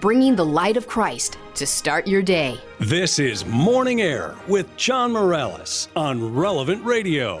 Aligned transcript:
Bringing 0.00 0.36
the 0.36 0.44
light 0.44 0.76
of 0.76 0.86
Christ 0.86 1.38
to 1.54 1.66
start 1.66 2.06
your 2.06 2.20
day. 2.20 2.60
This 2.78 3.18
is 3.18 3.46
Morning 3.46 4.02
Air 4.02 4.34
with 4.46 4.76
John 4.76 5.12
Morales 5.12 5.88
on 5.96 6.34
Relevant 6.34 6.84
Radio. 6.84 7.40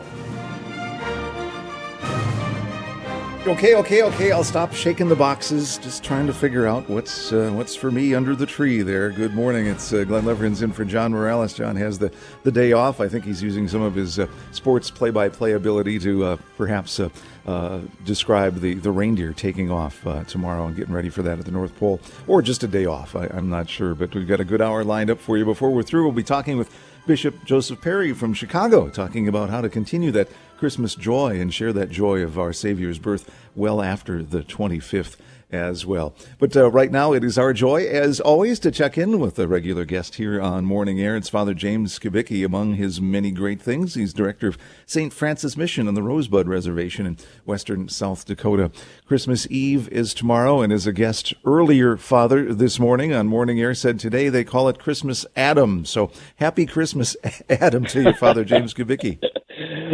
Okay, 3.46 3.76
okay, 3.76 4.02
okay. 4.02 4.32
I'll 4.32 4.42
stop 4.42 4.72
shaking 4.72 5.08
the 5.08 5.14
boxes. 5.14 5.78
Just 5.78 6.02
trying 6.02 6.26
to 6.26 6.32
figure 6.32 6.66
out 6.66 6.88
what's 6.90 7.32
uh, 7.32 7.52
what's 7.54 7.76
for 7.76 7.92
me 7.92 8.12
under 8.12 8.34
the 8.34 8.44
tree 8.44 8.82
there. 8.82 9.10
Good 9.10 9.34
morning. 9.34 9.68
It's 9.68 9.92
uh, 9.92 10.02
Glen 10.02 10.24
Lewerenz 10.24 10.64
in 10.64 10.72
for 10.72 10.84
John 10.84 11.12
Morales. 11.12 11.54
John 11.54 11.76
has 11.76 11.96
the, 11.96 12.10
the 12.42 12.50
day 12.50 12.72
off. 12.72 13.00
I 13.00 13.06
think 13.06 13.24
he's 13.24 13.40
using 13.40 13.68
some 13.68 13.82
of 13.82 13.94
his 13.94 14.18
uh, 14.18 14.26
sports 14.50 14.90
play-by-play 14.90 15.52
ability 15.52 16.00
to 16.00 16.24
uh, 16.24 16.36
perhaps 16.56 16.98
uh, 16.98 17.08
uh, 17.46 17.82
describe 18.04 18.58
the, 18.58 18.74
the 18.74 18.90
reindeer 18.90 19.32
taking 19.32 19.70
off 19.70 20.04
tomorrow 20.26 20.66
and 20.66 20.74
getting 20.74 20.92
ready 20.92 21.08
for 21.08 21.22
that 21.22 21.38
at 21.38 21.44
the 21.44 21.52
North 21.52 21.76
Pole, 21.78 22.00
or 22.26 22.42
just 22.42 22.64
a 22.64 22.68
day 22.68 22.86
off. 22.86 23.14
I, 23.14 23.26
I'm 23.28 23.48
not 23.48 23.70
sure, 23.70 23.94
but 23.94 24.12
we've 24.12 24.26
got 24.26 24.40
a 24.40 24.44
good 24.44 24.60
hour 24.60 24.82
lined 24.82 25.08
up 25.08 25.20
for 25.20 25.38
you. 25.38 25.44
Before 25.44 25.70
we're 25.70 25.84
through, 25.84 26.02
we'll 26.02 26.10
be 26.10 26.24
talking 26.24 26.58
with 26.58 26.68
Bishop 27.06 27.44
Joseph 27.44 27.80
Perry 27.80 28.12
from 28.12 28.34
Chicago, 28.34 28.88
talking 28.88 29.28
about 29.28 29.50
how 29.50 29.60
to 29.60 29.68
continue 29.68 30.10
that 30.10 30.28
Christmas 30.56 30.94
joy 30.94 31.40
and 31.40 31.52
share 31.52 31.72
that 31.72 31.90
joy 31.90 32.22
of 32.22 32.38
our 32.38 32.52
Savior's 32.52 32.98
birth 32.98 33.30
well 33.54 33.82
after 33.82 34.22
the 34.22 34.42
25th 34.42 35.16
as 35.50 35.86
well. 35.86 36.14
But 36.38 36.56
uh, 36.56 36.70
right 36.70 36.90
now, 36.90 37.12
it 37.12 37.22
is 37.22 37.38
our 37.38 37.52
joy, 37.52 37.86
as 37.86 38.20
always, 38.20 38.58
to 38.60 38.70
check 38.70 38.98
in 38.98 39.20
with 39.20 39.38
a 39.38 39.46
regular 39.46 39.84
guest 39.84 40.16
here 40.16 40.40
on 40.40 40.64
Morning 40.64 41.00
Air. 41.00 41.16
It's 41.16 41.28
Father 41.28 41.54
James 41.54 41.98
Kubicki. 41.98 42.44
Among 42.44 42.74
his 42.74 43.00
many 43.00 43.30
great 43.30 43.60
things, 43.60 43.94
he's 43.94 44.12
director 44.12 44.48
of 44.48 44.58
St. 44.86 45.12
Francis 45.12 45.56
Mission 45.56 45.86
on 45.86 45.94
the 45.94 46.02
Rosebud 46.02 46.48
Reservation 46.48 47.06
in 47.06 47.16
western 47.44 47.88
South 47.88 48.24
Dakota. 48.24 48.70
Christmas 49.06 49.46
Eve 49.50 49.88
is 49.88 50.14
tomorrow, 50.14 50.62
and 50.62 50.72
as 50.72 50.86
a 50.86 50.92
guest 50.92 51.32
earlier, 51.44 51.96
Father, 51.96 52.52
this 52.52 52.80
morning 52.80 53.12
on 53.12 53.28
Morning 53.28 53.60
Air 53.60 53.74
said 53.74 54.00
today 54.00 54.28
they 54.28 54.44
call 54.44 54.68
it 54.68 54.78
Christmas 54.78 55.24
Adam. 55.36 55.84
So 55.84 56.10
happy 56.36 56.66
Christmas, 56.66 57.16
Adam, 57.48 57.84
to 57.86 58.02
you, 58.02 58.12
Father 58.14 58.44
James 58.44 58.74
Kubicki. 58.74 59.22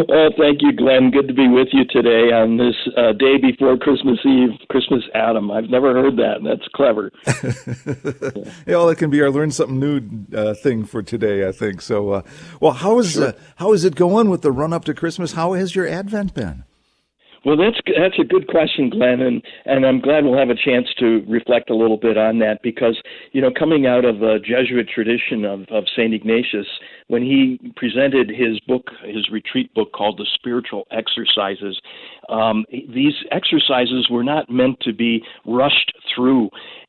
Well, 0.09 0.31
thank 0.39 0.63
you, 0.63 0.73
Glen. 0.73 1.11
Good 1.11 1.29
to 1.29 1.35
be 1.35 1.49
with 1.49 1.69
you 1.73 1.85
today 1.85 2.33
on 2.33 2.57
this 2.57 2.75
uh, 2.97 3.13
day 3.13 3.37
before 3.37 3.77
Christmas 3.77 4.19
Eve, 4.25 4.51
Christmas 4.69 5.03
Adam. 5.15 5.51
I've 5.51 5.69
never 5.69 5.93
heard 5.93 6.17
that. 6.17 6.41
That's 6.43 6.67
clever. 6.75 7.11
yeah. 7.27 8.53
yeah, 8.67 8.77
well, 8.77 8.89
it 8.89 8.97
can 8.97 9.11
be 9.11 9.21
our 9.21 9.31
learn 9.31 9.51
something 9.51 9.79
new 9.79 10.01
uh, 10.35 10.55
thing 10.55 10.85
for 10.85 11.03
today, 11.03 11.47
I 11.47 11.53
think. 11.53 11.83
So, 11.83 12.11
uh, 12.11 12.23
well, 12.61 12.73
how 12.73 12.99
is 13.01 13.13
sure. 13.13 13.29
Uh, 13.29 13.33
how 13.57 13.73
is 13.73 13.85
it 13.85 13.95
going 13.95 14.31
with 14.31 14.43
the 14.43 14.53
run 14.53 14.73
up 14.73 14.85
to 14.87 14.95
Christmas? 14.95 15.33
How 15.33 15.53
has 15.53 15.77
your 15.77 15.87
Advent 15.87 16.35
been? 16.35 16.65
Well, 17.45 17.57
that's 17.57 17.81
that's 17.99 18.19
a 18.21 18.25
good 18.25 18.47
question, 18.47 18.89
Glen, 18.89 19.21
and 19.21 19.43
and 19.65 19.85
I'm 19.85 20.01
glad 20.01 20.25
we'll 20.25 20.39
have 20.39 20.51
a 20.51 20.55
chance 20.55 20.87
to 21.01 21.25
reflect 21.29 21.71
a 21.71 21.75
little 21.75 21.97
bit 21.97 22.17
on 22.17 22.39
that 22.39 22.61
because 22.63 23.01
you 23.33 23.41
know, 23.41 23.51
coming 23.51 23.85
out 23.85 24.05
of 24.05 24.23
a 24.23 24.39
Jesuit 24.39 24.89
tradition 24.89 25.45
of 25.45 25.63
of 25.69 25.85
Saint 25.95 26.15
Ignatius, 26.15 26.67
when 27.09 27.23
he 27.23 27.73
presented 27.77 28.29
his 28.29 28.59
book, 28.67 28.89
his 29.05 29.29
retreat 29.31 29.73
book 29.75 29.93
called 29.93 30.19
the 30.19 30.27
Spiritual 30.35 30.87
Exercises, 30.91 31.81
um, 32.29 32.65
these 32.71 33.15
exercises 33.31 34.09
were 34.11 34.25
not 34.25 34.51
meant 34.51 34.79
to 34.81 34.93
be 34.93 35.23
rushed 35.45 35.93
through. 36.15 36.49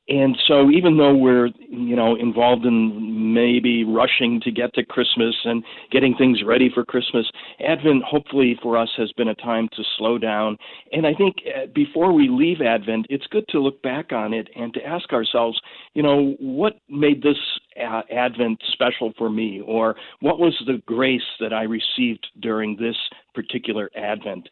And 0.09 0.37
so, 0.47 0.69
even 0.69 0.97
though 0.97 1.15
we're, 1.15 1.47
you 1.69 1.95
know, 1.95 2.15
involved 2.15 2.65
in 2.65 3.33
maybe 3.33 3.85
rushing 3.85 4.41
to 4.41 4.51
get 4.51 4.73
to 4.73 4.83
Christmas 4.83 5.33
and 5.45 5.63
getting 5.91 6.13
things 6.17 6.41
ready 6.45 6.69
for 6.73 6.83
Christmas, 6.83 7.25
Advent, 7.65 8.03
hopefully 8.03 8.59
for 8.61 8.77
us, 8.77 8.89
has 8.97 9.13
been 9.13 9.29
a 9.29 9.35
time 9.35 9.69
to 9.77 9.83
slow 9.97 10.17
down. 10.17 10.57
And 10.91 11.07
I 11.07 11.13
think 11.13 11.37
uh, 11.47 11.67
before 11.73 12.11
we 12.11 12.27
leave 12.27 12.59
Advent, 12.59 13.05
it's 13.09 13.25
good 13.27 13.47
to 13.49 13.61
look 13.61 13.81
back 13.81 14.11
on 14.11 14.33
it 14.33 14.49
and 14.57 14.73
to 14.73 14.85
ask 14.85 15.13
ourselves, 15.13 15.57
you 15.93 16.03
know, 16.03 16.35
what 16.39 16.73
made 16.89 17.23
this 17.23 17.37
Advent 17.77 18.61
special 18.71 19.13
for 19.17 19.29
me, 19.29 19.61
or 19.65 19.95
what 20.19 20.39
was 20.39 20.53
the 20.65 20.81
grace 20.85 21.21
that 21.39 21.53
I 21.53 21.63
received 21.63 22.25
during 22.41 22.75
this 22.77 22.95
particular 23.33 23.89
Advent? 23.95 24.47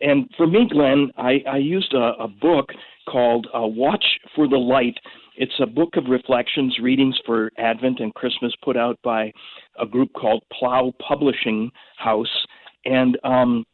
And 0.00 0.28
for 0.36 0.46
me, 0.46 0.68
Glen, 0.70 1.10
I, 1.16 1.42
I 1.48 1.56
used 1.56 1.94
a, 1.94 2.12
a 2.20 2.28
book 2.28 2.70
called 3.08 3.46
uh, 3.54 3.66
Watch 3.66 4.04
for 4.34 4.48
the 4.48 4.56
Light. 4.56 4.96
It's 5.36 5.58
a 5.60 5.66
book 5.66 5.96
of 5.96 6.04
reflections, 6.08 6.78
readings 6.82 7.18
for 7.24 7.50
Advent 7.58 8.00
and 8.00 8.14
Christmas, 8.14 8.52
put 8.62 8.76
out 8.76 8.98
by 9.02 9.32
a 9.78 9.86
group 9.86 10.12
called 10.12 10.42
Plough 10.52 10.92
Publishing 11.06 11.70
House, 11.98 12.44
and 12.84 13.18
um, 13.24 13.64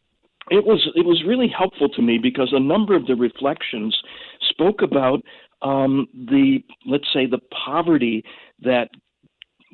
it 0.50 0.64
was 0.64 0.88
it 0.94 1.06
was 1.06 1.22
really 1.26 1.48
helpful 1.48 1.88
to 1.88 2.02
me 2.02 2.18
because 2.18 2.52
a 2.52 2.60
number 2.60 2.96
of 2.96 3.06
the 3.06 3.14
reflections 3.14 3.96
spoke 4.50 4.82
about 4.82 5.20
um, 5.62 6.08
the 6.12 6.58
let's 6.86 7.06
say 7.12 7.26
the 7.26 7.40
poverty 7.64 8.24
that 8.60 8.88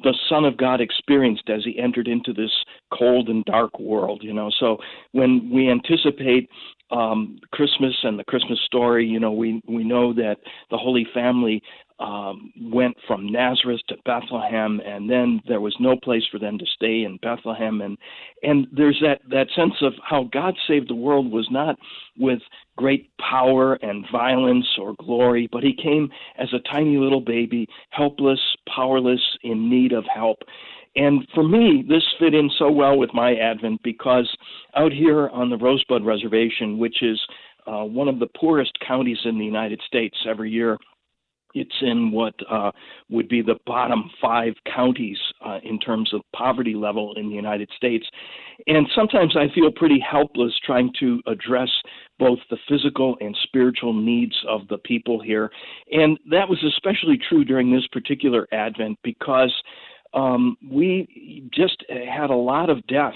the 0.03 0.15
Son 0.29 0.45
of 0.45 0.57
God 0.57 0.81
experienced 0.81 1.49
as 1.49 1.65
he 1.65 1.79
entered 1.79 2.07
into 2.07 2.33
this 2.33 2.53
cold 2.97 3.29
and 3.29 3.45
dark 3.45 3.79
world, 3.79 4.23
you 4.23 4.33
know. 4.33 4.51
So 4.59 4.79
when 5.13 5.51
we 5.53 5.71
anticipate 5.71 6.49
um, 6.91 7.39
Christmas 7.53 7.95
and 8.03 8.19
the 8.19 8.25
Christmas 8.25 8.59
story, 8.65 9.07
you 9.07 9.21
know, 9.21 9.33
we 9.33 9.63
we 9.69 9.85
know 9.85 10.13
that 10.15 10.37
the 10.71 10.79
Holy 10.79 11.07
Family 11.13 11.63
um, 12.01 12.53
went 12.61 12.97
from 13.07 13.31
Nazareth 13.31 13.81
to 13.89 13.97
Bethlehem, 14.05 14.81
and 14.85 15.11
then 15.11 15.41
there 15.49 15.61
was 15.61 15.77
no 15.81 15.97
place 15.97 16.23
for 16.31 16.39
them 16.39 16.57
to 16.59 16.65
stay 16.67 17.03
in 17.03 17.19
Bethlehem, 17.21 17.81
and 17.81 17.99
and 18.43 18.67
there's 18.73 18.99
that 19.03 19.21
that 19.31 19.49
sense 19.57 19.75
of 19.83 19.95
how 20.03 20.29
God 20.33 20.55
saved 20.67 20.89
the 20.89 20.95
world 20.95 21.31
was 21.31 21.49
not 21.51 21.77
with 22.17 22.39
great 22.77 23.11
power 23.19 23.75
and 23.83 24.07
violence 24.13 24.67
or 24.81 24.95
glory, 25.01 25.49
but 25.51 25.65
He 25.65 25.75
came 25.75 26.09
as 26.39 26.49
a 26.53 26.69
tiny 26.71 26.97
little 26.97 27.21
baby, 27.21 27.67
helpless, 27.91 28.41
powerless, 28.73 29.21
in 29.43 29.69
need 29.69 29.93
of 29.93 30.05
help. 30.13 30.39
And 30.99 31.25
for 31.33 31.45
me, 31.45 31.85
this 31.89 32.03
fit 32.19 32.35
in 32.35 32.51
so 32.59 32.69
well 32.73 32.99
with 32.99 33.15
my 33.15 33.37
Advent 33.37 33.81
because 33.85 34.29
out 34.75 34.93
here 34.93 35.29
on 35.29 35.49
the 35.49 35.57
Rosebud 35.57 36.05
Reservation, 36.05 36.77
which 36.77 37.03
is 37.03 37.21
uh, 37.69 37.85
one 37.85 38.09
of 38.09 38.19
the 38.19 38.27
poorest 38.37 38.73
counties 38.85 39.19
in 39.25 39.39
the 39.39 39.45
United 39.45 39.81
States 39.87 40.17
every 40.29 40.51
year, 40.51 40.77
it's 41.55 41.75
in 41.83 42.11
what 42.11 42.35
uh, 42.51 42.73
would 43.11 43.29
be 43.29 43.43
the 43.43 43.59
bottom 43.65 44.11
five 44.21 44.55
counties 44.75 45.19
uh, 45.47 45.59
in 45.63 45.79
terms 45.79 46.13
of 46.13 46.21
poverty 46.35 46.75
level 46.75 47.15
in 47.17 47.29
the 47.29 47.35
United 47.35 47.71
States. 47.77 48.05
And 48.67 48.87
sometimes 48.95 49.37
I 49.37 49.53
feel 49.55 49.71
pretty 49.71 50.01
helpless 50.01 50.53
trying 50.67 50.93
to 50.99 51.21
address 51.29 51.71
both 52.19 52.41
the 52.51 52.59
physical 52.69 53.17
and 53.21 53.37
spiritual 53.45 53.93
needs 53.93 54.35
of 54.49 54.67
the 54.69 54.79
people 54.79 55.23
here. 55.23 55.51
And 55.93 56.19
that 56.31 56.49
was 56.49 56.59
especially 56.67 57.21
true 57.29 57.45
during 57.45 57.73
this 57.73 57.87
particular 57.93 58.49
Advent 58.53 58.99
because 59.05 59.55
um, 60.15 60.57
we 60.71 61.49
just 61.53 61.85
had 61.89 62.31
a 62.31 62.37
lot 62.37 62.71
of 62.71 62.87
death. 62.87 63.15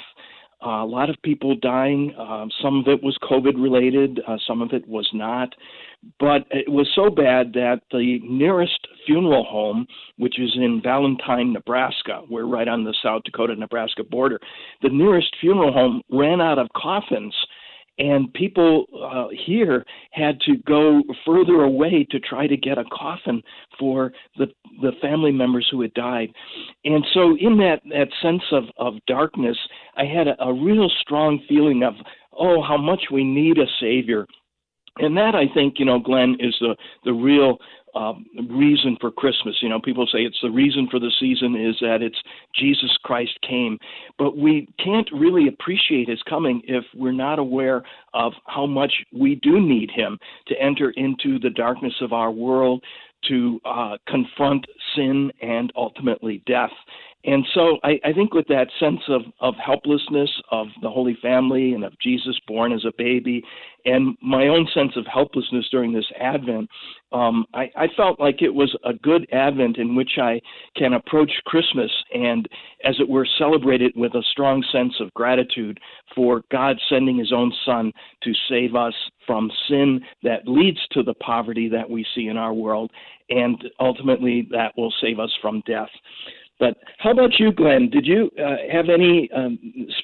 Uh, 0.64 0.84
a 0.84 0.86
lot 0.86 1.10
of 1.10 1.16
people 1.24 1.56
dying. 1.56 2.14
Uh, 2.16 2.46
some 2.62 2.78
of 2.78 2.86
it 2.86 3.02
was 3.02 3.18
COVID 3.22 3.60
related, 3.60 4.20
uh, 4.28 4.36
some 4.46 4.62
of 4.62 4.72
it 4.72 4.86
was 4.86 5.08
not. 5.12 5.52
But 6.20 6.46
it 6.50 6.70
was 6.70 6.88
so 6.94 7.10
bad 7.10 7.52
that 7.54 7.80
the 7.90 8.20
nearest 8.22 8.86
funeral 9.04 9.44
home, 9.44 9.86
which 10.18 10.38
is 10.38 10.52
in 10.54 10.80
Valentine, 10.82 11.52
Nebraska, 11.52 12.22
we're 12.30 12.46
right 12.46 12.68
on 12.68 12.84
the 12.84 12.94
South 13.02 13.22
Dakota 13.24 13.56
Nebraska 13.56 14.04
border, 14.04 14.38
the 14.82 14.88
nearest 14.88 15.34
funeral 15.40 15.72
home 15.72 16.02
ran 16.10 16.40
out 16.40 16.58
of 16.58 16.68
coffins 16.76 17.34
and 17.98 18.32
people 18.32 18.86
uh, 19.04 19.28
here 19.46 19.84
had 20.12 20.40
to 20.40 20.56
go 20.66 21.02
further 21.26 21.62
away 21.62 22.06
to 22.10 22.18
try 22.20 22.46
to 22.46 22.56
get 22.56 22.78
a 22.78 22.84
coffin 22.92 23.42
for 23.78 24.12
the 24.38 24.46
the 24.80 24.92
family 25.00 25.30
members 25.32 25.68
who 25.70 25.82
had 25.82 25.92
died. 25.94 26.30
And 26.84 27.04
so 27.12 27.36
in 27.38 27.58
that 27.58 27.80
that 27.90 28.08
sense 28.22 28.42
of 28.52 28.64
of 28.78 28.94
darkness 29.06 29.56
i 29.96 30.04
had 30.04 30.28
a, 30.28 30.42
a 30.42 30.52
real 30.52 30.90
strong 31.00 31.40
feeling 31.48 31.82
of 31.82 31.94
oh 32.32 32.62
how 32.62 32.76
much 32.76 33.04
we 33.10 33.24
need 33.24 33.58
a 33.58 33.66
savior. 33.80 34.26
And 34.98 35.16
that 35.16 35.34
I 35.34 35.44
think 35.54 35.74
you 35.78 35.84
know, 35.84 35.98
Glen, 35.98 36.36
is 36.40 36.54
the 36.60 36.76
the 37.04 37.12
real 37.12 37.58
um, 37.94 38.26
reason 38.50 38.96
for 39.00 39.10
Christmas. 39.10 39.56
You 39.60 39.68
know, 39.68 39.80
people 39.80 40.06
say 40.06 40.20
it's 40.20 40.38
the 40.42 40.50
reason 40.50 40.88
for 40.90 40.98
the 40.98 41.12
season 41.20 41.56
is 41.56 41.76
that 41.80 42.02
it's 42.02 42.20
Jesus 42.54 42.96
Christ 43.02 43.38
came, 43.46 43.78
but 44.18 44.36
we 44.36 44.68
can't 44.82 45.08
really 45.12 45.48
appreciate 45.48 46.08
His 46.08 46.22
coming 46.28 46.62
if 46.64 46.84
we're 46.94 47.12
not 47.12 47.38
aware 47.38 47.82
of 48.14 48.32
how 48.46 48.66
much 48.66 48.92
we 49.12 49.36
do 49.36 49.60
need 49.60 49.90
Him 49.90 50.18
to 50.48 50.60
enter 50.60 50.90
into 50.90 51.38
the 51.38 51.50
darkness 51.50 51.94
of 52.00 52.12
our 52.12 52.30
world, 52.30 52.82
to 53.28 53.60
uh, 53.64 53.96
confront 54.08 54.66
sin 54.96 55.30
and 55.40 55.72
ultimately 55.76 56.42
death. 56.46 56.72
And 57.24 57.46
so 57.54 57.78
I, 57.84 58.00
I 58.04 58.12
think 58.12 58.34
with 58.34 58.48
that 58.48 58.66
sense 58.80 59.00
of, 59.08 59.22
of 59.40 59.54
helplessness 59.64 60.30
of 60.50 60.66
the 60.82 60.90
Holy 60.90 61.16
Family 61.22 61.72
and 61.72 61.84
of 61.84 61.98
Jesus 62.00 62.36
born 62.48 62.72
as 62.72 62.84
a 62.84 62.92
baby, 62.98 63.44
and 63.84 64.16
my 64.20 64.48
own 64.48 64.66
sense 64.74 64.92
of 64.96 65.06
helplessness 65.06 65.68
during 65.70 65.92
this 65.92 66.10
Advent, 66.18 66.68
um, 67.12 67.44
I, 67.54 67.70
I 67.76 67.86
felt 67.96 68.18
like 68.18 68.42
it 68.42 68.52
was 68.52 68.76
a 68.84 68.94
good 68.94 69.26
Advent 69.32 69.76
in 69.76 69.94
which 69.94 70.12
I 70.20 70.40
can 70.76 70.94
approach 70.94 71.30
Christmas 71.46 71.90
and, 72.12 72.48
as 72.84 72.96
it 72.98 73.08
were, 73.08 73.26
celebrate 73.38 73.82
it 73.82 73.96
with 73.96 74.14
a 74.14 74.22
strong 74.30 74.64
sense 74.72 74.94
of 75.00 75.12
gratitude 75.14 75.78
for 76.14 76.42
God 76.50 76.76
sending 76.88 77.18
His 77.18 77.32
own 77.32 77.52
Son 77.64 77.92
to 78.24 78.32
save 78.48 78.74
us 78.74 78.94
from 79.26 79.50
sin 79.68 80.00
that 80.24 80.48
leads 80.48 80.78
to 80.92 81.02
the 81.04 81.14
poverty 81.14 81.68
that 81.68 81.88
we 81.88 82.04
see 82.14 82.26
in 82.26 82.36
our 82.36 82.52
world, 82.52 82.90
and 83.30 83.62
ultimately 83.78 84.48
that 84.50 84.72
will 84.76 84.92
save 85.00 85.20
us 85.20 85.30
from 85.40 85.62
death. 85.66 85.90
But 86.62 86.76
how 86.98 87.10
about 87.10 87.40
you, 87.40 87.50
Glen? 87.50 87.90
Did 87.90 88.06
you 88.06 88.30
uh, 88.38 88.54
have 88.72 88.84
any 88.88 89.28
um, 89.34 89.58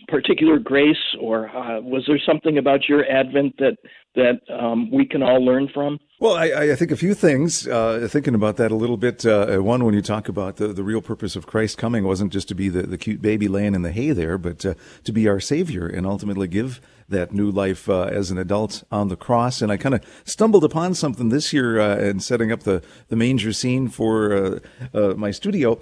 particular 0.08 0.58
grace, 0.58 0.96
or 1.20 1.48
uh, 1.50 1.80
was 1.80 2.02
there 2.08 2.18
something 2.26 2.58
about 2.58 2.88
your 2.88 3.08
Advent 3.08 3.54
that 3.58 3.76
that 4.16 4.40
um, 4.52 4.90
we 4.90 5.06
can 5.06 5.22
all 5.22 5.38
learn 5.44 5.68
from? 5.72 6.00
Well, 6.18 6.34
I, 6.34 6.72
I 6.72 6.74
think 6.74 6.90
a 6.90 6.96
few 6.96 7.14
things. 7.14 7.68
Uh, 7.68 8.08
thinking 8.10 8.34
about 8.34 8.56
that 8.56 8.72
a 8.72 8.74
little 8.74 8.96
bit. 8.96 9.24
Uh, 9.24 9.58
one, 9.58 9.84
when 9.84 9.94
you 9.94 10.02
talk 10.02 10.28
about 10.28 10.56
the, 10.56 10.66
the 10.72 10.82
real 10.82 11.00
purpose 11.00 11.36
of 11.36 11.46
Christ 11.46 11.78
coming, 11.78 12.02
wasn't 12.02 12.32
just 12.32 12.48
to 12.48 12.56
be 12.56 12.68
the, 12.68 12.82
the 12.82 12.98
cute 12.98 13.22
baby 13.22 13.46
laying 13.46 13.76
in 13.76 13.82
the 13.82 13.92
hay 13.92 14.10
there, 14.10 14.36
but 14.36 14.66
uh, 14.66 14.74
to 15.04 15.12
be 15.12 15.28
our 15.28 15.38
Savior 15.38 15.86
and 15.86 16.04
ultimately 16.08 16.48
give 16.48 16.80
that 17.08 17.32
new 17.32 17.52
life 17.52 17.88
uh, 17.88 18.02
as 18.02 18.32
an 18.32 18.38
adult 18.38 18.82
on 18.90 19.06
the 19.06 19.16
cross. 19.16 19.62
And 19.62 19.70
I 19.70 19.76
kind 19.76 19.94
of 19.94 20.04
stumbled 20.24 20.64
upon 20.64 20.94
something 20.94 21.28
this 21.28 21.52
year 21.52 21.78
uh, 21.78 21.98
in 21.98 22.18
setting 22.18 22.50
up 22.50 22.64
the, 22.64 22.82
the 23.06 23.16
manger 23.16 23.52
scene 23.52 23.86
for 23.86 24.32
uh, 24.32 24.58
uh, 24.92 25.14
my 25.14 25.30
studio. 25.30 25.78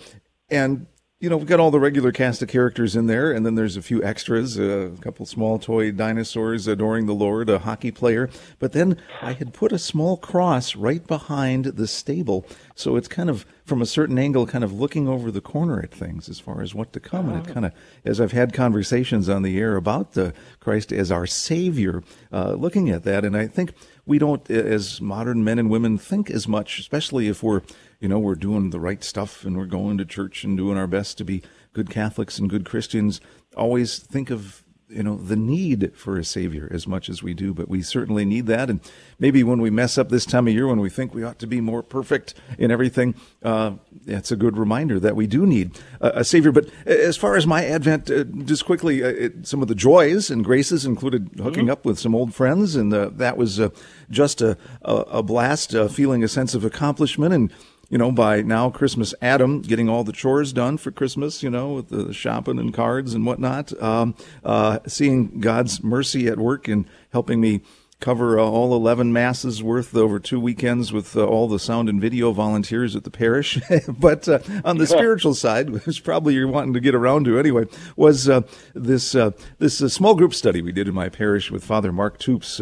And 0.48 0.86
you 1.18 1.30
know, 1.30 1.38
we've 1.38 1.46
got 1.46 1.60
all 1.60 1.70
the 1.70 1.80
regular 1.80 2.12
cast 2.12 2.42
of 2.42 2.48
characters 2.48 2.94
in 2.94 3.06
there, 3.06 3.32
and 3.32 3.46
then 3.46 3.54
there's 3.54 3.78
a 3.78 3.82
few 3.82 4.04
extras, 4.04 4.58
a 4.58 4.92
couple 5.00 5.24
small 5.24 5.58
toy 5.58 5.90
dinosaurs 5.90 6.66
adoring 6.68 7.06
the 7.06 7.14
Lord, 7.14 7.48
a 7.48 7.60
hockey 7.60 7.90
player. 7.90 8.28
But 8.58 8.72
then 8.72 9.00
I 9.22 9.32
had 9.32 9.54
put 9.54 9.72
a 9.72 9.78
small 9.78 10.18
cross 10.18 10.76
right 10.76 11.04
behind 11.06 11.64
the 11.64 11.86
stable, 11.86 12.44
so 12.74 12.96
it's 12.96 13.08
kind 13.08 13.30
of 13.30 13.46
from 13.66 13.82
a 13.82 13.86
certain 13.86 14.18
angle, 14.18 14.46
kind 14.46 14.64
of 14.64 14.72
looking 14.72 15.08
over 15.08 15.30
the 15.30 15.40
corner 15.40 15.80
at 15.80 15.92
things 15.92 16.28
as 16.28 16.40
far 16.40 16.62
as 16.62 16.74
what 16.74 16.92
to 16.94 17.00
come. 17.00 17.28
And 17.28 17.46
it 17.46 17.52
kind 17.52 17.66
of, 17.66 17.72
as 18.04 18.20
I've 18.20 18.32
had 18.32 18.52
conversations 18.52 19.28
on 19.28 19.42
the 19.42 19.58
air 19.58 19.76
about 19.76 20.12
the 20.12 20.32
Christ 20.60 20.92
as 20.92 21.10
our 21.10 21.26
Savior, 21.26 22.02
uh, 22.32 22.52
looking 22.52 22.88
at 22.88 23.02
that, 23.02 23.24
and 23.24 23.36
I 23.36 23.48
think 23.48 23.74
we 24.06 24.18
don't, 24.18 24.48
as 24.48 25.00
modern 25.00 25.42
men 25.44 25.58
and 25.58 25.68
women, 25.68 25.98
think 25.98 26.30
as 26.30 26.46
much, 26.46 26.78
especially 26.78 27.28
if 27.28 27.42
we're 27.42 27.62
you 28.00 28.08
know, 28.08 28.18
we're 28.18 28.34
doing 28.34 28.70
the 28.70 28.80
right 28.80 29.02
stuff 29.02 29.44
and 29.44 29.56
we're 29.56 29.64
going 29.64 29.98
to 29.98 30.04
church 30.04 30.44
and 30.44 30.56
doing 30.56 30.76
our 30.76 30.86
best 30.86 31.16
to 31.18 31.24
be 31.24 31.42
good 31.72 31.90
Catholics 31.90 32.38
and 32.38 32.50
good 32.50 32.64
Christians, 32.64 33.20
always 33.56 33.98
think 33.98 34.30
of 34.30 34.65
you 34.88 35.02
know 35.02 35.16
the 35.16 35.36
need 35.36 35.92
for 35.96 36.16
a 36.16 36.24
savior 36.24 36.68
as 36.72 36.86
much 36.86 37.08
as 37.08 37.22
we 37.22 37.34
do 37.34 37.52
but 37.52 37.68
we 37.68 37.82
certainly 37.82 38.24
need 38.24 38.46
that. 38.46 38.70
And 38.70 38.80
maybe 39.18 39.42
when 39.42 39.60
we 39.60 39.70
mess 39.70 39.98
up 39.98 40.08
this 40.08 40.24
time 40.24 40.46
of 40.46 40.54
year 40.54 40.66
when 40.66 40.80
we 40.80 40.90
think 40.90 41.14
we 41.14 41.24
ought 41.24 41.38
to 41.40 41.46
be 41.46 41.60
more 41.60 41.82
perfect 41.82 42.34
in 42.58 42.70
everything 42.70 43.14
uh, 43.42 43.72
it's 44.06 44.30
a 44.30 44.36
good 44.36 44.56
reminder 44.56 45.00
that 45.00 45.16
we 45.16 45.26
do 45.26 45.44
need 45.44 45.78
a, 46.00 46.20
a 46.20 46.24
savior. 46.24 46.52
But 46.52 46.70
as 46.86 47.16
far 47.16 47.36
as 47.36 47.46
my 47.46 47.64
advent 47.64 48.10
uh, 48.10 48.24
just 48.24 48.64
quickly 48.64 49.02
uh, 49.02 49.08
it, 49.08 49.46
some 49.46 49.62
of 49.62 49.68
the 49.68 49.74
joys 49.74 50.30
and 50.30 50.44
graces 50.44 50.86
included 50.86 51.30
hooking 51.36 51.64
mm-hmm. 51.64 51.70
up 51.70 51.84
with 51.84 51.98
some 51.98 52.14
old 52.14 52.34
friends 52.34 52.76
and 52.76 52.92
uh, 52.94 53.10
that 53.14 53.36
was 53.36 53.58
uh, 53.58 53.70
just 54.10 54.40
a, 54.40 54.56
a, 54.82 54.94
a 54.94 55.22
blast 55.22 55.74
uh, 55.74 55.88
feeling 55.88 56.22
a 56.22 56.28
sense 56.28 56.54
of 56.54 56.64
accomplishment. 56.64 57.34
And 57.34 57.52
you 57.88 57.98
know, 57.98 58.10
by 58.10 58.42
now 58.42 58.70
Christmas 58.70 59.14
Adam 59.22 59.62
getting 59.62 59.88
all 59.88 60.04
the 60.04 60.12
chores 60.12 60.52
done 60.52 60.76
for 60.76 60.90
Christmas, 60.90 61.42
you 61.42 61.50
know, 61.50 61.72
with 61.74 61.88
the 61.88 62.12
shopping 62.12 62.58
and 62.58 62.74
cards 62.74 63.14
and 63.14 63.24
whatnot, 63.24 63.80
um, 63.82 64.14
uh, 64.44 64.80
seeing 64.86 65.40
God's 65.40 65.82
mercy 65.82 66.26
at 66.26 66.38
work 66.38 66.68
in 66.68 66.86
helping 67.12 67.40
me 67.40 67.60
cover 67.98 68.38
uh, 68.38 68.42
all 68.42 68.74
11 68.74 69.12
masses 69.12 69.62
worth 69.62 69.96
over 69.96 70.18
two 70.18 70.38
weekends 70.38 70.92
with 70.92 71.16
uh, 71.16 71.24
all 71.24 71.48
the 71.48 71.58
sound 71.58 71.88
and 71.88 72.00
video 72.00 72.30
volunteers 72.30 72.94
at 72.94 73.04
the 73.04 73.10
parish. 73.10 73.58
but 73.88 74.28
uh, 74.28 74.38
on 74.64 74.76
the 74.76 74.86
spiritual 74.86 75.34
side, 75.34 75.70
which 75.86 76.04
probably 76.04 76.34
you're 76.34 76.46
wanting 76.46 76.74
to 76.74 76.80
get 76.80 76.94
around 76.94 77.24
to 77.24 77.38
anyway, 77.38 77.64
was 77.96 78.28
uh, 78.28 78.42
this 78.74 79.14
uh, 79.14 79.30
this 79.58 79.80
uh, 79.80 79.88
small 79.88 80.14
group 80.14 80.34
study 80.34 80.60
we 80.60 80.72
did 80.72 80.88
in 80.88 80.94
my 80.94 81.08
parish 81.08 81.50
with 81.50 81.64
Father 81.64 81.90
Mark 81.90 82.18
Toups 82.18 82.60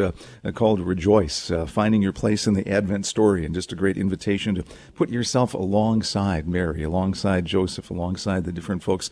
called 0.55 0.81
Rejoice, 0.81 1.51
Finding 1.67 2.03
Your 2.03 2.13
Place 2.13 2.47
in 2.47 2.55
the 2.55 2.69
Advent 2.69 3.07
Story, 3.07 3.45
and 3.45 3.55
just 3.55 3.73
a 3.73 3.77
great 3.77 3.97
invitation 3.97 4.55
to 4.55 4.65
put 4.95 5.09
yourself 5.09 5.55
alongside 5.55 6.47
Mary, 6.47 6.83
alongside 6.83 7.45
Joseph, 7.45 7.91
alongside 7.91 8.45
the 8.45 8.53
different 8.53 8.83
folks 8.83 9.11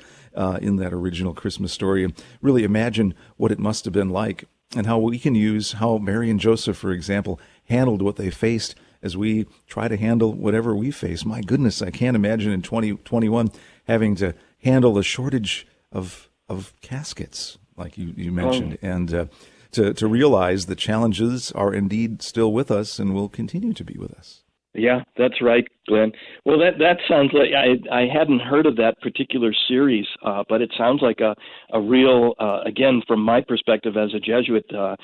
in 0.61 0.77
that 0.77 0.93
original 0.93 1.35
Christmas 1.35 1.73
story, 1.73 2.05
and 2.05 2.15
really 2.41 2.65
imagine 2.65 3.15
what 3.37 3.53
it 3.53 3.59
must 3.59 3.85
have 3.85 3.95
been 3.95 4.11
like 4.11 4.45
and 4.75 4.87
how 4.87 4.99
we 4.99 5.19
can 5.19 5.35
use 5.35 5.73
how 5.73 5.99
Mary 5.99 6.31
and 6.31 6.41
Joseph, 6.41 6.77
for 6.77 6.93
example, 6.93 7.39
handled 7.69 8.03
what 8.03 8.17
they 8.17 8.31
faced 8.31 8.75
as 9.03 9.17
we 9.17 9.47
try 9.67 9.89
to 9.89 9.97
handle 9.97 10.33
whatever 10.33 10.75
we 10.75 10.91
face. 10.91 11.25
My 11.25 11.41
goodness, 11.41 11.83
I 11.83 11.91
can't 11.91 12.17
imagine 12.17 12.53
in 12.53 12.63
2021 12.63 13.51
having 13.89 14.15
to 14.17 14.35
handle 14.63 14.97
a 14.99 15.03
shortage 15.03 15.67
of 15.91 16.29
of 16.49 16.73
caskets, 16.83 17.59
like 17.77 17.97
you, 17.97 18.13
you 18.17 18.31
mentioned, 18.31 18.79
oh. 18.83 18.87
and 18.87 19.15
uh, 19.15 19.27
to, 19.73 19.95
to 19.95 20.07
realize 20.07 20.67
the 20.67 20.77
challenges 20.77 21.51
are 21.53 21.75
indeed 21.75 22.23
still 22.23 22.53
with 22.53 22.71
us 22.71 22.99
and 22.99 23.15
will 23.15 23.29
continue 23.29 23.73
to 23.73 23.85
be 23.85 23.95
with 23.95 24.13
us. 24.13 24.42
Yeah, 24.75 25.03
that's 25.19 25.43
right, 25.43 25.67
Glen. 25.87 26.13
Well, 26.47 26.59
that 26.59 26.79
that 26.79 26.97
sounds 27.07 27.33
like 27.35 27.51
I 27.55 27.77
I 27.95 28.07
hadn't 28.07 28.41
heard 28.41 28.65
of 28.65 28.77
that 28.77 28.99
particular 29.03 29.53
series, 29.69 30.07
uh, 30.25 30.45
but 30.49 30.63
it 30.63 30.73
sounds 30.79 31.03
like 31.03 31.21
a 31.21 31.35
a 31.75 31.81
real 31.81 32.33
uh, 32.39 32.61
again 32.65 33.03
from 33.07 33.21
my 33.21 33.43
perspective 33.43 33.99
as 33.99 34.15
a 34.15 34.21
Jesuit. 34.21 34.65
Uh, 34.73 34.97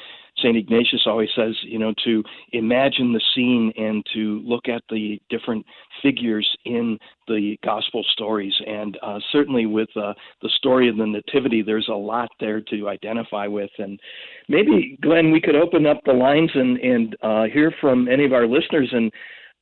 Saint 0.43 0.57
Ignatius 0.57 1.03
always 1.07 1.29
says, 1.37 1.55
you 1.63 1.79
know, 1.79 1.93
to 2.05 2.23
imagine 2.53 3.13
the 3.13 3.21
scene 3.35 3.73
and 3.77 4.07
to 4.15 4.41
look 4.45 4.69
at 4.69 4.83
the 4.89 5.21
different 5.29 5.67
figures 6.03 6.49
in 6.65 6.99
the 7.27 7.59
gospel 7.65 8.05
stories. 8.13 8.55
And 8.67 8.97
uh, 9.03 9.19
certainly 9.33 9.67
with 9.67 9.89
uh, 9.97 10.15
the 10.43 10.49
story 10.51 10.89
of 10.89 10.97
the 10.97 11.07
Nativity, 11.07 11.63
there's 11.63 11.89
a 11.89 11.95
lot 11.95 12.29
there 12.41 12.61
to 12.61 12.89
identify 12.89 13.47
with. 13.47 13.71
And 13.79 13.99
maybe, 14.49 14.97
Glen, 15.03 15.33
we 15.33 15.41
could 15.41 15.57
open 15.57 15.87
up 15.87 15.99
the 16.05 16.13
lines 16.13 16.51
and, 16.55 16.79
and 16.79 17.17
uh, 17.23 17.45
hear 17.53 17.73
from 17.81 18.09
any 18.09 18.25
of 18.25 18.33
our 18.33 18.47
listeners 18.47 18.91
and 18.93 19.11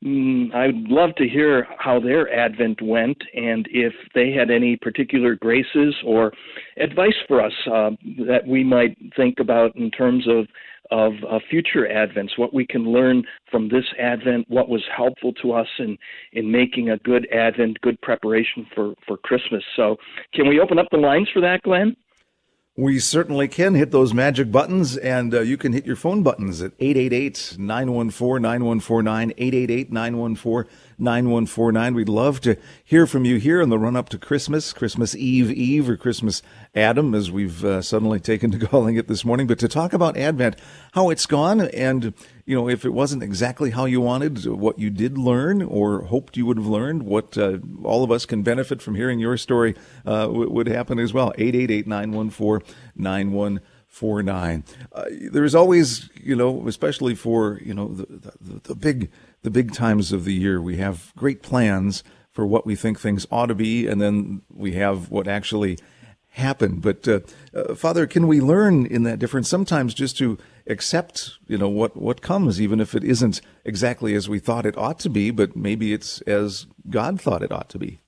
Mm, 0.05 0.55
I'd 0.55 0.91
love 0.91 1.15
to 1.17 1.27
hear 1.27 1.67
how 1.79 1.99
their 1.99 2.33
Advent 2.33 2.83
went 2.83 3.17
and 3.35 3.67
if 3.71 3.95
they 4.15 4.31
had 4.31 4.51
any 4.51 4.77
particular 4.77 5.35
graces 5.35 5.95
or 6.05 6.33
advice 6.77 7.17
for 7.27 7.43
us 7.43 7.53
uh, 7.67 7.91
that 8.27 8.47
we 8.47 8.63
might 8.63 8.97
think 9.17 9.41
about 9.41 9.75
in 9.77 9.91
terms 9.91 10.27
of 10.29 10.47
of 10.93 11.15
uh, 11.29 11.41
future 11.51 11.89
Advents, 11.91 12.39
what 12.39 12.55
we 12.55 12.65
can 12.65 12.85
learn 12.85 13.25
from 13.51 13.69
this 13.69 13.85
Advent, 13.99 14.49
what 14.49 14.69
was 14.69 14.85
helpful 14.95 15.33
to 15.43 15.53
us 15.53 15.67
in 15.79 15.99
in 16.33 16.51
making 16.51 16.91
a 16.91 16.99
good 16.99 17.27
Advent, 17.33 17.81
good 17.81 18.01
preparation 18.03 18.67
for 18.75 18.95
for 19.07 19.17
Christmas. 19.17 19.65
So, 19.75 19.97
can 20.33 20.49
we 20.49 20.61
open 20.61 20.79
up 20.79 20.87
the 20.93 20.99
lines 20.99 21.29
for 21.33 21.41
that, 21.41 21.63
Glen? 21.63 21.97
We 22.79 22.99
certainly 22.99 23.49
can 23.49 23.75
hit 23.75 23.91
those 23.91 24.13
magic 24.13 24.53
buttons, 24.53 24.99
and 24.99 25.33
uh, 25.33 25.41
you 25.41 25.57
can 25.57 25.73
hit 25.73 25.87
your 25.87 25.97
phone 25.97 26.23
buttons 26.23 26.61
at 26.61 26.73
888 26.79 27.57
914 27.59 28.43
9149, 28.43 29.31
888 29.31 29.91
914 29.93 30.71
9149. 30.99 31.95
We'd 31.95 32.09
love 32.09 32.41
to 32.41 32.57
hear 32.85 33.07
from 33.07 33.25
you 33.25 33.37
here 33.37 33.61
in 33.61 33.69
the 33.69 33.79
run 33.79 33.97
up 33.97 34.09
to 34.11 34.19
Christmas, 34.19 34.73
Christmas 34.73 35.15
Eve 35.15 35.51
Eve, 35.51 35.91
or 35.91 35.97
Christmas 35.97 36.43
Adam, 36.75 37.15
as 37.15 37.31
we've 37.31 37.65
uh, 37.65 37.83
suddenly 37.83 38.21
taken 38.21 38.51
to 38.51 38.59
calling 38.67 38.97
it 38.97 39.09
this 39.09 39.25
morning. 39.25 39.47
But 39.47 39.59
to 39.61 39.69
talk 39.69 39.93
about 39.93 40.17
Advent, 40.17 40.57
how 40.93 41.11
it's 41.11 41.27
gone, 41.27 41.61
and 41.61 42.15
you 42.47 42.55
know, 42.55 42.69
if 42.69 42.85
it 42.85 42.91
wasn't 42.91 43.23
exactly 43.23 43.71
how 43.73 43.85
you 43.85 44.01
wanted, 44.01 44.47
what 44.47 44.79
you 44.79 44.89
did 44.89 45.19
learn 45.19 45.63
or 45.63 46.03
hoped 46.03 46.37
you 46.37 46.47
would 46.47 46.57
have 46.57 46.67
learned, 46.67 47.03
what 47.03 47.37
uh, 47.37 47.59
all 47.83 48.05
of 48.05 48.11
us 48.11 48.25
can 48.25 48.43
benefit 48.43 48.81
from 48.81 48.95
hearing 48.95 49.19
your 49.19 49.37
story 49.37 49.75
uh, 50.07 50.29
would 50.31 50.69
happen 50.69 50.99
as 50.99 51.13
well. 51.13 51.33
888 51.37 51.87
914 51.87 52.75
9149. 52.95 54.65
Uh, 54.93 55.05
there's 55.33 55.55
always, 55.55 56.09
you 56.15 56.37
know, 56.37 56.67
especially 56.69 57.17
for, 57.17 57.61
you 57.65 57.75
know, 57.75 57.89
the, 57.89 58.07
the, 58.41 58.61
the 58.63 58.75
big 58.77 59.11
the 59.43 59.51
big 59.51 59.73
times 59.73 60.13
of 60.13 60.25
the 60.25 60.35
year. 60.35 60.61
We 60.61 60.77
have 60.77 61.13
great 61.17 61.43
plans 61.43 62.03
for 62.33 62.47
what 62.47 62.67
we 62.67 62.75
think 62.75 63.01
things 63.01 63.27
ought 63.31 63.47
to 63.47 63.55
be, 63.55 63.87
and 63.87 64.01
then 64.01 64.43
we 64.53 64.73
have 64.73 65.11
what 65.11 65.27
actually 65.27 65.79
happened. 66.31 66.83
But 66.83 67.09
uh, 67.09 67.21
uh, 67.55 67.75
Father, 67.75 68.07
can 68.07 68.27
we 68.27 68.41
learn 68.41 68.87
in 68.87 69.05
that 69.05 69.19
difference 69.19 69.49
sometimes 69.49 69.95
just 69.95 70.19
to 70.19 70.39
accept, 70.67 71.39
you 71.47 71.59
know, 71.59 71.69
what 71.69 71.97
what 71.97 72.21
comes, 72.21 72.61
even 72.61 72.81
if 72.81 72.95
it 72.95 73.05
isn't 73.05 73.41
exactly 73.65 74.15
as 74.15 74.29
we 74.29 74.39
thought 74.39 74.67
it 74.67 74.77
ought 74.77 74.99
to 75.01 75.09
be, 75.09 75.31
but 75.31 75.57
maybe 75.57 75.93
it's 75.93 76.21
as 76.23 76.67
God 76.91 77.21
thought 77.21 77.43
it 77.43 77.53
ought 77.53 77.69
to 77.71 77.79
be. 77.79 78.01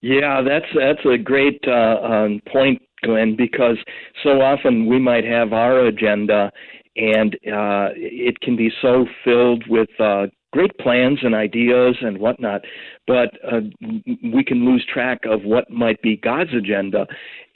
Yeah, 0.00 0.42
that's 0.42 0.66
that's 0.74 1.04
a 1.04 1.18
great 1.18 1.60
uh, 1.66 1.98
um, 2.00 2.40
point, 2.50 2.80
Glen, 3.02 3.34
because 3.36 3.78
so 4.22 4.40
often 4.40 4.86
we 4.86 5.00
might 5.00 5.24
have 5.24 5.52
our 5.52 5.86
agenda 5.86 6.52
and 6.98 7.34
uh, 7.46 7.90
it 7.94 8.40
can 8.40 8.56
be 8.56 8.70
so 8.82 9.06
filled 9.24 9.64
with 9.68 9.88
uh, 10.00 10.26
great 10.52 10.76
plans 10.78 11.18
and 11.22 11.34
ideas 11.34 11.96
and 12.00 12.18
whatnot, 12.18 12.62
but 13.06 13.30
uh, 13.50 13.60
we 14.32 14.44
can 14.44 14.64
lose 14.64 14.84
track 14.92 15.20
of 15.24 15.42
what 15.44 15.70
might 15.70 16.00
be 16.02 16.16
God's 16.16 16.54
agenda, 16.54 17.06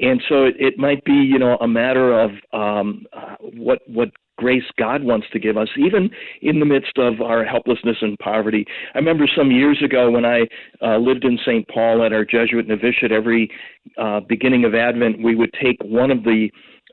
and 0.01 0.23
so 0.29 0.45
it, 0.45 0.55
it 0.59 0.79
might 0.79 1.05
be 1.05 1.13
you 1.13 1.39
know 1.39 1.57
a 1.61 1.69
matter 1.69 2.19
of 2.19 2.31
um, 2.53 3.07
uh, 3.13 3.37
what 3.41 3.81
what 3.87 4.11
grace 4.39 4.65
God 4.79 5.05
wants 5.05 5.27
to 5.33 5.39
give 5.39 5.57
us, 5.57 5.69
even 5.77 6.11
in 6.41 6.59
the 6.59 6.67
midst 6.67 6.99
of 6.99 7.21
our 7.21 7.45
helplessness 7.45 7.99
and 8.01 8.19
poverty. 8.19 8.65
I 8.95 8.99
remember 8.99 9.27
some 9.37 9.51
years 9.51 9.81
ago 9.85 10.11
when 10.11 10.25
I 10.25 10.47
uh, 10.83 10.99
lived 10.99 11.25
in 11.25 11.39
St. 11.47 11.67
Paul 11.69 12.05
at 12.05 12.13
our 12.13 12.25
Jesuit 12.25 12.67
novitiate, 12.67 13.13
every 13.13 13.51
uh, 13.99 14.21
beginning 14.29 14.65
of 14.65 14.75
Advent, 14.75 15.23
we 15.23 15.37
would 15.37 15.55
take 15.63 15.77
one 15.85 16.11
of 16.11 16.25
the 16.25 16.51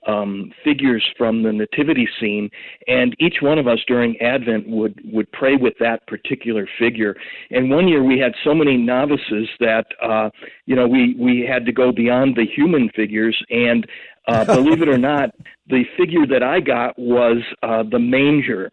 um, 0.08 0.51
figures 0.63 1.03
from 1.18 1.44
the 1.44 1.51
nativity 1.51 2.08
scene, 2.20 2.50
and 2.88 3.15
each 3.20 3.38
one 3.41 3.58
of 3.58 3.68
us 3.68 3.79
during 3.88 4.20
Advent 4.22 4.68
would 4.68 5.00
would 5.12 5.32
pray 5.32 5.56
with 5.56 5.74
that 5.79 6.06
particular 6.08 6.68
figure. 6.77 7.15
And 7.51 7.70
one 7.70 7.88
year 7.88 8.03
we 8.03 8.20
had 8.20 8.34
so 8.44 8.53
many 8.53 8.77
novices 8.77 9.48
that 9.60 9.86
uh, 10.01 10.29
you 10.65 10.75
know 10.75 10.88
we 10.88 11.15
we 11.20 11.46
had 11.50 11.65
to 11.65 11.72
go 11.72 11.91
beyond 11.91 12.36
the 12.36 12.46
human 12.46 12.89
figures, 12.96 13.38
and 13.50 13.88
uh, 14.27 14.46
believe 14.56 14.82
it 14.82 14.89
or 14.89 14.98
not, 14.98 15.32
the 15.68 15.84
figure 15.98 16.25
that 16.27 16.44
I 16.44 16.60
got 16.60 16.98
was 16.98 17.38
uh, 17.63 17.84
the 17.84 18.00
manger 18.00 18.72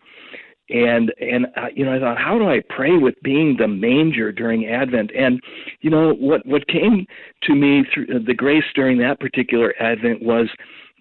and 0.69 1.13
and 1.21 1.47
uh, 1.57 1.69
you 1.75 1.85
know 1.85 1.95
I 1.95 2.01
thought 2.01 2.19
how 2.19 2.39
do 2.39 2.49
I 2.49 2.61
pray 2.69 2.97
with 2.97 3.15
being 3.23 3.57
the 3.57 3.69
manger 3.69 4.33
during 4.33 4.67
Advent 4.67 5.13
and 5.17 5.41
you 5.81 5.91
know 5.91 6.13
what 6.15 6.45
what 6.45 6.67
came 6.67 7.07
to 7.45 7.55
me 7.55 7.85
through 7.93 8.07
the 8.27 8.35
grace 8.35 8.65
during 8.75 8.99
that 8.99 9.21
particular 9.21 9.75
Advent 9.81 10.23
was 10.23 10.49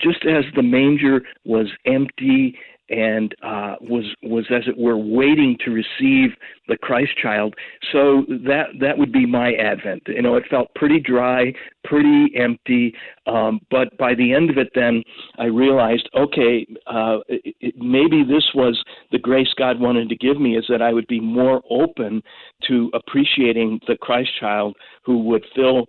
just 0.02 0.26
as 0.26 0.44
the 0.56 0.64
manger 0.64 1.22
was 1.46 1.68
empty 1.86 2.58
and 2.90 3.34
uh, 3.42 3.76
was 3.82 4.06
was 4.22 4.46
as 4.52 4.64
it 4.68 4.78
were 4.78 4.98
waiting 4.98 5.58
to 5.66 5.72
receive 5.72 6.36
the 6.68 6.78
Christ 6.78 7.12
child. 7.22 7.56
So 7.92 8.26
that 8.46 8.68
that 8.80 8.98
would 8.98 9.12
be 9.12 9.26
my 9.26 9.54
Advent. 9.54 10.04
You 10.08 10.22
know, 10.22 10.36
it 10.36 10.44
felt 10.50 10.74
pretty 10.76 11.00
dry, 11.00 11.54
pretty 11.84 12.28
empty. 12.36 12.94
Um, 13.26 13.60
but 13.72 13.98
by 13.98 14.14
the 14.14 14.34
end 14.34 14.52
of 14.52 14.58
it, 14.58 14.70
then 14.76 15.04
I 15.38 15.46
realized, 15.46 16.08
okay, 16.16 16.66
uh, 16.86 17.20
it, 17.28 17.56
it, 17.60 17.76
maybe 17.78 18.24
this 18.24 18.52
was 18.54 18.82
the 19.12 19.20
grace 19.20 19.54
God 19.58 19.80
wanted 19.80 20.10
to 20.10 20.16
give 20.16 20.40
me, 20.40 20.56
is 20.56 20.66
that 20.70 20.82
I 20.82 20.94
would 20.94 21.08
be 21.08 21.20
more 21.20 21.64
open 21.70 22.22
to 22.68 22.92
appreciating 22.94 23.80
the 23.88 23.98
Christ 23.98 24.30
child 24.40 24.76
who 25.04 25.24
would 25.24 25.44
fill 25.56 25.88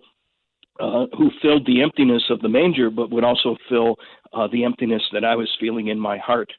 uh, 0.79 1.05
who 1.17 1.31
filled 1.41 1.65
the 1.65 1.81
emptiness 1.81 2.23
of 2.29 2.41
the 2.41 2.49
manger, 2.49 2.89
but 2.89 3.11
would 3.11 3.23
also 3.23 3.55
fill 3.69 3.95
uh, 4.33 4.47
the 4.51 4.63
emptiness 4.63 5.03
that 5.13 5.23
I 5.23 5.35
was 5.35 5.49
feeling 5.59 5.87
in 5.87 5.99
my 5.99 6.17
heart. 6.17 6.51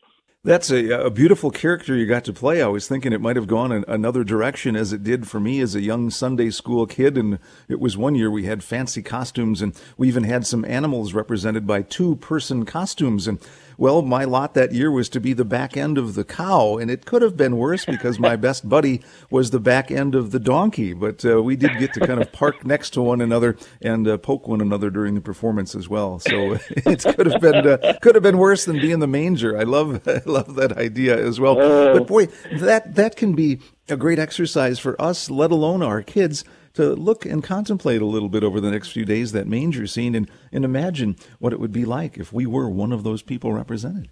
That's 0.44 0.70
a, 0.70 1.06
a 1.06 1.10
beautiful 1.10 1.50
character 1.50 1.96
you 1.96 2.06
got 2.06 2.24
to 2.24 2.32
play. 2.32 2.62
I 2.62 2.68
was 2.68 2.86
thinking 2.86 3.12
it 3.12 3.20
might 3.20 3.34
have 3.34 3.48
gone 3.48 3.72
in 3.72 3.84
another 3.88 4.22
direction 4.22 4.76
as 4.76 4.92
it 4.92 5.02
did 5.02 5.26
for 5.26 5.40
me 5.40 5.60
as 5.60 5.74
a 5.74 5.80
young 5.80 6.10
Sunday 6.10 6.50
school 6.50 6.86
kid. 6.86 7.18
And 7.18 7.40
it 7.68 7.80
was 7.80 7.96
one 7.96 8.14
year 8.14 8.30
we 8.30 8.44
had 8.44 8.62
fancy 8.62 9.02
costumes 9.02 9.60
and 9.60 9.78
we 9.96 10.06
even 10.06 10.22
had 10.22 10.46
some 10.46 10.64
animals 10.64 11.12
represented 11.12 11.66
by 11.66 11.82
two 11.82 12.16
person 12.16 12.64
costumes. 12.64 13.26
And 13.26 13.40
well, 13.78 14.02
my 14.02 14.24
lot 14.24 14.54
that 14.54 14.72
year 14.72 14.90
was 14.90 15.08
to 15.10 15.20
be 15.20 15.32
the 15.32 15.44
back 15.44 15.76
end 15.76 15.98
of 15.98 16.16
the 16.16 16.24
cow, 16.24 16.76
and 16.76 16.90
it 16.90 17.06
could 17.06 17.22
have 17.22 17.36
been 17.36 17.56
worse 17.56 17.84
because 17.84 18.18
my 18.18 18.34
best 18.48 18.68
buddy 18.68 19.00
was 19.30 19.50
the 19.50 19.60
back 19.60 19.92
end 19.92 20.16
of 20.16 20.32
the 20.32 20.40
donkey. 20.40 20.92
But 20.92 21.24
uh, 21.24 21.40
we 21.44 21.54
did 21.54 21.78
get 21.78 21.94
to 21.94 22.00
kind 22.00 22.20
of 22.20 22.32
park 22.32 22.66
next 22.66 22.90
to 22.90 23.02
one 23.02 23.20
another 23.20 23.56
and 23.80 24.08
uh, 24.08 24.18
poke 24.18 24.48
one 24.48 24.60
another 24.60 24.90
during 24.90 25.14
the 25.14 25.20
performance 25.20 25.76
as 25.76 25.88
well. 25.88 26.18
So 26.18 26.58
it 26.70 27.04
could 27.04 27.26
have 27.26 27.40
been 27.40 27.66
uh, 27.66 27.94
could 28.02 28.16
have 28.16 28.24
been 28.24 28.38
worse 28.38 28.64
than 28.64 28.80
being 28.80 28.98
the 28.98 29.06
manger. 29.06 29.56
I 29.56 29.62
love 29.62 30.06
I 30.08 30.22
love 30.26 30.56
that 30.56 30.76
idea 30.76 31.16
as 31.16 31.38
well. 31.38 31.56
Oh. 31.60 31.98
But 31.98 32.08
boy, 32.08 32.26
that 32.58 32.96
that 32.96 33.14
can 33.14 33.34
be 33.34 33.60
a 33.88 33.96
great 33.96 34.18
exercise 34.18 34.80
for 34.80 35.00
us, 35.00 35.30
let 35.30 35.52
alone 35.52 35.82
our 35.82 36.02
kids 36.02 36.44
to 36.74 36.94
look 36.94 37.24
and 37.24 37.42
contemplate 37.42 38.02
a 38.02 38.06
little 38.06 38.28
bit 38.28 38.44
over 38.44 38.60
the 38.60 38.70
next 38.70 38.90
few 38.90 39.04
days 39.04 39.32
that 39.32 39.46
manger 39.46 39.86
scene 39.86 40.14
and, 40.14 40.30
and 40.52 40.64
imagine 40.64 41.16
what 41.38 41.52
it 41.52 41.60
would 41.60 41.72
be 41.72 41.84
like 41.84 42.18
if 42.18 42.32
we 42.32 42.46
were 42.46 42.68
one 42.68 42.92
of 42.92 43.04
those 43.04 43.22
people 43.22 43.52
represented. 43.52 44.10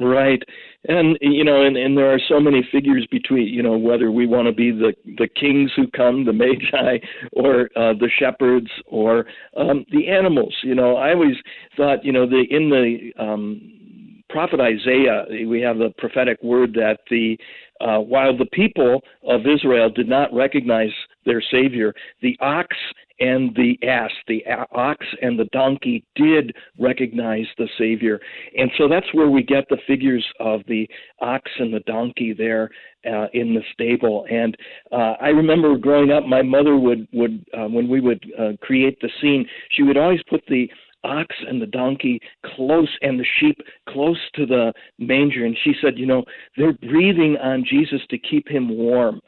Right, 0.00 0.40
and 0.86 1.18
you 1.20 1.42
know, 1.42 1.64
and, 1.64 1.76
and 1.76 1.98
there 1.98 2.12
are 2.14 2.20
so 2.28 2.38
many 2.38 2.66
figures 2.70 3.04
between 3.10 3.48
you 3.48 3.64
know 3.64 3.76
whether 3.76 4.12
we 4.12 4.28
want 4.28 4.46
to 4.46 4.52
be 4.52 4.70
the 4.70 4.94
the 5.04 5.26
kings 5.26 5.72
who 5.74 5.88
come, 5.88 6.24
the 6.24 6.32
magi, 6.32 6.98
or 7.32 7.68
uh, 7.74 7.94
the 7.94 8.08
shepherds, 8.16 8.70
or 8.86 9.26
um, 9.56 9.84
the 9.90 10.06
animals. 10.06 10.54
You 10.62 10.76
know, 10.76 10.96
I 10.96 11.14
always 11.14 11.34
thought 11.76 12.04
you 12.04 12.12
know 12.12 12.28
the 12.28 12.44
in 12.48 12.70
the 12.70 13.10
um, 13.20 14.22
prophet 14.30 14.60
Isaiah 14.60 15.24
we 15.48 15.60
have 15.62 15.78
the 15.78 15.92
prophetic 15.98 16.40
word 16.42 16.74
that 16.74 16.98
the 17.10 17.36
uh, 17.80 17.98
while 17.98 18.36
the 18.36 18.46
people 18.52 19.02
of 19.26 19.42
Israel 19.46 19.90
did 19.90 20.08
not 20.08 20.32
recognize 20.32 20.90
their 21.24 21.42
Savior, 21.50 21.94
the 22.22 22.36
ox 22.40 22.74
and 23.20 23.54
the 23.56 23.78
ass, 23.86 24.10
the 24.28 24.44
ox 24.72 25.04
and 25.20 25.38
the 25.38 25.46
donkey 25.46 26.04
did 26.14 26.54
recognize 26.78 27.46
the 27.56 27.68
Savior. 27.76 28.20
And 28.56 28.70
so 28.78 28.88
that's 28.88 29.12
where 29.12 29.28
we 29.28 29.42
get 29.42 29.64
the 29.68 29.78
figures 29.86 30.24
of 30.38 30.60
the 30.68 30.88
ox 31.20 31.50
and 31.58 31.74
the 31.74 31.80
donkey 31.80 32.32
there 32.32 32.70
uh, 33.06 33.26
in 33.32 33.54
the 33.54 33.62
stable. 33.72 34.24
And 34.30 34.56
uh, 34.92 35.14
I 35.20 35.28
remember 35.28 35.76
growing 35.76 36.12
up, 36.12 36.24
my 36.24 36.42
mother 36.42 36.76
would, 36.76 37.08
would 37.12 37.44
uh, 37.58 37.66
when 37.66 37.88
we 37.88 38.00
would 38.00 38.24
uh, 38.38 38.52
create 38.60 39.00
the 39.00 39.10
scene, 39.20 39.46
she 39.72 39.82
would 39.82 39.96
always 39.96 40.20
put 40.28 40.42
the 40.48 40.70
ox 41.04 41.34
and 41.46 41.62
the 41.62 41.66
donkey 41.66 42.20
close 42.44 42.88
and 43.02 43.20
the 43.20 43.26
sheep 43.38 43.56
close 43.88 44.18
to 44.34 44.46
the 44.46 44.72
manger 44.98 45.44
and 45.44 45.56
she 45.62 45.72
said 45.80 45.96
you 45.96 46.06
know 46.06 46.24
they're 46.56 46.72
breathing 46.72 47.36
on 47.40 47.64
jesus 47.64 48.00
to 48.10 48.18
keep 48.18 48.48
him 48.48 48.68
warm 48.68 49.20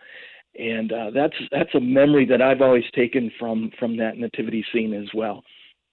and 0.61 0.93
uh, 0.93 1.11
that's 1.15 1.35
that's 1.51 1.75
a 1.75 1.81
memory 1.81 2.27
that 2.27 2.43
i've 2.43 2.61
always 2.61 2.85
taken 2.95 3.31
from 3.39 3.71
from 3.79 3.97
that 3.97 4.17
nativity 4.19 4.65
scene 4.73 4.95
as 4.95 5.09
well 5.15 5.43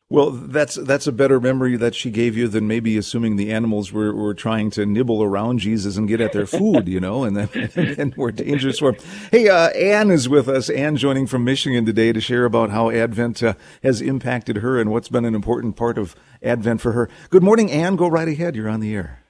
well, 0.09 0.29
that's 0.31 0.75
that's 0.75 1.05
a 1.05 1.11
better 1.11 1.41
memory 1.41 1.75
that 1.75 1.93
she 1.93 2.11
gave 2.11 2.37
you 2.37 2.47
than 2.47 2.65
maybe 2.65 2.97
assuming 2.97 3.35
the 3.35 3.51
animals 3.51 3.91
were, 3.91 4.15
were 4.15 4.33
trying 4.33 4.69
to 4.71 4.85
nibble 4.85 5.21
around 5.21 5.59
Jesus 5.59 5.97
and 5.97 6.07
get 6.07 6.21
at 6.21 6.31
their 6.31 6.45
food, 6.45 6.87
you 6.87 7.01
know, 7.01 7.25
and 7.25 7.35
then 7.35 7.49
and 7.99 8.15
were 8.15 8.31
dangerous 8.31 8.79
for 8.79 8.93
him. 8.93 9.01
Hey, 9.31 9.49
uh, 9.49 9.67
Anne 9.71 10.09
is 10.09 10.29
with 10.29 10.47
us. 10.47 10.69
Anne 10.69 10.95
joining 10.95 11.27
from 11.27 11.43
Michigan 11.43 11.85
today 11.85 12.13
to 12.13 12.21
share 12.21 12.45
about 12.45 12.69
how 12.69 12.89
Advent 12.89 13.43
uh, 13.43 13.55
has 13.83 13.99
impacted 13.99 14.57
her 14.57 14.79
and 14.79 14.91
what's 14.91 15.09
been 15.09 15.25
an 15.25 15.35
important 15.35 15.75
part 15.75 15.97
of 15.97 16.15
Advent 16.41 16.79
for 16.79 16.93
her. 16.93 17.09
Good 17.29 17.43
morning, 17.43 17.69
Anne. 17.69 17.97
Go 17.97 18.07
right 18.07 18.29
ahead. 18.29 18.55
You're 18.55 18.69
on 18.69 18.79
the 18.79 18.95
air. 18.95 19.23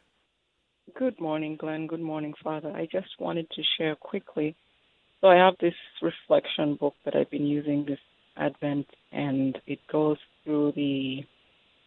Good 0.96 1.20
morning, 1.20 1.58
Glen. 1.60 1.88
Good 1.88 2.02
morning, 2.02 2.36
Father. 2.44 2.72
I 2.72 2.88
just 2.92 3.20
wanted 3.20 3.50
to 3.50 3.64
share 3.80 3.96
quickly. 3.96 4.56
So 5.22 5.28
I 5.28 5.36
have 5.36 5.56
this 5.60 5.74
reflection 6.02 6.76
book 6.76 6.94
that 7.04 7.16
I've 7.16 7.32
been 7.32 7.46
using 7.46 7.86
this 7.86 8.00
Advent, 8.38 8.86
and 9.12 9.58
it 9.66 9.80
goes 9.92 10.18
through 10.44 10.74
the 10.76 11.22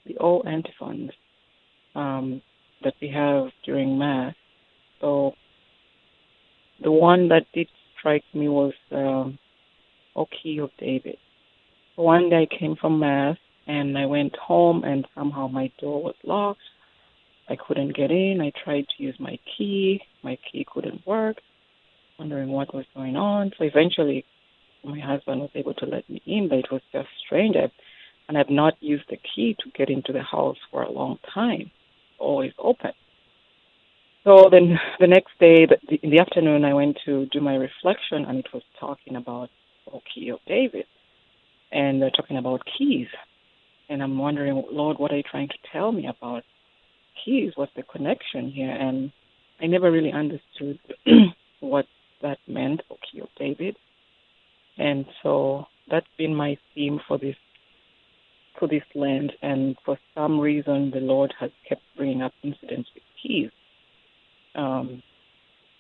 the 0.07 0.17
old 0.19 0.47
antiphons 0.47 1.11
um, 1.95 2.43
that 2.83 2.95
we 3.01 3.09
have 3.09 3.49
during 3.65 3.99
Mass. 3.99 4.35
So 5.01 5.33
the 6.83 6.91
one 6.91 7.29
that 7.29 7.47
did 7.55 7.69
strike 7.99 8.25
me 8.35 8.49
was 8.49 8.73
um, 8.91 9.39
O 10.17 10.27
Key 10.43 10.59
of 10.59 10.71
David. 10.79 11.17
One 11.97 12.31
day 12.31 12.49
I 12.51 12.59
came 12.59 12.77
from 12.81 12.99
Mass 12.99 13.37
and 13.67 13.97
I 13.97 14.07
went 14.07 14.35
home 14.37 14.85
and 14.85 15.07
somehow 15.15 15.49
my 15.49 15.71
door 15.81 16.03
was 16.03 16.15
locked. 16.25 16.61
I 17.49 17.57
couldn't 17.57 17.97
get 17.97 18.11
in. 18.11 18.41
I 18.41 18.53
tried 18.65 18.87
to 18.97 19.03
use 19.03 19.17
my 19.21 19.39
key. 19.57 20.01
My 20.23 20.39
key 20.51 20.67
couldn't 20.73 21.07
work. 21.07 21.37
Wondering 22.21 22.51
what 22.51 22.75
was 22.75 22.85
going 22.95 23.17
on. 23.17 23.51
So 23.57 23.65
eventually 23.65 24.27
my 24.85 25.01
husband 25.01 25.41
was 25.41 25.49
able 25.55 25.73
to 25.73 25.87
let 25.87 26.09
me 26.11 26.21
in, 26.27 26.51
but 26.51 26.59
it 26.59 26.71
was 26.71 26.83
just 26.93 27.09
strange. 27.25 27.57
I 27.57 27.73
and 28.29 28.37
I've 28.37 28.51
not 28.51 28.75
used 28.81 29.05
the 29.09 29.17
key 29.17 29.57
to 29.59 29.71
get 29.71 29.89
into 29.89 30.13
the 30.13 30.23
house 30.23 30.59
for 30.71 30.83
a 30.83 30.93
long 30.93 31.19
time. 31.35 31.71
Always 32.19 32.53
open. 32.59 32.93
So 34.23 34.51
then 34.53 34.79
the 35.01 35.07
next 35.07 35.31
day, 35.41 35.67
in 36.03 36.11
the 36.11 36.21
afternoon, 36.21 36.67
I 36.67 36.75
went 36.75 36.99
to 37.07 37.25
do 37.33 37.41
my 37.41 37.55
reflection, 37.55 38.27
and 38.27 38.41
it 38.41 38.47
was 38.53 38.63
talking 38.79 39.17
about 39.17 39.49
the 39.91 39.99
key 40.15 40.29
of 40.29 40.41
David, 40.47 40.85
and 41.73 42.03
they're 42.03 42.11
talking 42.11 42.37
about 42.37 42.61
keys. 42.77 43.09
And 43.89 44.03
I'm 44.03 44.19
wondering, 44.19 44.63
Lord, 44.71 44.99
what 44.99 45.11
are 45.11 45.17
you 45.17 45.23
trying 45.23 45.49
to 45.49 45.59
tell 45.73 45.91
me 45.91 46.07
about 46.07 46.45
keys? 47.25 47.53
What's 47.57 47.73
the 47.75 47.83
connection 47.83 48.51
here? 48.51 48.71
And 48.71 49.11
I 49.59 49.67
never 49.69 49.91
really 49.91 50.13
understood 50.13 50.79
what 51.61 51.87
that 52.23 52.39
meant, 52.47 52.83
O 52.91 52.97
key 53.11 53.23
David. 53.39 53.77
And 54.79 55.05
so 55.23 55.67
that's 55.91 56.07
been 56.17 56.35
my 56.35 56.57
theme 56.75 57.01
for 57.07 57.19
this 57.19 57.37
for 58.59 58.69
this 58.69 58.83
land, 58.95 59.33
and 59.43 59.77
for 59.85 59.99
some 60.15 60.39
reason, 60.39 60.91
the 60.91 61.01
Lord 61.01 61.33
has 61.41 61.51
kept 61.69 61.83
bringing 61.97 62.21
up 62.21 62.33
incidents 62.43 62.91
with 62.95 63.03
keys, 63.23 63.51
um, 64.55 65.03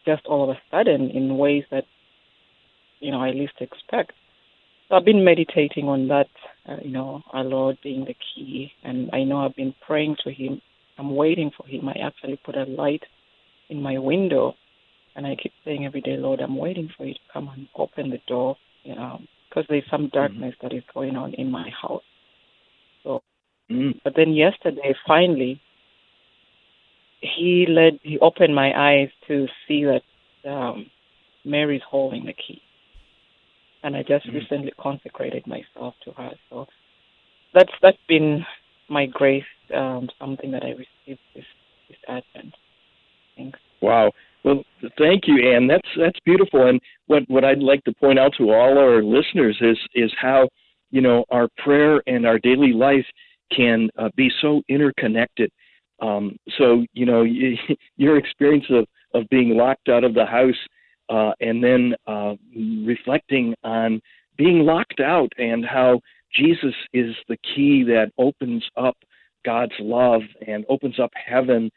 just 0.06 0.25
all 0.26 0.44
of 0.50 0.56
a 0.56 0.61
sudden 0.70 1.11
in 1.11 1.37
ways 1.37 1.64
that 1.70 1.85
you 3.00 3.11
know 3.11 3.20
I 3.20 3.30
least 3.30 3.54
expect. 3.61 4.12
So 4.88 4.97
I've 4.97 5.04
been 5.04 5.25
meditating 5.25 5.88
on 5.88 6.09
that, 6.09 6.28
uh, 6.68 6.76
you 6.82 6.90
know, 6.90 7.23
our 7.32 7.44
Lord 7.44 7.78
being 7.82 8.04
the 8.04 8.16
key, 8.35 8.73
and 8.82 9.11
I 9.12 9.25
know 9.25 9.38
I've 9.44 9.56
been 9.56 9.75
praying 9.87 10.16
to 10.25 10.32
Him. 10.32 10.61
I'm 10.99 11.14
waiting 11.14 11.50
for 11.56 11.66
Him. 11.66 11.88
I 11.88 11.97
actually 12.02 12.40
put 12.44 12.56
a 12.56 12.64
light 12.64 13.02
in 13.68 13.80
my 13.80 13.99
window 13.99 14.54
And 15.21 15.27
I 15.27 15.37
keep 15.37 15.53
saying 15.67 15.85
every 15.85 16.00
day, 16.00 16.17
Lord, 16.17 16.41
I'm 16.41 16.57
waiting 16.57 16.89
for 16.97 17.05
you 17.05 17.12
to 17.12 17.21
come 17.31 17.49
and 17.49 17.69
open 17.77 18.09
the 18.09 18.21
door, 18.27 18.57
you 18.85 18.95
know, 18.95 19.21
because 19.50 19.67
there's 19.69 19.85
some 19.91 20.05
Mm-hmm. 20.05 20.15
darkness 20.17 20.55
that 20.62 20.73
is 20.73 20.83
going 20.95 21.15
on 21.15 21.35
in 21.35 21.50
my 21.50 21.69
house. 21.69 22.03
So, 23.05 23.21
Mm. 23.71 24.00
but 24.03 24.15
then 24.17 24.33
yesterday, 24.33 24.95
finally, 25.07 25.61
he 27.21 27.67
led, 27.69 28.00
he 28.03 28.19
opened 28.21 28.55
my 28.55 28.73
eyes 28.75 29.11
to 29.29 29.47
see 29.69 29.85
that 29.85 30.03
um, 30.50 30.91
Mary's 31.45 31.83
holding 31.87 32.25
the 32.25 32.33
key. 32.33 32.62
And 33.83 33.95
I 33.95 34.03
just 34.03 34.25
Mhm. 34.27 34.37
recently 34.37 34.73
consecrated 34.81 35.47
myself 35.47 35.95
to 36.05 36.12
her. 36.12 36.33
So 36.49 36.67
that's 37.53 37.73
that's 37.83 37.99
been 38.09 38.47
my 38.89 39.05
grace, 39.05 39.45
um, 39.75 40.09
something 40.19 40.50
that 40.53 40.65
I 40.65 40.71
received 40.71 41.21
this 41.35 41.45
this 41.91 41.99
Advent. 42.09 42.57
Thanks. 43.37 43.59
Wow. 43.83 44.12
Well, 44.44 44.62
thank 44.99 45.26
you, 45.26 45.52
Anne. 45.52 45.66
That's 45.66 45.88
that's 45.99 46.18
beautiful. 46.25 46.66
And 46.66 46.80
what 47.06 47.23
what 47.28 47.44
I'd 47.44 47.59
like 47.59 47.85
to 47.85 47.92
point 47.94 48.18
out 48.18 48.32
to 48.38 48.50
all 48.50 48.78
our 48.78 49.02
listeners 49.02 49.56
is 49.61 49.78
is 49.94 50.12
how 50.18 50.49
you 50.90 51.00
know 51.00 51.25
our 51.30 51.49
prayer 51.59 52.02
and 52.06 52.26
our 52.26 52.38
daily 52.38 52.73
life 52.73 53.06
can 53.54 53.90
uh, 53.99 54.09
be 54.16 54.30
so 54.40 54.62
interconnected. 54.68 55.50
Um, 56.00 56.37
so 56.59 56.85
you 56.94 57.04
know 57.06 57.23
y 57.23 57.59
your 57.97 58.16
experience 58.16 58.66
of 58.70 58.87
of 59.12 59.28
being 59.28 59.56
locked 59.56 59.88
out 59.88 60.04
of 60.04 60.14
the 60.14 60.25
house 60.25 60.54
uh, 61.11 61.32
and 61.40 61.62
then 61.62 61.94
uh, 62.06 62.35
reflecting 62.87 63.54
on 63.64 64.00
being 64.38 64.61
locked 64.61 65.00
out 65.00 65.30
and 65.37 65.66
how 65.66 66.00
Jesus 66.35 66.75
is 66.94 67.14
the 67.28 67.37
key 67.54 67.82
that 67.82 68.12
opens 68.16 68.64
up 68.76 68.97
God's 69.44 69.75
love 69.80 70.23
and 70.47 70.64
opens 70.68 70.99
up 71.00 71.11
heaven 71.14 71.70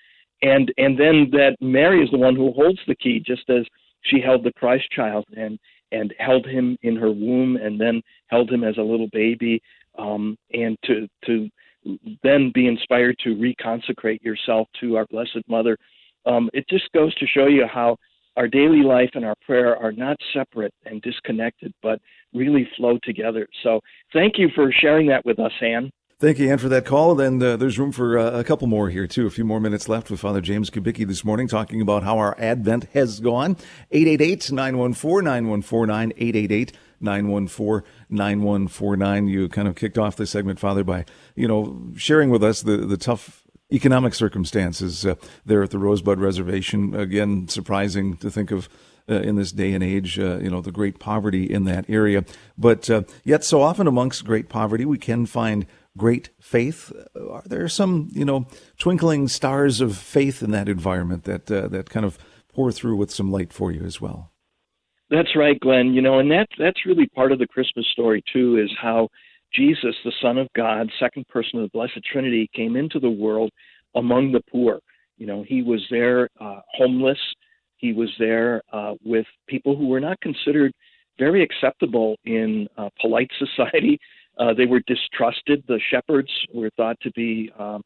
and 0.43 0.71
and 0.77 0.99
then 0.99 1.29
that 1.31 1.55
Mary 1.61 2.03
is 2.03 2.11
the 2.11 2.17
one 2.17 2.35
who 2.35 2.51
holds 2.51 2.79
the 2.85 2.95
key, 2.95 3.23
just 3.25 3.49
as 3.49 3.65
she 4.01 4.19
held 4.19 4.43
the 4.43 4.53
Christ 4.53 4.85
child 4.91 5.25
and 5.35 5.57
and 5.91 6.13
held 6.19 6.45
him 6.45 6.77
in 6.83 6.95
her 6.95 7.11
womb, 7.11 7.55
and 7.55 7.79
then 7.79 8.01
held 8.27 8.51
him 8.51 8.63
as 8.63 8.77
a 8.77 8.81
little 8.81 9.09
baby, 9.11 9.61
um, 9.97 10.37
and 10.51 10.77
to 10.85 11.07
to 11.25 11.49
then 12.23 12.51
be 12.53 12.67
inspired 12.67 13.17
to 13.23 13.35
reconsecrate 13.35 14.21
yourself 14.21 14.67
to 14.81 14.97
our 14.97 15.05
Blessed 15.07 15.47
Mother. 15.47 15.77
Um, 16.25 16.49
it 16.53 16.65
just 16.69 16.91
goes 16.93 17.13
to 17.15 17.27
show 17.27 17.47
you 17.47 17.65
how 17.67 17.97
our 18.35 18.47
daily 18.47 18.81
life 18.81 19.11
and 19.13 19.25
our 19.25 19.35
prayer 19.45 19.77
are 19.77 19.91
not 19.91 20.17
separate 20.33 20.73
and 20.85 21.01
disconnected, 21.01 21.73
but 21.83 21.99
really 22.33 22.67
flow 22.77 22.97
together. 23.03 23.47
So 23.61 23.79
thank 24.11 24.37
you 24.37 24.49
for 24.55 24.71
sharing 24.71 25.07
that 25.07 25.25
with 25.25 25.39
us, 25.39 25.51
Anne. 25.61 25.91
Thank 26.19 26.37
you, 26.39 26.49
Ann, 26.49 26.57
for 26.57 26.69
that 26.69 26.85
call. 26.85 27.19
And 27.19 27.43
uh, 27.43 27.57
there's 27.57 27.77
room 27.77 27.91
for 27.91 28.17
uh, 28.17 28.39
a 28.39 28.45
couple 28.45 28.67
more 28.67 28.89
here, 28.89 29.07
too. 29.07 29.27
A 29.27 29.29
few 29.29 29.43
more 29.43 29.59
minutes 29.59 29.89
left 29.89 30.09
with 30.09 30.21
Father 30.21 30.39
James 30.41 30.69
Kubicki 30.69 31.05
this 31.05 31.25
morning 31.25 31.47
talking 31.47 31.81
about 31.81 32.03
how 32.03 32.17
our 32.17 32.35
Advent 32.39 32.85
has 32.93 33.19
gone. 33.19 33.57
888-914-9149, 33.91 36.73
888-914-9149. 37.01 39.29
You 39.29 39.49
kind 39.49 39.67
of 39.67 39.75
kicked 39.75 39.97
off 39.97 40.15
this 40.15 40.29
segment, 40.29 40.59
Father, 40.59 40.85
by, 40.85 41.05
you 41.35 41.47
know, 41.47 41.91
sharing 41.97 42.29
with 42.29 42.43
us 42.43 42.61
the, 42.61 42.77
the 42.77 42.97
tough 42.97 43.43
economic 43.71 44.13
circumstances 44.13 45.03
uh, 45.05 45.15
there 45.45 45.63
at 45.63 45.71
the 45.71 45.79
Rosebud 45.79 46.19
Reservation. 46.19 46.95
Again, 46.95 47.49
surprising 47.49 48.15
to 48.17 48.29
think 48.29 48.51
of 48.51 48.69
uh, 49.09 49.15
in 49.15 49.35
this 49.35 49.51
day 49.51 49.73
and 49.73 49.83
age, 49.83 50.17
uh, 50.17 50.37
you 50.37 50.49
know, 50.49 50.61
the 50.61 50.71
great 50.71 50.99
poverty 50.99 51.51
in 51.51 51.65
that 51.65 51.89
area. 51.89 52.23
But 52.57 52.89
uh, 52.89 53.03
yet, 53.25 53.43
so 53.43 53.61
often 53.61 53.87
amongst 53.87 54.23
great 54.23 54.47
poverty, 54.47 54.85
we 54.85 54.97
can 54.97 55.25
find 55.25 55.65
great 55.97 56.29
faith. 56.39 56.91
Are 57.15 57.43
there 57.45 57.67
some, 57.67 58.09
you 58.11 58.25
know, 58.25 58.47
twinkling 58.77 59.27
stars 59.27 59.81
of 59.81 59.97
faith 59.97 60.41
in 60.41 60.51
that 60.51 60.69
environment 60.69 61.23
that 61.23 61.51
uh, 61.51 61.67
that 61.69 61.89
kind 61.89 62.05
of 62.05 62.17
pour 62.53 62.71
through 62.71 62.95
with 62.95 63.11
some 63.11 63.31
light 63.31 63.53
for 63.53 63.71
you 63.71 63.83
as 63.83 63.99
well? 64.01 64.31
That's 65.09 65.35
right, 65.35 65.59
Glen. 65.59 65.93
You 65.93 66.01
know, 66.01 66.19
and 66.19 66.31
that's 66.31 66.51
that's 66.57 66.85
really 66.85 67.07
part 67.07 67.31
of 67.31 67.39
the 67.39 67.47
Christmas 67.47 67.85
story 67.91 68.23
too, 68.31 68.57
is 68.57 68.71
how 68.81 69.09
Jesus, 69.53 69.95
the 70.03 70.13
Son 70.21 70.37
of 70.37 70.47
God, 70.55 70.89
second 70.99 71.27
person 71.27 71.59
of 71.59 71.65
the 71.65 71.77
Blessed 71.77 72.03
Trinity, 72.11 72.49
came 72.55 72.75
into 72.75 72.99
the 72.99 73.09
world 73.09 73.51
among 73.95 74.31
the 74.31 74.41
poor. 74.51 74.79
You 75.17 75.27
know, 75.27 75.43
he 75.47 75.61
was 75.61 75.85
there 75.91 76.29
uh, 76.41 76.61
homeless. 76.75 77.19
He 77.77 77.93
was 77.93 78.09
there 78.17 78.61
uh, 78.71 78.93
with 79.03 79.25
people 79.47 79.75
who 79.75 79.87
were 79.87 79.99
not 79.99 80.19
considered 80.21 80.71
very 81.19 81.43
acceptable 81.43 82.15
in 82.25 82.67
uh, 82.77 82.89
polite 82.99 83.29
society. 83.39 83.99
Uh, 84.37 84.53
they 84.53 84.65
were 84.65 84.81
distrusted. 84.87 85.63
The 85.67 85.79
shepherds 85.91 86.31
were 86.53 86.69
thought 86.75 86.99
to 87.01 87.11
be 87.11 87.51
um, 87.57 87.83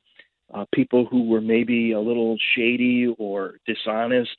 uh, 0.53 0.65
people 0.73 1.05
who 1.05 1.27
were 1.29 1.41
maybe 1.41 1.91
a 1.91 1.99
little 1.99 2.37
shady 2.55 3.13
or 3.17 3.55
dishonest. 3.65 4.31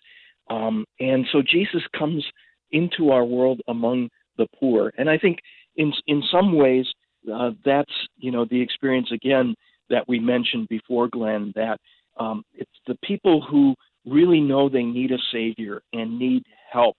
Um, 0.50 0.84
and 1.00 1.26
so 1.32 1.42
Jesus 1.42 1.82
comes 1.98 2.24
into 2.70 3.10
our 3.10 3.24
world 3.24 3.60
among 3.68 4.08
the 4.38 4.46
poor. 4.58 4.92
And 4.96 5.10
I 5.10 5.18
think 5.18 5.38
in 5.76 5.92
in 6.06 6.22
some 6.30 6.54
ways 6.56 6.86
uh, 7.32 7.50
that's 7.64 7.92
you 8.16 8.30
know 8.30 8.44
the 8.44 8.60
experience 8.60 9.10
again 9.12 9.54
that 9.90 10.08
we 10.08 10.18
mentioned 10.18 10.68
before, 10.68 11.08
Glen. 11.08 11.52
That 11.54 11.78
um, 12.18 12.42
it's 12.54 12.70
the 12.86 12.96
people 13.04 13.40
who 13.42 13.74
really 14.06 14.40
know 14.40 14.68
they 14.68 14.82
need 14.82 15.12
a 15.12 15.18
savior 15.32 15.82
and 15.92 16.18
need 16.18 16.44
help 16.70 16.96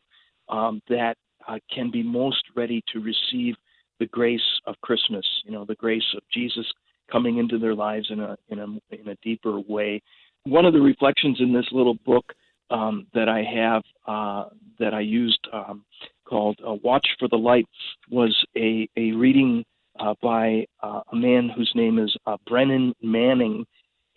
um, 0.49 0.81
that 0.89 1.15
uh, 1.47 1.57
can 1.73 1.89
be 1.89 2.03
most 2.03 2.43
ready 2.55 2.83
to 2.93 2.99
receive 2.99 3.55
the 3.99 4.07
grace 4.07 4.41
of 4.65 4.75
Christmas. 4.81 5.25
You 5.43 5.51
know, 5.51 5.65
the 5.65 5.75
grace 5.75 6.03
of 6.15 6.23
Jesus 6.33 6.65
coming 7.11 7.37
into 7.37 7.57
their 7.57 7.75
lives 7.75 8.07
in 8.09 8.19
a 8.19 8.37
in 8.49 8.59
a 8.59 8.65
in 8.95 9.07
a 9.09 9.15
deeper 9.23 9.59
way. 9.59 10.01
One 10.43 10.65
of 10.65 10.73
the 10.73 10.81
reflections 10.81 11.37
in 11.39 11.53
this 11.53 11.67
little 11.71 11.95
book 12.05 12.33
um, 12.69 13.07
that 13.13 13.29
I 13.29 13.43
have 13.43 13.83
uh, 14.07 14.49
that 14.79 14.93
I 14.93 15.01
used 15.01 15.47
um, 15.51 15.83
called 16.25 16.59
uh, 16.65 16.75
"Watch 16.83 17.07
for 17.19 17.27
the 17.27 17.37
Light" 17.37 17.67
was 18.09 18.35
a 18.55 18.87
a 18.95 19.11
reading 19.11 19.65
uh, 19.99 20.15
by 20.21 20.65
uh, 20.81 21.01
a 21.11 21.15
man 21.15 21.49
whose 21.49 21.71
name 21.75 21.99
is 21.99 22.15
uh, 22.25 22.37
Brennan 22.47 22.93
Manning, 23.01 23.65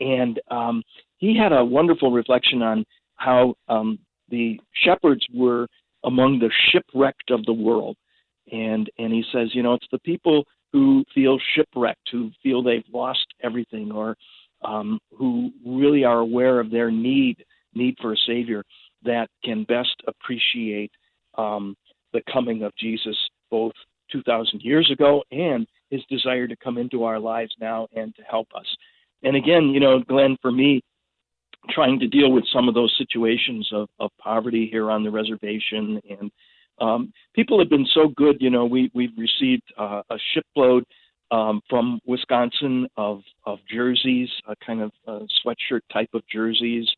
and 0.00 0.40
um, 0.50 0.82
he 1.18 1.36
had 1.36 1.52
a 1.52 1.64
wonderful 1.64 2.12
reflection 2.12 2.62
on 2.62 2.84
how 3.16 3.54
um, 3.68 3.98
the 4.28 4.58
shepherds 4.84 5.24
were 5.34 5.66
among 6.04 6.38
the 6.38 6.50
shipwrecked 6.70 7.30
of 7.30 7.44
the 7.44 7.52
world, 7.52 7.96
and 8.50 8.90
and 8.98 9.12
he 9.12 9.24
says, 9.32 9.54
you 9.54 9.62
know, 9.62 9.74
it's 9.74 9.86
the 9.92 9.98
people 10.00 10.44
who 10.72 11.04
feel 11.14 11.38
shipwrecked, 11.54 12.08
who 12.10 12.30
feel 12.42 12.62
they've 12.62 12.84
lost 12.92 13.26
everything, 13.42 13.92
or 13.92 14.16
um, 14.64 14.98
who 15.16 15.50
really 15.64 16.04
are 16.04 16.20
aware 16.20 16.60
of 16.60 16.70
their 16.70 16.90
need 16.90 17.44
need 17.74 17.96
for 18.00 18.12
a 18.12 18.16
savior 18.26 18.62
that 19.04 19.28
can 19.44 19.64
best 19.64 19.94
appreciate 20.06 20.90
um, 21.36 21.76
the 22.12 22.22
coming 22.32 22.62
of 22.62 22.72
Jesus, 22.78 23.16
both 23.50 23.72
2,000 24.10 24.60
years 24.60 24.90
ago 24.90 25.22
and 25.30 25.66
his 25.90 26.02
desire 26.08 26.46
to 26.46 26.56
come 26.56 26.78
into 26.78 27.04
our 27.04 27.18
lives 27.18 27.54
now 27.60 27.88
and 27.96 28.14
to 28.14 28.22
help 28.22 28.48
us. 28.54 28.66
And 29.22 29.36
again, 29.36 29.68
you 29.68 29.80
know, 29.80 30.00
Glen, 30.00 30.36
for 30.42 30.52
me, 30.52 30.82
trying 31.70 31.98
to 32.00 32.08
deal 32.08 32.32
with 32.32 32.44
some 32.52 32.68
of 32.68 32.74
those 32.74 32.94
situations 32.98 33.68
of, 33.72 33.88
of 34.00 34.10
poverty 34.18 34.68
here 34.70 34.90
on 34.90 35.02
the 35.02 35.10
reservation 35.10 36.00
and 36.10 36.30
um, 36.80 37.12
people 37.34 37.58
have 37.58 37.70
been 37.70 37.86
so 37.94 38.08
good. 38.16 38.36
You 38.40 38.50
know, 38.50 38.64
we 38.64 38.90
we've 38.94 39.16
received 39.16 39.62
uh, 39.78 40.02
a 40.10 40.16
shipload 40.34 40.84
um, 41.30 41.60
from 41.68 42.00
Wisconsin 42.06 42.86
of 42.96 43.22
of 43.44 43.58
jerseys, 43.70 44.28
a 44.48 44.54
kind 44.64 44.82
of 44.82 44.92
uh, 45.06 45.20
sweatshirt 45.44 45.80
type 45.92 46.10
of 46.14 46.22
jerseys. 46.32 46.88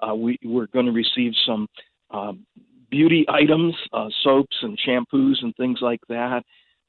Uh, 0.00 0.14
we 0.14 0.38
we're 0.44 0.66
going 0.68 0.86
to 0.86 0.92
receive 0.92 1.32
some 1.46 1.66
um, 2.10 2.46
beauty 2.90 3.24
items, 3.28 3.74
uh, 3.92 4.08
soaps 4.22 4.56
and 4.62 4.78
shampoos 4.86 5.34
and 5.42 5.54
things 5.56 5.78
like 5.80 6.00
that. 6.08 6.42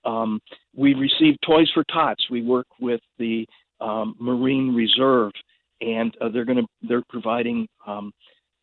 Um, 0.05 0.39
we 0.75 0.93
received 0.93 1.39
toys 1.45 1.69
for 1.73 1.83
tots. 1.91 2.29
We 2.29 2.43
work 2.43 2.67
with 2.79 3.01
the 3.17 3.47
um, 3.81 4.15
Marine 4.19 4.73
Reserve, 4.73 5.31
and 5.81 6.15
uh, 6.21 6.29
they're 6.29 6.45
going 6.45 6.59
to 6.59 6.67
they're 6.87 7.03
providing 7.09 7.67
um, 7.87 8.11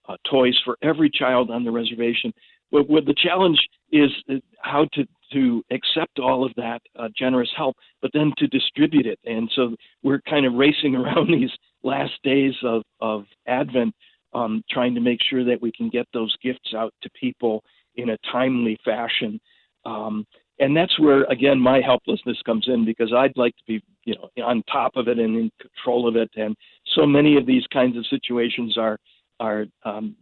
uh, 0.08 0.16
toys 0.30 0.58
for 0.64 0.76
every 0.82 1.10
child 1.10 1.50
on 1.50 1.64
the 1.64 1.70
reservation. 1.70 2.32
What 2.72 3.04
the 3.04 3.14
challenge 3.14 3.60
is 3.92 4.10
uh, 4.30 4.36
how 4.60 4.86
to 4.94 5.06
to 5.32 5.62
accept 5.70 6.18
all 6.18 6.44
of 6.44 6.52
that 6.56 6.80
uh, 6.98 7.08
generous 7.16 7.50
help, 7.56 7.76
but 8.00 8.10
then 8.12 8.32
to 8.38 8.46
distribute 8.46 9.06
it. 9.06 9.18
And 9.24 9.50
so 9.54 9.74
we're 10.02 10.20
kind 10.22 10.46
of 10.46 10.54
racing 10.54 10.96
around 10.96 11.30
these 11.30 11.50
last 11.82 12.12
days 12.24 12.54
of 12.64 12.82
of 13.00 13.24
Advent, 13.46 13.94
um, 14.32 14.62
trying 14.70 14.94
to 14.94 15.00
make 15.00 15.20
sure 15.28 15.44
that 15.44 15.60
we 15.60 15.70
can 15.70 15.90
get 15.90 16.06
those 16.14 16.34
gifts 16.42 16.72
out 16.74 16.94
to 17.02 17.10
people 17.10 17.62
in 17.96 18.10
a 18.10 18.18
timely 18.30 18.78
fashion. 18.84 19.38
Um, 19.84 20.26
and 20.58 20.74
that's 20.74 20.98
where 20.98 21.24
again 21.24 21.60
my 21.60 21.80
helplessness 21.80 22.40
comes 22.46 22.68
in 22.68 22.86
because 22.86 23.12
I'd 23.12 23.36
like 23.36 23.54
to 23.56 23.64
be 23.66 23.82
you 24.04 24.14
know 24.14 24.44
on 24.44 24.62
top 24.70 24.92
of 24.96 25.08
it 25.08 25.18
and 25.18 25.36
in 25.36 25.50
control 25.60 26.08
of 26.08 26.16
it. 26.16 26.30
And 26.36 26.56
so 26.94 27.04
many 27.04 27.36
of 27.36 27.44
these 27.44 27.66
kinds 27.70 27.98
of 27.98 28.06
situations 28.06 28.78
are 28.78 28.98
are 29.42 29.66
um, 29.84 30.14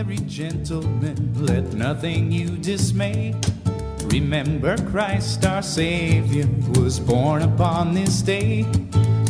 merry 0.10 0.22
gentlemen, 0.28 1.32
let 1.36 1.74
nothing 1.74 2.32
you 2.32 2.58
dismay. 2.58 3.36
Remember 4.06 4.76
Christ 4.90 5.46
our 5.46 5.62
Savior 5.62 6.48
was 6.80 7.00
born 7.00 7.44
upon 7.44 7.94
this 7.94 8.24
day. 8.24 8.66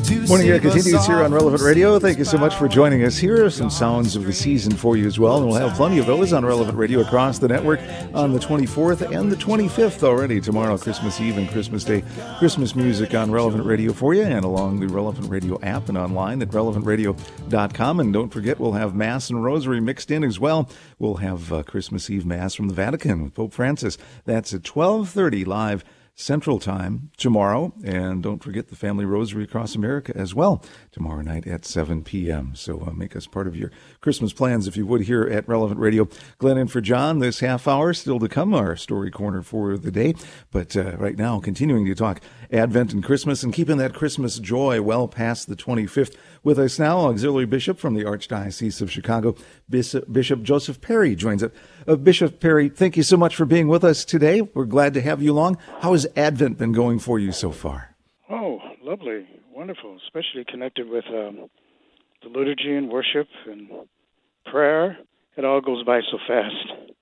Morning 0.10 0.48
Air 0.48 0.60
continues 0.60 1.06
here 1.06 1.18
on 1.18 1.32
Relevant 1.32 1.62
Radio. 1.62 2.00
Thank 2.00 2.18
you 2.18 2.26
so 2.26 2.40
much 2.40 2.56
for 2.56 2.68
joining 2.68 3.04
us. 3.04 3.16
Here 3.16 3.46
are 3.46 3.50
some 3.52 3.70
sounds 3.70 4.16
of 4.16 4.26
the 4.26 4.34
season 4.34 4.76
for 4.76 4.98
you 4.98 5.06
as 5.06 5.20
well, 5.20 5.38
and 5.38 5.46
we'll 5.48 5.60
have 5.60 5.78
plenty 5.78 6.00
of 6.00 6.08
those 6.08 6.34
on 6.34 6.44
Relevant 6.44 6.76
Radio 6.80 7.02
across 7.02 7.38
the 7.38 7.48
network 7.48 7.80
on 8.16 8.34
the 8.34 8.40
24th 8.40 9.16
and 9.16 9.32
the 9.32 9.36
25th 9.36 10.02
already. 10.02 10.42
Tomorrow, 10.42 10.80
Christmas 10.80 11.22
Eve 11.22 11.38
and 11.38 11.48
Christmas 11.50 11.84
Day. 11.84 12.04
Christmas 12.40 12.76
music 12.76 13.14
on 13.14 13.30
Relevant 13.30 13.66
Radio 13.66 13.94
for 13.94 14.16
you 14.16 14.24
and 14.24 14.44
along 14.44 14.80
the 14.80 14.88
Relevant 14.88 15.30
Radio 15.30 15.62
app 15.62 15.90
and 15.90 15.98
online 15.98 16.42
at 16.42 16.50
relevantradio.com. 16.50 18.00
And 18.00 18.12
don't 18.12 18.30
forget, 18.30 18.60
we'll 18.60 18.72
have 18.74 18.96
Mass 18.96 19.30
and 19.30 19.44
Rosary 19.44 19.80
mixed 19.80 20.10
in 20.10 20.24
as 20.24 20.40
well. 20.40 20.68
We'll 20.98 21.18
have 21.18 21.54
uh, 21.54 21.62
Christmas 21.62 22.10
Eve 22.10 22.26
Mass 22.26 22.56
from 22.56 22.68
the 22.68 22.74
Vatican 22.74 23.24
with 23.24 23.36
Pope 23.36 23.54
Francis. 23.54 24.00
That's 24.26 24.54
at 24.56 24.68
1230 24.68 25.46
live 25.46 25.84
Central 26.20 26.60
Time 26.60 27.12
tomorrow. 27.16 27.74
And 27.82 28.22
don't 28.22 28.44
forget 28.44 28.68
the 28.68 28.76
Family 28.76 29.06
Rosary 29.06 29.46
Across 29.46 29.76
America 29.76 30.12
as 30.16 30.36
well 30.36 30.62
tomorrow 30.92 31.22
night 31.22 31.48
at 31.48 31.66
7 31.66 32.04
p.m. 32.04 32.54
So 32.56 32.82
uh, 32.82 32.92
make 32.92 33.16
us 33.16 33.28
part 33.28 33.48
of 33.48 33.56
your 33.56 33.72
Christmas 34.02 34.34
plans 34.34 34.68
if 34.68 34.76
you 34.76 34.86
would 34.86 35.02
here 35.02 35.24
at 35.24 35.48
Relevant 35.48 35.80
Radio. 35.80 36.08
Glen 36.38 36.58
and 36.58 36.72
for 36.72 36.82
John 36.82 37.20
this 37.20 37.40
half 37.40 37.68
hour 37.68 37.94
still 37.94 38.20
to 38.20 38.28
come, 38.28 38.54
our 38.54 38.76
story 38.76 39.12
corner 39.12 39.42
for 39.42 39.78
the 39.78 39.92
day. 39.92 40.16
But 40.52 40.76
uh, 40.76 40.98
right 40.98 41.18
now, 41.18 41.40
continuing 41.40 41.86
to 41.86 41.96
talk 41.96 42.22
Advent 42.52 42.94
and 42.94 43.04
Christmas 43.04 43.44
and 43.44 43.54
keeping 43.54 43.78
that 43.78 43.94
Christmas 43.94 44.40
joy 44.40 44.82
well 44.82 45.08
past 45.08 45.48
the 45.48 45.56
25th. 45.56 46.16
With 46.44 46.58
us 46.58 46.80
now, 46.80 47.00
Auxiliary 47.00 47.46
Bishop 47.46 47.78
from 47.78 47.96
the 47.96 48.04
Archdiocese 48.04 48.82
of 48.82 48.92
Chicago, 48.92 49.36
Bishop, 49.70 50.12
Bishop 50.12 50.42
Joseph 50.44 50.82
Perry 50.82 51.16
joins 51.16 51.44
us. 51.44 51.52
Uh, 51.88 51.96
Bishop 51.96 52.40
Perry, 52.40 52.70
thank 52.70 52.98
you 52.98 53.04
so 53.04 53.18
much 53.18 53.36
for 53.36 53.46
being 53.46 53.68
with 53.68 53.84
us 53.84 54.06
today. 54.06 54.42
We're 54.42 54.66
glad 54.66 54.94
to 54.94 55.02
have 55.02 55.22
you 55.22 55.34
along. 55.34 55.58
How 55.82 55.92
has 55.92 56.08
Advent 56.16 56.58
been 56.58 56.72
going 56.72 57.00
for 57.00 57.20
you 57.20 57.32
so 57.32 57.52
far? 57.52 57.96
Oh, 58.30 58.60
lovely, 58.84 59.28
wonderful, 59.60 59.98
especially 60.06 60.46
connected 60.46 60.88
with 60.88 61.04
um, 61.10 61.50
the 62.24 62.30
liturgy 62.30 62.74
and 62.74 62.90
worship 62.90 63.28
and 63.46 63.70
prayer. 64.50 64.98
It 65.36 65.44
all 65.44 65.60
goes 65.60 65.84
by 65.84 66.00
so 66.10 66.18
fast. 66.26 66.96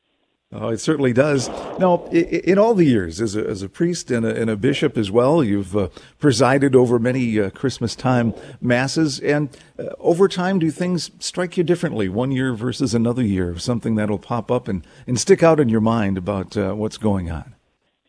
Oh, 0.51 0.69
it 0.69 0.79
certainly 0.79 1.13
does. 1.13 1.49
Now, 1.77 2.05
in 2.05 2.57
all 2.57 2.73
the 2.73 2.85
years, 2.85 3.21
as 3.21 3.35
a, 3.35 3.45
as 3.45 3.61
a 3.61 3.69
priest 3.69 4.09
and 4.09 4.25
a, 4.25 4.33
and 4.33 4.49
a 4.49 4.55
bishop 4.55 4.97
as 4.97 5.11
well, 5.11 5.43
you've 5.43 5.77
uh, 5.77 5.89
presided 6.17 6.75
over 6.75 6.97
many 6.97 7.39
uh, 7.39 7.51
Christmas 7.51 7.95
time 7.95 8.33
masses. 8.59 9.19
And 9.19 9.49
uh, 9.77 9.89
over 9.99 10.27
time, 10.27 10.57
do 10.57 10.71
things 10.71 11.11
strike 11.19 11.57
you 11.57 11.63
differently, 11.63 12.09
one 12.09 12.31
year 12.31 12.55
versus 12.55 12.95
another 12.95 13.23
year? 13.23 13.55
Something 13.59 13.95
that'll 13.95 14.17
pop 14.17 14.49
up 14.49 14.67
and, 14.67 14.83
and 15.05 15.19
stick 15.19 15.43
out 15.43 15.59
in 15.59 15.69
your 15.69 15.81
mind 15.81 16.17
about 16.17 16.57
uh, 16.57 16.73
what's 16.73 16.97
going 16.97 17.29
on? 17.29 17.53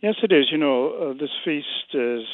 Yes, 0.00 0.14
it 0.22 0.32
is. 0.32 0.46
You 0.50 0.56
know, 0.58 1.10
uh, 1.10 1.12
this 1.20 1.34
feast 1.44 1.92
is 1.92 2.24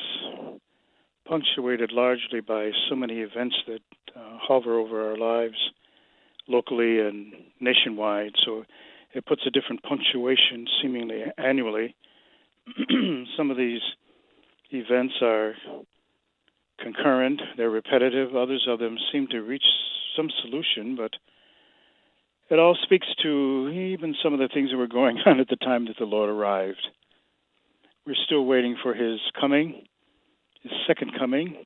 punctuated 1.26 1.92
largely 1.92 2.40
by 2.40 2.70
so 2.88 2.96
many 2.96 3.20
events 3.20 3.56
that 3.66 3.80
uh, 4.16 4.38
hover 4.40 4.78
over 4.78 5.10
our 5.10 5.16
lives 5.16 5.56
locally 6.48 7.00
and 7.00 7.32
nationwide. 7.60 8.32
So 8.44 8.64
it 9.14 9.26
puts 9.26 9.42
a 9.46 9.50
different 9.50 9.82
punctuation 9.82 10.66
seemingly 10.82 11.22
annually. 11.38 11.94
Some 13.36 13.50
of 13.50 13.56
these 13.56 13.80
events 14.70 15.14
are 15.22 15.54
concurrent, 16.80 17.40
they're 17.56 17.70
repetitive, 17.70 18.34
others 18.34 18.66
of 18.68 18.78
them 18.78 18.96
seem 19.12 19.28
to 19.28 19.40
reach 19.40 19.64
some 20.16 20.28
solution, 20.42 20.96
but 20.96 21.12
it 22.50 22.58
all 22.58 22.76
speaks 22.82 23.06
to 23.22 23.70
even 23.70 24.14
some 24.22 24.32
of 24.32 24.40
the 24.40 24.48
things 24.52 24.70
that 24.70 24.76
were 24.76 24.86
going 24.86 25.18
on 25.26 25.40
at 25.40 25.48
the 25.48 25.56
time 25.56 25.86
that 25.86 25.96
the 25.98 26.04
Lord 26.04 26.28
arrived. 26.28 26.86
We're 28.06 28.14
still 28.26 28.44
waiting 28.44 28.76
for 28.82 28.94
his 28.94 29.20
coming, 29.40 29.86
his 30.64 30.72
second 30.86 31.12
coming, 31.16 31.64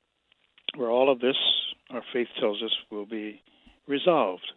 where 0.77 0.91
all 0.91 1.11
of 1.11 1.21
this, 1.21 1.37
our 1.91 2.03
faith 2.13 2.29
tells 2.39 2.63
us, 2.63 2.71
will 2.91 3.07
be 3.07 3.41
resolved. 3.87 4.53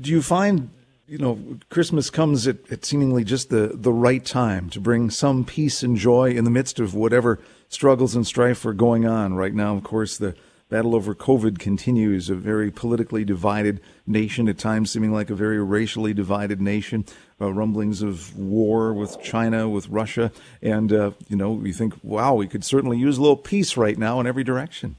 Do 0.00 0.10
you 0.10 0.22
find 0.22 0.70
you 1.08 1.16
know, 1.16 1.38
Christmas 1.70 2.10
comes 2.10 2.46
at, 2.46 2.70
at, 2.70 2.84
seemingly 2.84 3.24
just 3.24 3.48
the, 3.48 3.72
the 3.72 3.92
right 3.92 4.22
time 4.22 4.68
to 4.70 4.80
bring 4.80 5.08
some 5.08 5.42
peace 5.42 5.82
and 5.82 5.96
joy 5.96 6.32
in 6.32 6.44
the 6.44 6.50
midst 6.50 6.78
of 6.78 6.94
whatever 6.94 7.40
struggles 7.70 8.14
and 8.14 8.26
strife 8.26 8.64
are 8.66 8.74
going 8.74 9.06
on. 9.06 9.32
Right 9.32 9.54
now, 9.54 9.74
of 9.74 9.82
course, 9.82 10.18
the 10.18 10.34
battle 10.68 10.94
over 10.94 11.14
COVID 11.14 11.58
continues, 11.58 12.28
a 12.28 12.34
very 12.34 12.70
politically 12.70 13.24
divided 13.24 13.80
nation, 14.06 14.48
at 14.48 14.58
times 14.58 14.90
seeming 14.90 15.10
like 15.10 15.30
a 15.30 15.34
very 15.34 15.62
racially 15.62 16.12
divided 16.12 16.60
nation, 16.60 17.06
uh, 17.40 17.52
rumblings 17.52 18.02
of 18.02 18.36
war 18.36 18.92
with 18.92 19.20
China, 19.22 19.68
with 19.68 19.88
Russia. 19.88 20.32
And, 20.62 20.92
uh, 20.92 21.10
you 21.28 21.36
know, 21.36 21.52
we 21.52 21.72
think, 21.72 21.94
wow, 22.02 22.34
we 22.34 22.46
could 22.46 22.64
certainly 22.64 22.98
use 22.98 23.18
a 23.18 23.20
little 23.20 23.36
peace 23.36 23.76
right 23.76 23.96
now 23.96 24.20
in 24.20 24.26
every 24.26 24.44
direction. 24.44 24.96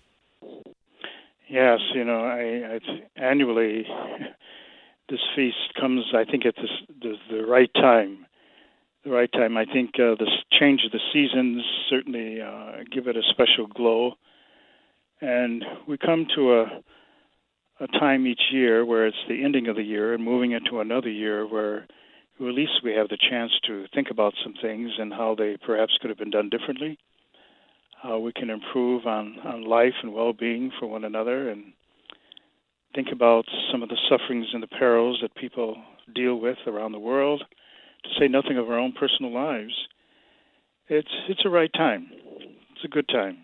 Yes, 1.49 1.79
you 1.95 2.03
know, 2.03 2.23
I, 2.23 2.79
annually 3.15 3.85
this 5.09 5.19
feast 5.35 5.73
comes, 5.79 6.05
I 6.13 6.23
think, 6.23 6.45
at 6.45 6.55
this, 6.55 6.71
the, 7.01 7.15
the 7.29 7.45
right 7.45 7.71
time. 7.73 8.25
The 9.03 9.11
right 9.11 9.31
time. 9.31 9.57
I 9.57 9.65
think 9.65 9.91
uh, 9.95 10.15
the 10.19 10.29
change 10.59 10.81
of 10.85 10.91
the 10.91 10.99
seasons 11.13 11.63
certainly 11.89 12.41
uh, 12.41 12.83
give 12.91 13.07
it 13.07 13.15
a 13.15 13.21
special 13.31 13.65
glow, 13.65 14.13
and 15.21 15.63
we 15.87 15.97
come 15.97 16.27
to 16.35 16.59
a 16.59 16.81
a 17.79 17.87
time 17.87 18.27
each 18.27 18.41
year 18.51 18.85
where 18.85 19.07
it's 19.07 19.17
the 19.27 19.43
ending 19.43 19.67
of 19.67 19.75
the 19.75 19.83
year 19.83 20.13
and 20.13 20.23
moving 20.23 20.51
into 20.51 20.79
another 20.81 21.09
year 21.09 21.47
where 21.47 21.87
at 22.47 22.55
least 22.55 22.83
we 22.83 22.93
have 22.93 23.09
the 23.09 23.17
chance 23.17 23.51
to 23.67 23.85
think 23.93 24.07
about 24.11 24.33
some 24.43 24.53
things 24.61 24.91
and 24.97 25.13
how 25.13 25.35
they 25.35 25.57
perhaps 25.65 25.97
could 26.01 26.09
have 26.09 26.17
been 26.17 26.31
done 26.31 26.49
differently, 26.49 26.97
how 28.01 28.19
we 28.19 28.31
can 28.31 28.49
improve 28.49 29.05
on, 29.05 29.37
on 29.43 29.63
life 29.63 29.93
and 30.01 30.13
well 30.13 30.33
being 30.33 30.71
for 30.79 30.87
one 30.87 31.03
another 31.03 31.49
and 31.49 31.73
think 32.95 33.09
about 33.11 33.45
some 33.71 33.83
of 33.83 33.89
the 33.89 33.97
sufferings 34.09 34.47
and 34.53 34.63
the 34.63 34.67
perils 34.67 35.19
that 35.21 35.35
people 35.35 35.75
deal 36.15 36.39
with 36.39 36.57
around 36.65 36.91
the 36.91 36.99
world, 36.99 37.43
to 38.03 38.09
say 38.19 38.27
nothing 38.27 38.57
of 38.57 38.69
our 38.69 38.79
own 38.79 38.93
personal 38.93 39.33
lives. 39.33 39.73
It's 40.87 41.11
it's 41.27 41.45
a 41.45 41.49
right 41.49 41.71
time. 41.73 42.07
It's 42.11 42.85
a 42.85 42.87
good 42.87 43.07
time. 43.09 43.37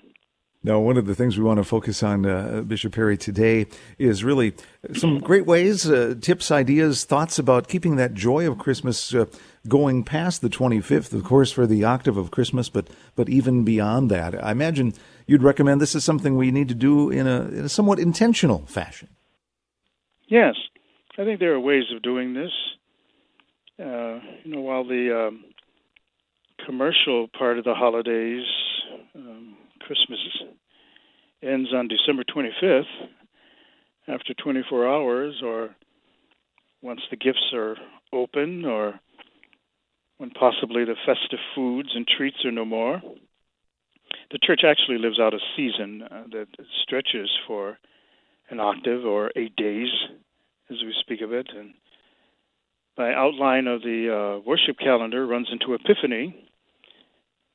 Now, 0.65 0.79
one 0.79 0.97
of 0.97 1.05
the 1.05 1.13
things 1.13 1.37
we 1.37 1.43
want 1.43 1.59
to 1.59 1.63
focus 1.63 2.01
on, 2.01 2.25
uh, 2.25 2.63
Bishop 2.65 2.95
Perry, 2.95 3.19
today 3.19 3.67
is 3.99 4.23
really 4.23 4.55
some 4.95 5.19
great 5.19 5.45
ways, 5.45 5.87
uh, 5.87 6.15
tips, 6.19 6.49
ideas, 6.49 7.03
thoughts 7.03 7.37
about 7.37 7.67
keeping 7.67 7.97
that 7.97 8.15
joy 8.15 8.49
of 8.49 8.57
Christmas 8.57 9.13
uh, 9.13 9.27
going 9.67 10.03
past 10.03 10.41
the 10.41 10.49
25th, 10.49 11.13
of 11.13 11.23
course, 11.23 11.51
for 11.51 11.67
the 11.67 11.83
octave 11.83 12.17
of 12.17 12.31
Christmas, 12.31 12.67
but 12.67 12.87
but 13.15 13.29
even 13.29 13.63
beyond 13.63 14.09
that. 14.09 14.43
I 14.43 14.49
imagine 14.49 14.95
you'd 15.27 15.43
recommend 15.43 15.81
this 15.81 15.93
is 15.93 16.03
something 16.03 16.35
we 16.35 16.49
need 16.49 16.69
to 16.69 16.75
do 16.75 17.11
in 17.11 17.27
a, 17.27 17.41
in 17.43 17.65
a 17.65 17.69
somewhat 17.69 17.99
intentional 17.99 18.65
fashion. 18.65 19.09
Yes, 20.29 20.55
I 21.19 21.25
think 21.25 21.39
there 21.39 21.53
are 21.53 21.59
ways 21.59 21.83
of 21.95 22.01
doing 22.01 22.33
this. 22.33 22.51
Uh, 23.79 24.17
you 24.43 24.55
know, 24.55 24.61
while 24.61 24.83
the 24.83 25.27
um, 25.27 25.43
commercial 26.65 27.27
part 27.37 27.59
of 27.59 27.65
the 27.65 27.75
holidays, 27.75 28.45
um, 29.13 29.57
Christmas 29.85 30.19
ends 31.43 31.69
on 31.73 31.87
December 31.87 32.23
25th, 32.23 32.83
after 34.07 34.33
24 34.33 34.87
hours, 34.87 35.41
or 35.43 35.75
once 36.81 37.01
the 37.11 37.17
gifts 37.17 37.53
are 37.53 37.75
open, 38.11 38.65
or 38.65 38.99
when 40.17 40.31
possibly 40.31 40.85
the 40.85 40.95
festive 41.05 41.39
foods 41.53 41.89
and 41.93 42.07
treats 42.07 42.43
are 42.45 42.51
no 42.51 42.65
more. 42.65 43.01
The 44.31 44.39
church 44.41 44.61
actually 44.65 44.97
lives 44.97 45.19
out 45.19 45.33
a 45.33 45.39
season 45.55 46.01
uh, 46.01 46.23
that 46.31 46.47
stretches 46.81 47.29
for 47.47 47.77
an 48.49 48.59
octave 48.59 49.05
or 49.05 49.31
eight 49.35 49.55
days, 49.55 49.89
as 50.71 50.77
we 50.81 50.93
speak 50.99 51.21
of 51.21 51.31
it. 51.31 51.47
And 51.55 51.73
by 52.97 53.13
outline 53.13 53.67
of 53.67 53.81
the 53.81 54.09
uh, 54.09 54.39
worship 54.47 54.77
calendar 54.79 55.27
runs 55.27 55.49
into 55.51 55.75
Epiphany, 55.75 56.49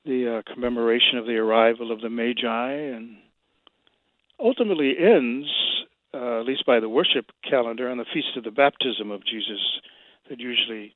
the 0.04 0.38
uh, 0.38 0.52
commemoration 0.54 1.18
of 1.18 1.26
the 1.26 1.36
arrival 1.36 1.92
of 1.92 2.00
the 2.00 2.10
Magi, 2.10 2.72
and 2.72 3.16
ultimately 4.38 4.94
ends, 4.98 5.46
uh, 6.14 6.40
at 6.40 6.46
least 6.46 6.64
by 6.66 6.80
the 6.80 6.88
worship 6.88 7.26
calendar, 7.48 7.88
on 7.90 7.98
the 7.98 8.06
feast 8.12 8.36
of 8.36 8.44
the 8.44 8.50
baptism 8.50 9.10
of 9.10 9.24
Jesus, 9.24 9.60
that 10.28 10.40
usually 10.40 10.94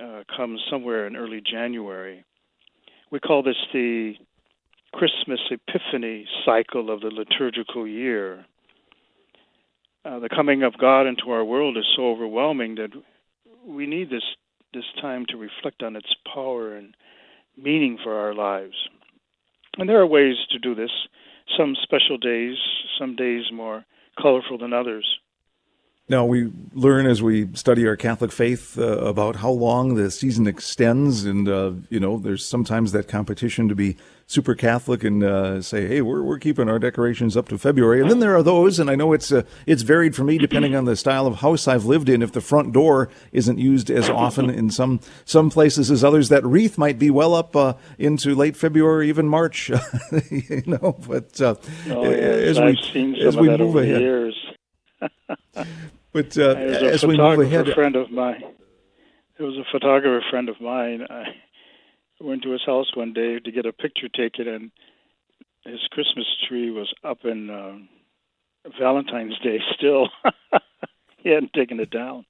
uh, 0.00 0.22
comes 0.36 0.60
somewhere 0.70 1.06
in 1.06 1.16
early 1.16 1.40
January. 1.40 2.24
We 3.10 3.20
call 3.20 3.42
this 3.42 3.56
the 3.72 4.14
Christmas 4.92 5.40
Epiphany 5.50 6.26
cycle 6.44 6.92
of 6.92 7.00
the 7.00 7.08
liturgical 7.08 7.86
year. 7.86 8.44
Uh, 10.04 10.18
the 10.18 10.28
coming 10.28 10.62
of 10.62 10.76
God 10.78 11.06
into 11.06 11.30
our 11.30 11.44
world 11.44 11.76
is 11.76 11.86
so 11.96 12.10
overwhelming 12.10 12.74
that 12.76 12.90
we 13.66 13.86
need 13.86 14.10
this 14.10 14.22
this 14.72 14.84
time 15.00 15.24
to 15.28 15.36
reflect 15.36 15.84
on 15.84 15.94
its 15.94 16.12
power 16.34 16.76
and 16.76 16.96
meaning 17.56 17.98
for 18.02 18.14
our 18.14 18.34
lives. 18.34 18.88
And 19.78 19.88
there 19.88 20.00
are 20.00 20.06
ways 20.06 20.36
to 20.50 20.58
do 20.58 20.74
this. 20.74 20.90
Some 21.56 21.74
special 21.82 22.16
days, 22.16 22.56
some 22.98 23.16
days 23.16 23.44
more 23.52 23.84
colorful 24.20 24.58
than 24.58 24.72
others. 24.72 25.18
Now, 26.06 26.26
we 26.26 26.52
learn 26.74 27.06
as 27.06 27.22
we 27.22 27.48
study 27.54 27.86
our 27.86 27.96
Catholic 27.96 28.30
faith 28.30 28.78
uh, 28.78 28.98
about 28.98 29.36
how 29.36 29.50
long 29.50 29.94
the 29.94 30.10
season 30.10 30.46
extends, 30.46 31.24
and, 31.24 31.48
uh, 31.48 31.72
you 31.88 31.98
know, 31.98 32.18
there's 32.18 32.44
sometimes 32.44 32.92
that 32.92 33.08
competition 33.08 33.70
to 33.70 33.74
be 33.74 33.96
super 34.26 34.54
Catholic 34.54 35.02
and 35.02 35.24
uh, 35.24 35.62
say, 35.62 35.86
hey, 35.86 36.02
we're, 36.02 36.22
we're 36.22 36.38
keeping 36.38 36.68
our 36.68 36.78
decorations 36.78 37.38
up 37.38 37.48
to 37.48 37.56
February. 37.56 38.02
And 38.02 38.10
then 38.10 38.18
there 38.18 38.36
are 38.36 38.42
those, 38.42 38.78
and 38.78 38.90
I 38.90 38.96
know 38.96 39.14
it's, 39.14 39.32
uh, 39.32 39.44
it's 39.66 39.80
varied 39.80 40.14
for 40.14 40.24
me 40.24 40.36
depending 40.36 40.76
on 40.76 40.84
the 40.84 40.94
style 40.94 41.26
of 41.26 41.36
house 41.36 41.66
I've 41.66 41.86
lived 41.86 42.10
in. 42.10 42.20
If 42.20 42.32
the 42.32 42.42
front 42.42 42.74
door 42.74 43.08
isn't 43.32 43.58
used 43.58 43.90
as 43.90 44.10
often 44.10 44.50
in 44.50 44.68
some, 44.68 45.00
some 45.24 45.48
places 45.48 45.90
as 45.90 46.04
others, 46.04 46.28
that 46.28 46.44
wreath 46.44 46.76
might 46.76 46.98
be 46.98 47.10
well 47.10 47.34
up 47.34 47.56
uh, 47.56 47.74
into 47.98 48.34
late 48.34 48.58
February, 48.58 49.08
even 49.08 49.26
March, 49.26 49.70
you 50.30 50.62
know, 50.66 50.98
but 51.08 51.40
uh, 51.40 51.54
oh, 51.88 52.10
yes. 52.10 52.58
as 52.58 52.60
we, 52.60 53.22
as 53.22 53.36
we 53.38 53.56
move 53.56 53.76
ahead. 53.76 54.02
Years. 54.02 54.53
but 56.12 56.38
uh, 56.38 56.54
as 56.54 57.04
we 57.04 57.16
move 57.16 57.40
ahead, 57.40 57.68
a 57.68 57.74
friend 57.74 57.96
of 57.96 58.10
mine, 58.10 58.42
there 59.38 59.46
was 59.46 59.56
a 59.56 59.64
photographer 59.70 60.24
friend 60.30 60.48
of 60.48 60.60
mine. 60.60 61.06
I 61.08 61.24
went 62.20 62.42
to 62.42 62.50
his 62.50 62.64
house 62.64 62.94
one 62.94 63.12
day 63.12 63.38
to 63.38 63.52
get 63.52 63.66
a 63.66 63.72
picture 63.72 64.08
taken, 64.08 64.48
and 64.48 64.70
his 65.64 65.80
Christmas 65.90 66.26
tree 66.48 66.70
was 66.70 66.92
up 67.02 67.24
in 67.24 67.50
uh, 67.50 67.74
Valentine's 68.78 69.38
Day 69.40 69.58
still. 69.76 70.08
he 71.18 71.30
hadn't 71.30 71.52
taken 71.52 71.80
it 71.80 71.90
down. 71.90 72.24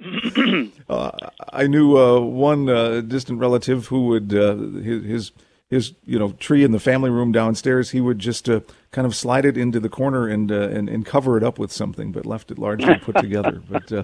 uh, 0.88 1.10
I 1.52 1.66
knew 1.66 1.98
uh, 1.98 2.20
one 2.20 2.68
uh, 2.68 3.00
distant 3.00 3.40
relative 3.40 3.88
who 3.88 4.06
would 4.06 4.32
uh, 4.32 4.54
his, 4.54 5.04
his 5.04 5.32
his 5.68 5.92
you 6.04 6.18
know 6.18 6.32
tree 6.32 6.64
in 6.64 6.72
the 6.72 6.80
family 6.80 7.10
room 7.10 7.32
downstairs, 7.32 7.90
he 7.90 8.00
would 8.00 8.18
just 8.18 8.48
uh, 8.48 8.60
kind 8.90 9.06
of 9.06 9.14
slide 9.14 9.44
it 9.44 9.56
into 9.56 9.80
the 9.80 9.88
corner 9.88 10.26
and, 10.26 10.50
uh, 10.50 10.68
and 10.68 10.88
and 10.88 11.04
cover 11.04 11.36
it 11.36 11.44
up 11.44 11.58
with 11.58 11.72
something, 11.72 12.12
but 12.12 12.26
left 12.26 12.50
it 12.50 12.58
largely 12.58 12.98
put 12.98 13.16
together. 13.20 13.62
But 13.68 13.92
uh, 13.92 14.02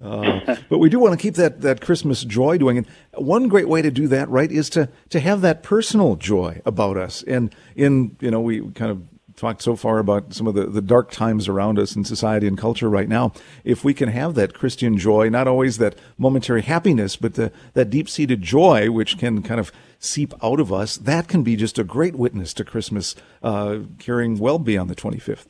uh, 0.00 0.56
but 0.68 0.78
we 0.78 0.88
do 0.90 0.98
want 0.98 1.18
to 1.18 1.22
keep 1.22 1.34
that, 1.36 1.62
that 1.62 1.80
Christmas 1.80 2.22
joy 2.22 2.58
doing. 2.58 2.78
And 2.78 2.86
one 3.14 3.48
great 3.48 3.68
way 3.68 3.80
to 3.80 3.90
do 3.90 4.06
that, 4.08 4.28
right, 4.28 4.50
is 4.52 4.68
to, 4.70 4.90
to 5.08 5.20
have 5.20 5.40
that 5.40 5.62
personal 5.62 6.16
joy 6.16 6.60
about 6.66 6.98
us. 6.98 7.22
And 7.22 7.54
in, 7.74 8.16
you 8.20 8.30
know, 8.30 8.40
we 8.40 8.70
kind 8.72 8.90
of 8.90 9.02
talked 9.36 9.62
so 9.62 9.76
far 9.76 9.98
about 9.98 10.32
some 10.32 10.46
of 10.46 10.54
the, 10.54 10.66
the 10.66 10.80
dark 10.80 11.10
times 11.10 11.46
around 11.46 11.78
us 11.78 11.94
in 11.94 12.04
society 12.04 12.46
and 12.46 12.56
culture 12.56 12.88
right 12.88 13.08
now. 13.08 13.32
If 13.64 13.84
we 13.84 13.94
can 13.94 14.08
have 14.08 14.34
that 14.34 14.54
Christian 14.54 14.96
joy, 14.96 15.28
not 15.28 15.46
always 15.46 15.78
that 15.78 15.96
momentary 16.16 16.62
happiness, 16.62 17.16
but 17.16 17.34
the, 17.34 17.52
that 17.74 17.90
deep 17.90 18.08
seated 18.08 18.42
joy, 18.42 18.90
which 18.90 19.18
can 19.18 19.42
kind 19.42 19.60
of 19.60 19.70
seep 19.98 20.32
out 20.42 20.58
of 20.58 20.72
us, 20.72 20.96
that 20.96 21.28
can 21.28 21.42
be 21.42 21.54
just 21.54 21.78
a 21.78 21.84
great 21.84 22.16
witness 22.16 22.54
to 22.54 22.64
Christmas, 22.64 23.14
uh, 23.42 23.80
carrying 23.98 24.38
well 24.38 24.58
beyond 24.58 24.88
the 24.88 24.96
25th. 24.96 25.46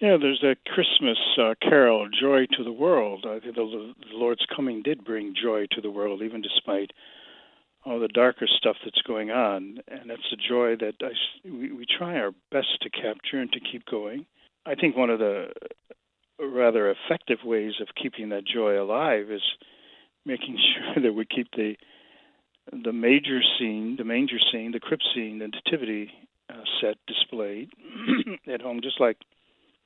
Yeah, 0.00 0.16
there's 0.20 0.42
a 0.42 0.56
Christmas 0.68 1.18
uh, 1.40 1.54
carol, 1.62 2.08
Joy 2.08 2.46
to 2.58 2.64
the 2.64 2.72
World. 2.72 3.24
I 3.26 3.38
think 3.38 3.54
the 3.54 3.94
Lord's 4.12 4.44
coming 4.54 4.82
did 4.82 5.04
bring 5.04 5.34
joy 5.40 5.66
to 5.70 5.80
the 5.80 5.90
world, 5.90 6.20
even 6.20 6.42
despite 6.42 6.90
all 7.84 8.00
the 8.00 8.08
darker 8.08 8.46
stuff 8.46 8.76
that's 8.84 9.02
going 9.02 9.30
on. 9.30 9.78
And 9.88 10.08
that's 10.08 10.32
a 10.32 10.36
joy 10.36 10.76
that 10.76 10.94
I, 11.02 11.10
we, 11.44 11.72
we 11.72 11.86
try 11.86 12.16
our 12.16 12.32
best 12.50 12.82
to 12.82 12.90
capture 12.90 13.38
and 13.40 13.52
to 13.52 13.60
keep 13.60 13.84
going. 13.86 14.26
I 14.66 14.74
think 14.74 14.96
one 14.96 15.10
of 15.10 15.18
the 15.18 15.48
rather 16.40 16.90
effective 16.90 17.38
ways 17.44 17.74
of 17.80 17.88
keeping 18.00 18.30
that 18.30 18.46
joy 18.46 18.80
alive 18.80 19.30
is 19.30 19.42
making 20.24 20.58
sure 20.94 21.02
that 21.02 21.12
we 21.12 21.24
keep 21.24 21.48
the 21.52 21.74
the 22.72 22.94
major 22.94 23.40
scene, 23.58 23.96
the 23.98 24.04
manger 24.04 24.38
scene, 24.50 24.72
the 24.72 24.80
crib 24.80 25.00
scene, 25.14 25.38
the 25.38 25.48
nativity 25.48 26.10
uh, 26.48 26.62
set 26.80 26.96
displayed 27.06 27.68
at 28.52 28.62
home, 28.62 28.80
just 28.82 28.98
like 28.98 29.18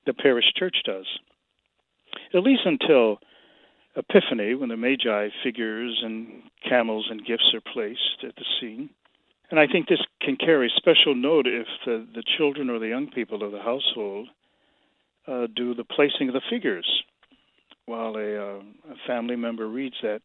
the 0.07 0.15
parish 0.15 0.45
church 0.57 0.77
does. 0.85 1.07
At 2.33 2.45
least 2.45 2.63
until 2.65 3.19
Epiphany, 3.99 4.55
when 4.55 4.69
the 4.69 4.77
Magi 4.77 5.29
figures 5.43 6.01
and 6.05 6.43
camels 6.69 7.09
and 7.11 7.27
gifts 7.27 7.53
are 7.53 7.73
placed 7.73 8.25
at 8.25 8.37
the 8.37 8.45
scene. 8.61 8.91
And 9.51 9.59
I 9.59 9.67
think 9.67 9.89
this 9.89 10.01
can 10.21 10.37
carry 10.37 10.71
special 10.77 11.15
note 11.15 11.47
if 11.47 11.67
the, 11.85 12.07
the 12.15 12.23
children 12.37 12.71
or 12.71 12.79
the 12.79 12.89
young 12.89 13.11
people 13.11 13.43
of 13.43 13.53
the 13.53 13.61
household 13.61 14.29
uh, 15.27 15.47
do 15.55 15.75
the 15.75 15.85
placing 15.85 16.29
of 16.29 16.35
the 16.35 16.43
figures 16.49 16.87
while 17.87 18.17
a, 18.17 18.37
uh, 18.37 18.61
a 18.91 19.07
family 19.07 19.37
member 19.37 19.67
reads 19.67 19.97
that 20.03 20.21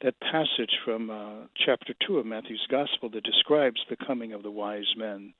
that 0.00 0.18
passage 0.20 0.72
from 0.84 1.10
uh, 1.10 1.46
chapter 1.64 1.94
2 2.06 2.18
of 2.18 2.26
Matthew's 2.26 2.66
Gospel 2.68 3.08
that 3.10 3.22
describes 3.22 3.80
the 3.88 3.96
coming 4.04 4.32
of 4.32 4.42
the 4.42 4.50
wise 4.50 4.92
men 4.96 5.32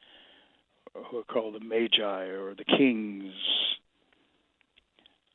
who 0.94 1.18
are 1.18 1.24
called 1.24 1.54
the 1.54 1.64
Magi 1.64 2.26
or 2.26 2.54
the 2.54 2.64
kings. 2.64 3.32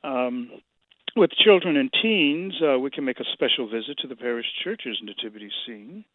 Um, 0.05 0.49
with 1.17 1.31
children 1.31 1.77
and 1.77 1.91
teens, 2.01 2.53
uh, 2.61 2.79
we 2.79 2.89
can 2.89 3.05
make 3.05 3.19
a 3.19 3.25
special 3.33 3.67
visit 3.67 3.97
to 3.99 4.07
the 4.07 4.15
parish 4.15 4.45
church's 4.63 4.99
nativity 5.01 5.49
scene, 5.65 6.05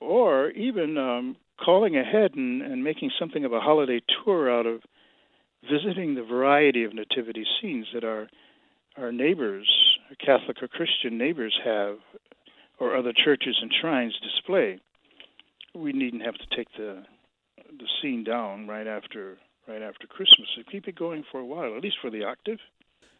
or 0.00 0.50
even 0.50 0.96
um, 0.98 1.36
calling 1.62 1.96
ahead 1.96 2.34
and, 2.34 2.62
and 2.62 2.84
making 2.84 3.10
something 3.18 3.44
of 3.44 3.52
a 3.52 3.60
holiday 3.60 4.00
tour 4.24 4.50
out 4.50 4.66
of 4.66 4.80
visiting 5.70 6.14
the 6.14 6.22
variety 6.22 6.84
of 6.84 6.94
nativity 6.94 7.44
scenes 7.60 7.86
that 7.94 8.04
our 8.04 8.28
our 8.98 9.12
neighbors, 9.12 9.68
Catholic 10.24 10.62
or 10.62 10.68
Christian 10.68 11.18
neighbors, 11.18 11.54
have, 11.62 11.98
or 12.80 12.96
other 12.96 13.12
churches 13.12 13.58
and 13.60 13.70
shrines 13.78 14.18
display. 14.22 14.78
We 15.74 15.92
needn't 15.92 16.22
have 16.22 16.34
to 16.34 16.56
take 16.56 16.68
the 16.76 17.02
the 17.78 17.86
scene 18.00 18.24
down 18.24 18.66
right 18.66 18.86
after 18.86 19.36
right 19.68 19.82
after 19.82 20.06
Christmas. 20.06 20.48
So 20.56 20.62
keep 20.70 20.88
it 20.88 20.96
going 20.96 21.24
for 21.30 21.40
a 21.40 21.44
while, 21.44 21.76
at 21.76 21.82
least 21.82 21.96
for 22.00 22.10
the 22.10 22.24
octave. 22.24 22.58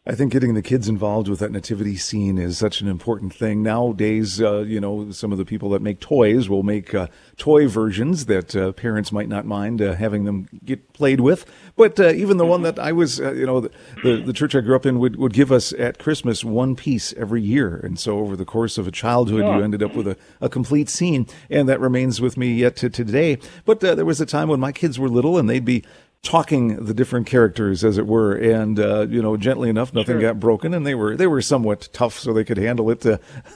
I 0.09 0.15
think 0.15 0.31
getting 0.31 0.53
the 0.53 0.61
kids 0.61 0.87
involved 0.87 1.27
with 1.27 1.39
that 1.39 1.51
nativity 1.51 1.97
scene 1.97 2.37
is 2.37 2.57
such 2.57 2.79
an 2.79 2.87
important 2.87 3.33
thing. 3.33 3.61
Nowadays, 3.61 4.41
uh, 4.41 4.59
you 4.59 4.79
know, 4.79 5.11
some 5.11 5.33
of 5.33 5.37
the 5.37 5.43
people 5.43 5.69
that 5.71 5.81
make 5.81 5.99
toys 5.99 6.47
will 6.47 6.63
make 6.63 6.95
uh, 6.95 7.07
toy 7.35 7.67
versions 7.67 8.27
that 8.27 8.55
uh, 8.55 8.71
parents 8.71 9.11
might 9.11 9.27
not 9.27 9.45
mind 9.45 9.81
uh, 9.81 9.95
having 9.95 10.23
them 10.23 10.47
get 10.63 10.93
played 10.93 11.19
with. 11.19 11.45
But 11.75 11.99
uh, 11.99 12.11
even 12.11 12.37
the 12.37 12.45
one 12.45 12.61
that 12.61 12.79
I 12.79 12.93
was, 12.93 13.19
uh, 13.19 13.33
you 13.33 13.45
know, 13.45 13.59
the, 13.59 13.71
the, 14.01 14.23
the, 14.27 14.33
church 14.33 14.55
I 14.55 14.61
grew 14.61 14.77
up 14.77 14.85
in 14.85 14.97
would, 14.99 15.17
would 15.17 15.33
give 15.33 15.51
us 15.51 15.73
at 15.73 15.99
Christmas 15.99 16.41
one 16.41 16.77
piece 16.77 17.11
every 17.13 17.41
year. 17.41 17.75
And 17.75 17.99
so 17.99 18.19
over 18.19 18.37
the 18.37 18.45
course 18.45 18.77
of 18.77 18.87
a 18.87 18.91
childhood, 18.91 19.41
you 19.41 19.61
ended 19.61 19.83
up 19.83 19.93
with 19.93 20.07
a, 20.07 20.15
a 20.39 20.47
complete 20.47 20.87
scene. 20.87 21.27
And 21.49 21.67
that 21.67 21.81
remains 21.81 22.21
with 22.21 22.37
me 22.37 22.53
yet 22.53 22.77
to 22.77 22.89
today. 22.89 23.39
But 23.65 23.81
there 23.81 24.05
was 24.05 24.21
a 24.21 24.25
time 24.25 24.47
when 24.47 24.61
my 24.61 24.71
kids 24.71 24.97
were 24.97 25.09
little 25.09 25.37
and 25.37 25.49
they'd 25.49 25.65
be 25.65 25.83
talking 26.23 26.83
the 26.85 26.93
different 26.93 27.25
characters, 27.25 27.83
as 27.83 27.97
it 27.97 28.05
were, 28.05 28.33
and 28.35 28.79
uh, 28.79 29.07
you 29.09 29.21
know, 29.21 29.37
gently 29.37 29.69
enough, 29.69 29.93
nothing 29.93 30.15
Sure. 30.19 30.21
got 30.33 30.39
broken, 30.39 30.73
and 30.73 30.85
they 30.85 30.95
were 30.95 31.15
they 31.15 31.27
were 31.27 31.41
somewhat 31.41 31.87
tough, 31.93 32.19
so 32.19 32.33
they 32.33 32.43
could 32.43 32.57
handle 32.57 32.89
it. 32.89 33.05
Uh, 33.05 33.17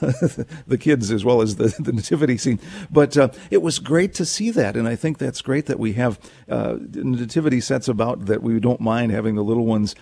the 0.66 0.78
kids 0.80 1.10
as 1.10 1.24
well 1.24 1.42
as 1.42 1.56
the, 1.56 1.74
the 1.80 1.92
nativity 1.92 2.38
scene, 2.38 2.58
but 2.90 3.16
uh, 3.16 3.28
it 3.50 3.62
was 3.62 3.78
great 3.78 4.14
to 4.14 4.24
see 4.24 4.50
that, 4.50 4.76
and 4.76 4.88
I 4.88 4.96
think 4.96 5.18
that's 5.18 5.42
great 5.42 5.66
that 5.66 5.78
we 5.78 5.94
have 5.94 6.18
uh, 6.48 6.78
nativity 6.94 7.60
sets 7.60 7.88
about 7.88 8.26
that. 8.26 8.42
We 8.42 8.58
don't 8.60 8.80
mind 8.80 9.12
having 9.12 9.34
the 9.34 9.44
little 9.44 9.66
ones. 9.66 9.94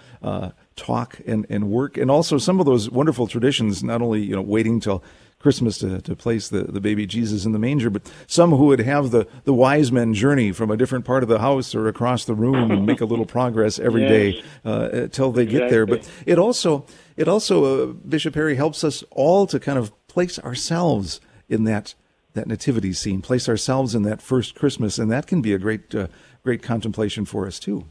Talk 0.81 1.21
and, 1.27 1.47
and 1.51 1.71
work 1.71 1.97
and 1.99 2.11
also 2.11 2.38
some 2.38 2.59
of 2.59 2.64
those 2.66 2.88
wonderful 2.90 3.27
traditions 3.27 3.83
not 3.85 4.01
only 4.01 4.23
you 4.23 4.35
know 4.35 4.40
waiting 4.43 4.81
till 4.81 5.03
Christmas 5.38 5.79
to, 5.79 6.01
to 6.03 6.14
place 6.16 6.49
the, 6.49 6.64
the 6.64 6.81
baby 6.81 7.07
Jesus 7.07 7.47
in 7.47 7.53
the 7.53 7.59
manger, 7.59 7.88
but 7.88 8.03
some 8.27 8.51
who 8.51 8.66
would 8.66 8.81
have 8.81 9.11
the, 9.11 9.27
the 9.45 9.55
wise 9.55 9.90
men 9.90 10.12
journey 10.12 10.53
from 10.53 10.71
a 10.71 10.77
different 10.77 11.07
part 11.07 11.23
of 11.23 11.31
the 11.31 11.38
house 11.38 11.75
or 11.75 11.88
across 11.88 12.27
the 12.27 12.35
room 12.35 12.71
and 12.71 12.85
make 12.85 13.01
a 13.01 13.07
little 13.07 13.25
progress 13.38 13.79
every 13.79 14.07
day 14.07 14.29
Yes. 14.31 14.45
uh, 14.66 14.88
until 15.05 15.33
they 15.33 15.47
get 15.47 15.71
there. 15.71 15.87
But 15.87 16.09
it 16.27 16.38
also 16.38 16.85
it 17.16 17.27
also 17.29 17.55
uh, 17.64 17.93
Bishop 17.93 18.35
Perry 18.35 18.57
helps 18.57 18.85
us 18.85 19.03
all 19.11 19.47
to 19.47 19.59
kind 19.59 19.79
of 19.79 19.93
place 20.09 20.38
ourselves 20.38 21.21
in 21.49 21.64
that 21.64 21.95
that 22.35 22.47
nativity 22.47 22.93
scene, 22.93 23.23
place 23.23 23.49
ourselves 23.49 23.95
in 23.95 24.03
that 24.03 24.21
first 24.23 24.55
Christmas, 24.55 24.99
and 24.99 25.11
that 25.11 25.27
can 25.27 25.40
be 25.43 25.53
a 25.55 25.59
great 25.59 25.95
uh, 25.95 26.07
great 26.45 26.62
contemplation 26.62 27.25
for 27.25 27.47
us 27.47 27.59
too. 27.59 27.87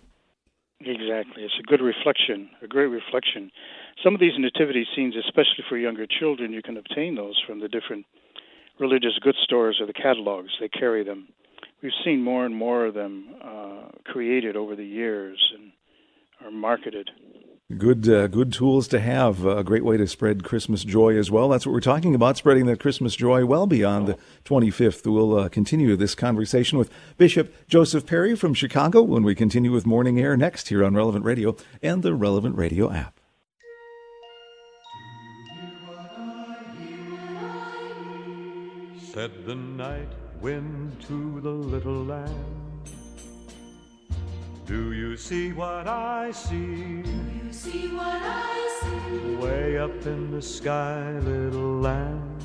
Exactly. 0.81 1.43
It's 1.43 1.59
a 1.59 1.63
good 1.63 1.81
reflection, 1.81 2.49
a 2.61 2.67
great 2.67 2.87
reflection. 2.87 3.51
Some 4.03 4.13
of 4.13 4.21
these 4.21 4.37
nativity 4.37 4.85
scenes, 4.95 5.15
especially 5.17 5.65
for 5.67 5.77
younger 5.77 6.05
children, 6.07 6.53
you 6.53 6.61
can 6.61 6.77
obtain 6.77 7.15
those 7.15 7.41
from 7.45 7.59
the 7.59 7.67
different 7.67 8.05
religious 8.79 9.19
goods 9.21 9.39
stores 9.43 9.79
or 9.81 9.87
the 9.87 9.93
catalogs. 9.93 10.51
They 10.59 10.69
carry 10.69 11.03
them. 11.03 11.27
We've 11.83 11.91
seen 12.05 12.23
more 12.23 12.45
and 12.45 12.55
more 12.55 12.85
of 12.85 12.93
them 12.93 13.35
uh, 13.43 13.89
created 14.05 14.55
over 14.55 14.75
the 14.75 14.85
years 14.85 15.37
and 15.53 15.71
are 16.45 16.51
marketed. 16.51 17.09
Good, 17.77 18.09
uh, 18.09 18.25
good 18.25 18.51
tools 18.51 18.87
to 18.87 18.99
have. 18.99 19.45
A 19.45 19.63
great 19.63 19.85
way 19.85 19.95
to 19.95 20.07
spread 20.07 20.43
Christmas 20.43 20.83
joy 20.83 21.15
as 21.15 21.29
well. 21.29 21.49
That's 21.49 21.67
what 21.67 21.73
we're 21.73 21.81
talking 21.81 22.15
about, 22.15 22.35
spreading 22.35 22.65
that 22.65 22.79
Christmas 22.79 23.15
joy 23.15 23.45
well 23.45 23.67
beyond 23.67 24.07
the 24.07 24.17
25th. 24.43 25.05
We'll 25.05 25.37
uh, 25.37 25.49
continue 25.49 25.95
this 25.95 26.15
conversation 26.15 26.79
with 26.79 26.89
Bishop 27.17 27.53
Joseph 27.67 28.07
Perry 28.07 28.35
from 28.35 28.55
Chicago 28.55 29.03
when 29.03 29.21
we 29.21 29.35
continue 29.35 29.71
with 29.71 29.85
Morning 29.85 30.19
Air 30.19 30.35
next 30.35 30.69
here 30.69 30.83
on 30.83 30.95
Relevant 30.95 31.23
Radio 31.23 31.55
and 31.83 32.01
the 32.01 32.15
Relevant 32.15 32.55
Radio 32.55 32.91
app. 32.91 33.19
Said 39.13 39.45
the 39.45 39.55
night 39.55 40.09
wind 40.41 40.99
to 41.07 41.39
the 41.41 41.51
little 41.51 42.03
lamb. 42.03 42.68
Do 44.69 44.93
you 44.93 45.17
see 45.17 45.51
what 45.51 45.87
I 45.87 46.29
see? 46.29 47.01
Do 47.01 47.09
you 47.43 47.51
see 47.51 47.87
what 47.87 48.05
I 48.05 48.79
see? 48.83 49.35
Way 49.37 49.79
up 49.79 50.05
in 50.05 50.29
the 50.29 50.43
sky, 50.43 51.17
little 51.21 51.79
lamb. 51.79 52.37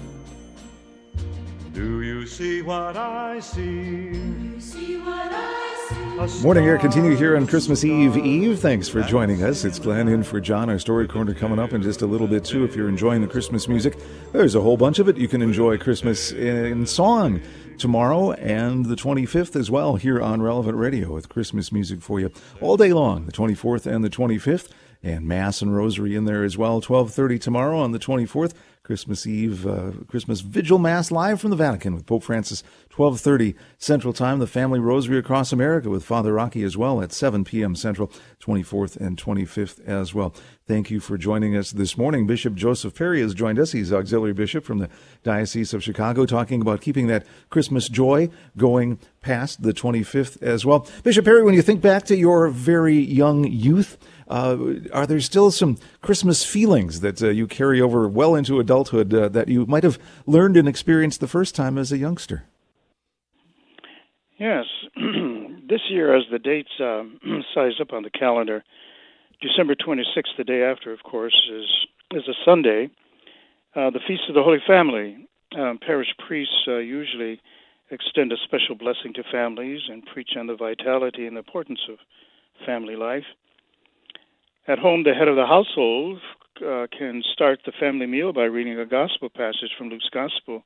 Do 1.75 2.01
you 2.01 2.27
see 2.27 2.63
what 2.63 2.97
I 2.97 3.41
see? 3.41 3.61
Do 3.61 4.53
you 4.55 4.59
see 4.59 4.97
what 5.01 5.33
I 5.33 6.27
see? 6.27 6.43
Morning 6.43 6.65
Air 6.65 6.79
continue 6.79 7.15
here 7.15 7.37
on 7.37 7.47
Christmas 7.47 7.85
Eve 7.85 8.17
Eve. 8.17 8.59
Thanks 8.59 8.89
for 8.89 9.03
joining 9.03 9.45
us. 9.45 9.67
It's 9.67 9.79
Glen 9.79 10.09
in 10.09 10.23
for 10.23 10.41
John. 10.41 10.71
Our 10.71 10.79
story 10.79 11.07
corner 11.07 11.35
coming 11.35 11.59
up 11.59 11.75
in 11.75 11.83
just 11.83 12.01
a 12.01 12.07
little 12.07 12.27
bit 12.27 12.43
too. 12.43 12.65
If 12.65 12.75
you're 12.75 12.89
enjoying 12.89 13.21
the 13.21 13.29
Christmas 13.29 13.69
music, 13.69 13.99
there's 14.33 14.55
a 14.55 14.63
whole 14.63 14.79
bunch 14.79 14.99
of 14.99 15.11
it. 15.11 15.19
You 15.19 15.29
can 15.29 15.43
enjoy 15.43 15.77
Christmas 15.77 16.33
in 16.33 16.87
song 16.87 17.43
tomorrow 17.79 18.33
and 18.33 18.87
the 18.87 18.97
25th 18.97 19.57
as 19.57 19.71
well 19.71 19.97
here 19.97 20.21
on 20.21 20.43
Relevant 20.43 20.77
Radio 20.77 21.13
with 21.13 21.29
Christmas 21.29 21.73
music 21.73 22.01
for 22.01 22.21
you 22.21 22.31
all 22.61 22.77
day 22.77 22.93
long, 22.93 23.27
the 23.27 23.33
24th 23.33 23.87
and 23.87 24.05
the 24.05 24.11
25th, 24.11 24.69
and 25.03 25.27
Mass 25.27 25.61
and 25.61 25.77
Rosary 25.77 26.17
in 26.17 26.25
there 26.25 26.45
as 26.45 26.57
well. 26.57 26.81
12:30 26.81 27.39
tomorrow 27.41 27.79
on 27.79 27.93
the 27.93 27.99
24th. 27.99 28.55
Christmas 28.85 29.27
Eve, 29.27 29.67
uh, 29.67 29.93
Christmas 30.09 30.43
Vigil 30.43 30.79
Mass 30.79 31.11
live 31.11 31.41
from 31.41 31.49
the 31.49 31.57
Vatican 31.57 31.95
with 31.95 32.05
Pope 32.05 32.23
Francis, 32.23 32.63
12:30 32.91 33.55
Central 33.79 34.13
Time. 34.13 34.41
The 34.41 34.47
Family 34.47 34.79
Rosary 34.79 35.17
across 35.17 35.55
America 35.55 35.89
with 35.89 36.05
Father 36.05 36.35
Rocky 36.35 36.63
as 36.63 36.77
well 36.77 37.01
at 37.01 37.11
7 37.11 37.45
p.m. 37.45 37.75
Central, 37.77 38.13
24th 38.41 38.97
and 38.97 39.17
25th 39.17 39.83
as 39.87 40.13
well. 40.13 40.35
Thank 40.67 40.91
you 40.91 41.01
for 41.01 41.17
joining 41.17 41.57
us 41.57 41.73
this 41.73 41.97
morning. 41.97 42.27
Bishop 42.27 42.55
Joseph 42.55 42.95
Perry 42.95 43.23
has 43.23 43.33
joined 43.33 43.59
us. 43.59 43.73
He's 43.73 43.91
auxiliary 43.91 44.35
bishop 44.35 44.65
from 44.65 44.79
the 44.79 44.91
Diocese 45.23 45.73
of 45.73 45.83
Chicago, 45.83 46.27
talking 46.27 46.61
about 46.61 46.83
keeping 46.83 47.07
that 47.07 47.27
Christmas 47.49 47.89
joy 47.89 48.29
going 48.59 48.99
past 49.23 49.63
the 49.63 49.73
25th 49.73 50.43
as 50.43 50.67
well. 50.67 50.87
Bishop 51.03 51.25
Perry, 51.25 51.43
when 51.43 51.55
you 51.55 51.63
think 51.63 51.81
back 51.81 52.05
to 52.05 52.17
your 52.17 52.49
very 52.49 52.99
young 52.99 53.45
youth, 53.45 53.97
uh, 54.29 54.57
are 54.93 55.07
there 55.07 55.21
still 55.21 55.51
some 55.51 55.77
Christmas 56.01 56.45
feelings 56.45 57.01
that 57.01 57.23
uh, 57.23 57.29
you 57.29 57.47
carry 57.47 57.81
over 57.81 58.09
well 58.09 58.35
into 58.35 58.59
adulthood 58.59 58.74
uh, 58.83 59.29
that 59.29 59.49
you 59.49 59.67
might 59.67 59.85
have 59.85 59.99
learned 60.27 60.57
and 60.57 60.69
experienced 60.69 61.21
the 61.21 61.29
first 61.29 61.55
time 61.55 61.79
as 61.79 61.93
a 61.93 61.99
youngster? 61.99 62.45
Yes, 64.39 64.65
this 65.69 65.83
year, 65.89 66.17
as 66.17 66.25
the 66.31 66.39
dates 66.39 66.73
um, 66.81 67.21
size 67.55 67.81
up 67.81 67.93
on 67.93 68.03
the 68.03 68.11
calendar, 68.11 68.65
December 69.41 69.75
26th, 69.75 70.37
the 70.37 70.45
day 70.45 70.63
after, 70.63 70.93
of 70.93 71.03
course, 71.03 71.51
is 71.53 71.67
is 72.13 72.29
a 72.29 72.35
Sunday, 72.45 72.91
uh, 73.75 73.91
the 73.91 74.01
Feast 74.07 74.23
of 74.29 74.35
the 74.35 74.43
Holy 74.43 74.63
Family. 74.67 75.27
Um, 75.59 75.79
parish 75.85 76.09
priests 76.27 76.67
uh, 76.67 76.79
usually 76.79 77.41
extend 77.91 78.33
a 78.33 78.37
special 78.45 78.75
blessing 78.75 79.13
to 79.15 79.23
families 79.31 79.81
and 79.89 80.05
preach 80.13 80.31
on 80.37 80.47
the 80.47 80.57
vitality 80.57 81.27
and 81.27 81.37
importance 81.37 81.81
of 81.89 81.99
family 82.67 82.97
life. 82.97 83.25
At 84.67 84.79
home, 84.79 85.05
the 85.05 85.15
head 85.15 85.29
of 85.29 85.37
the 85.37 85.47
household 85.47 86.21
uh, 86.61 86.87
can 86.97 87.23
start 87.33 87.61
the 87.65 87.73
family 87.79 88.07
meal 88.07 88.33
by 88.33 88.45
reading 88.45 88.79
a 88.79 88.87
gospel 88.87 89.29
passage 89.29 89.71
from 89.77 89.89
Luke's 89.89 90.11
Gospel, 90.13 90.65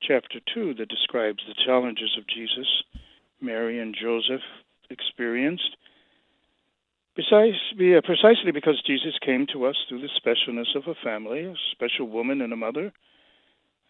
chapter 0.00 0.40
2, 0.54 0.74
that 0.74 0.88
describes 0.88 1.42
the 1.46 1.54
challenges 1.66 2.16
of 2.18 2.26
Jesus, 2.26 2.66
Mary, 3.40 3.78
and 3.80 3.94
Joseph 4.00 4.42
experienced. 4.90 5.76
Besides, 7.14 7.56
be- 7.76 7.96
uh, 7.96 8.00
precisely 8.02 8.52
because 8.52 8.82
Jesus 8.86 9.18
came 9.24 9.46
to 9.52 9.66
us 9.66 9.76
through 9.88 10.00
the 10.00 10.08
specialness 10.08 10.74
of 10.74 10.86
a 10.86 10.94
family, 11.04 11.44
a 11.44 11.54
special 11.72 12.08
woman 12.08 12.40
and 12.40 12.52
a 12.52 12.56
mother, 12.56 12.92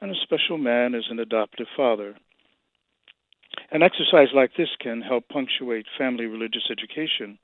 and 0.01 0.11
a 0.11 0.21
special 0.23 0.59
man 0.59 0.95
as 0.95 1.05
an 1.11 1.21
adoptive 1.21 1.69
father. 1.77 2.17
An 3.71 3.83
exercise 3.83 4.29
like 4.35 4.51
this 4.57 4.71
can 4.81 5.01
help 5.03 5.29
punctuate 5.29 5.87
family 5.97 6.27
religious 6.27 6.69
education. 6.71 7.39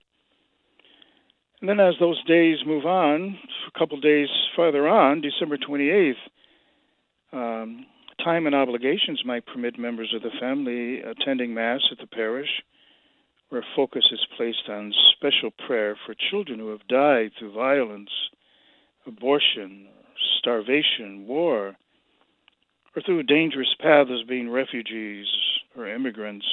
And 1.60 1.68
then, 1.68 1.80
as 1.80 1.94
those 1.98 2.22
days 2.24 2.58
move 2.64 2.86
on, 2.86 3.36
a 3.66 3.78
couple 3.78 3.98
days 4.00 4.28
farther 4.54 4.86
on, 4.86 5.20
December 5.20 5.58
28th, 5.58 6.14
um, 7.32 7.84
time 8.22 8.46
and 8.46 8.54
obligations 8.54 9.22
might 9.24 9.46
permit 9.46 9.78
members 9.78 10.14
of 10.14 10.22
the 10.22 10.30
family 10.40 11.00
attending 11.00 11.54
Mass 11.54 11.80
at 11.90 11.98
the 11.98 12.06
parish, 12.06 12.62
where 13.48 13.64
focus 13.74 14.04
is 14.12 14.24
placed 14.36 14.68
on 14.68 14.92
special 15.16 15.50
prayer 15.66 15.96
for 16.06 16.14
children 16.30 16.58
who 16.58 16.70
have 16.70 16.86
died 16.88 17.30
through 17.38 17.52
violence, 17.52 18.10
abortion, 19.06 19.88
starvation, 20.38 21.26
war, 21.26 21.76
or 22.94 23.02
through 23.02 23.22
dangerous 23.24 23.74
paths 23.80 24.10
being 24.28 24.50
refugees 24.50 25.26
or 25.76 25.88
immigrants. 25.88 26.46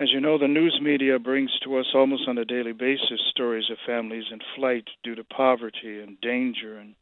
As 0.00 0.12
you 0.12 0.20
know, 0.20 0.38
the 0.38 0.46
news 0.46 0.78
media 0.80 1.18
brings 1.18 1.50
to 1.64 1.76
us 1.76 1.86
almost 1.92 2.28
on 2.28 2.38
a 2.38 2.44
daily 2.44 2.70
basis 2.70 3.20
stories 3.30 3.68
of 3.68 3.78
families 3.84 4.26
in 4.30 4.38
flight 4.54 4.84
due 5.02 5.16
to 5.16 5.24
poverty 5.24 6.00
and 6.00 6.20
danger 6.20 6.78
and 6.78 6.94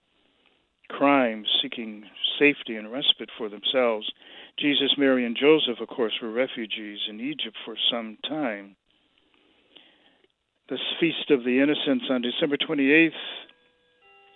crime, 0.89 1.45
seeking 1.61 2.05
safety 2.39 2.75
and 2.77 2.91
respite 2.91 3.29
for 3.37 3.51
themselves. 3.51 4.11
Jesus, 4.59 4.95
Mary, 4.97 5.27
and 5.27 5.37
Joseph, 5.37 5.79
of 5.83 5.89
course, 5.89 6.15
were 6.23 6.33
refugees 6.33 7.01
in 7.11 7.21
Egypt 7.21 7.55
for 7.67 7.77
some 7.91 8.17
time. 8.27 8.77
This 10.71 10.81
Feast 10.99 11.31
of 11.31 11.45
the 11.45 11.61
Innocents 11.61 12.07
on 12.09 12.23
December 12.23 12.57
28th, 12.57 13.11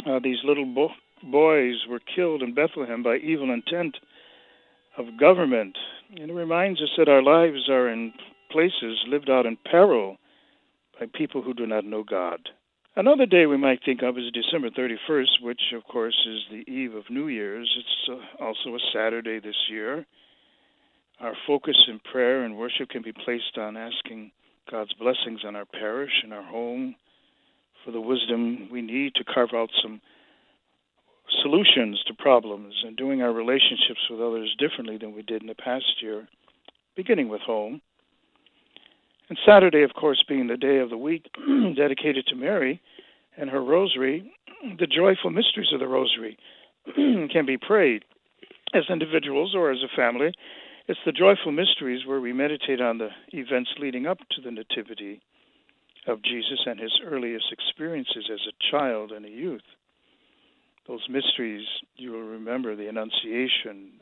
uh, 0.04 0.20
these 0.22 0.44
little 0.44 0.66
bo- 0.66 0.92
boys 1.22 1.76
were 1.88 2.00
killed 2.14 2.42
in 2.42 2.52
Bethlehem 2.52 3.02
by 3.02 3.16
evil 3.16 3.54
intent 3.54 3.96
of 4.98 5.18
government. 5.18 5.78
And 6.10 6.30
it 6.30 6.34
reminds 6.34 6.82
us 6.82 6.90
that 6.98 7.08
our 7.08 7.22
lives 7.22 7.70
are 7.70 7.88
in 7.88 8.12
places 8.50 9.04
lived 9.08 9.30
out 9.30 9.46
in 9.46 9.56
peril 9.70 10.16
by 10.98 11.06
people 11.14 11.42
who 11.42 11.54
do 11.54 11.66
not 11.66 11.84
know 11.84 12.02
God. 12.02 12.40
Another 12.96 13.24
day 13.24 13.46
we 13.46 13.56
might 13.56 13.80
think 13.84 14.02
of 14.02 14.18
is 14.18 14.32
December 14.32 14.68
31st, 14.70 15.42
which, 15.42 15.60
of 15.74 15.84
course, 15.84 16.26
is 16.28 16.40
the 16.50 16.70
eve 16.70 16.94
of 16.94 17.08
New 17.08 17.28
Year's. 17.28 17.70
It's 17.78 18.20
uh, 18.40 18.44
also 18.44 18.74
a 18.74 18.80
Saturday 18.92 19.38
this 19.38 19.56
year. 19.70 20.04
Our 21.20 21.34
focus 21.46 21.76
in 21.88 22.00
prayer 22.00 22.44
and 22.44 22.56
worship 22.56 22.88
can 22.88 23.02
be 23.02 23.12
placed 23.12 23.56
on 23.58 23.76
asking 23.76 24.32
God's 24.70 24.92
blessings 24.94 25.40
on 25.46 25.54
our 25.54 25.66
parish 25.66 26.10
and 26.22 26.32
our 26.32 26.42
home 26.42 26.96
for 27.84 27.92
the 27.92 28.00
wisdom 28.00 28.68
we 28.70 28.82
need 28.82 29.14
to 29.14 29.24
carve 29.24 29.50
out 29.54 29.70
some 29.82 30.00
solutions 31.42 32.02
to 32.06 32.14
problems 32.14 32.74
and 32.84 32.96
doing 32.96 33.22
our 33.22 33.32
relationships 33.32 34.00
with 34.10 34.20
others 34.20 34.54
differently 34.58 34.98
than 34.98 35.14
we 35.14 35.22
did 35.22 35.42
in 35.42 35.48
the 35.48 35.54
past 35.54 36.02
year, 36.02 36.28
beginning 36.96 37.28
with 37.28 37.40
home. 37.40 37.80
And 39.30 39.38
Saturday, 39.46 39.82
of 39.84 39.94
course, 39.94 40.24
being 40.28 40.48
the 40.48 40.56
day 40.56 40.78
of 40.78 40.90
the 40.90 40.96
week 40.98 41.30
dedicated 41.76 42.26
to 42.26 42.34
Mary 42.34 42.82
and 43.36 43.48
her 43.48 43.62
rosary, 43.62 44.30
the 44.78 44.88
joyful 44.88 45.30
mysteries 45.30 45.72
of 45.72 45.78
the 45.78 45.86
rosary 45.86 46.36
can 46.94 47.46
be 47.46 47.56
prayed 47.56 48.04
as 48.74 48.82
individuals 48.90 49.54
or 49.54 49.70
as 49.70 49.78
a 49.84 49.96
family. 49.96 50.32
It's 50.88 50.98
the 51.06 51.12
joyful 51.12 51.52
mysteries 51.52 52.04
where 52.06 52.20
we 52.20 52.32
meditate 52.32 52.80
on 52.80 52.98
the 52.98 53.10
events 53.28 53.70
leading 53.78 54.04
up 54.04 54.18
to 54.32 54.42
the 54.42 54.50
Nativity 54.50 55.20
of 56.08 56.24
Jesus 56.24 56.66
and 56.66 56.80
his 56.80 56.98
earliest 57.06 57.52
experiences 57.52 58.28
as 58.32 58.40
a 58.48 58.70
child 58.72 59.12
and 59.12 59.24
a 59.24 59.30
youth. 59.30 59.62
Those 60.88 61.06
mysteries, 61.08 61.66
you 61.94 62.10
will 62.10 62.24
remember 62.24 62.74
the 62.74 62.88
Annunciation 62.88 63.92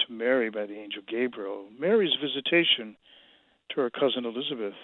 to 0.00 0.12
Mary 0.12 0.50
by 0.50 0.66
the 0.66 0.74
angel 0.74 1.02
Gabriel, 1.08 1.66
Mary's 1.78 2.16
visitation 2.20 2.96
to 3.74 3.80
her 3.80 3.90
cousin 3.90 4.24
Elizabeth, 4.24 4.74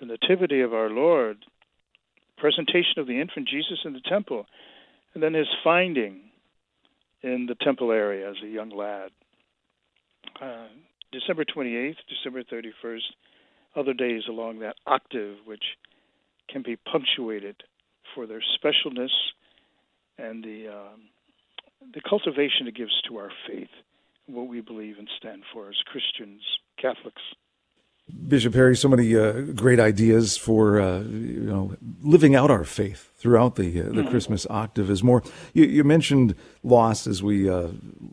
the 0.00 0.06
Nativity 0.06 0.60
of 0.60 0.72
our 0.72 0.90
Lord, 0.90 1.44
presentation 2.36 2.98
of 2.98 3.06
the 3.06 3.20
infant 3.20 3.48
Jesus 3.48 3.80
in 3.84 3.92
the 3.92 4.00
temple, 4.08 4.46
and 5.14 5.22
then 5.22 5.34
his 5.34 5.48
finding 5.64 6.20
in 7.22 7.46
the 7.46 7.56
temple 7.56 7.90
area 7.90 8.30
as 8.30 8.36
a 8.44 8.48
young 8.48 8.70
lad. 8.70 9.10
Uh, 10.40 10.68
December 11.10 11.44
28th, 11.44 11.96
December 12.08 12.42
31st, 12.44 13.00
other 13.74 13.92
days 13.92 14.22
along 14.28 14.60
that 14.60 14.76
octave, 14.86 15.36
which 15.44 15.64
can 16.48 16.62
be 16.62 16.76
punctuated 16.76 17.56
for 18.14 18.26
their 18.26 18.42
specialness 18.62 19.10
and 20.18 20.44
the 20.44 20.68
um, 20.68 21.00
the 21.94 22.00
cultivation 22.08 22.66
it 22.66 22.74
gives 22.74 23.00
to 23.08 23.18
our 23.18 23.30
faith, 23.46 23.68
what 24.26 24.48
we 24.48 24.60
believe 24.60 24.98
and 24.98 25.08
stand 25.16 25.42
for 25.52 25.68
as 25.68 25.76
Christians, 25.86 26.42
Catholics. 26.76 27.22
Bishop 28.26 28.52
Perry, 28.52 28.76
so 28.76 28.88
many 28.88 29.16
uh, 29.16 29.32
great 29.54 29.80
ideas 29.80 30.36
for 30.36 30.80
uh, 30.80 31.00
you 31.00 31.40
know 31.40 31.76
living 32.02 32.34
out 32.34 32.50
our 32.50 32.64
faith 32.64 33.12
throughout 33.16 33.56
the 33.56 33.80
uh, 33.80 33.84
the 33.84 33.90
mm-hmm. 33.90 34.10
Christmas 34.10 34.46
octave. 34.48 34.90
Is 34.90 35.02
more 35.02 35.22
you, 35.52 35.64
you 35.64 35.84
mentioned 35.84 36.34
loss 36.62 37.06
as 37.06 37.22
we 37.22 37.48
uh, 37.48 37.68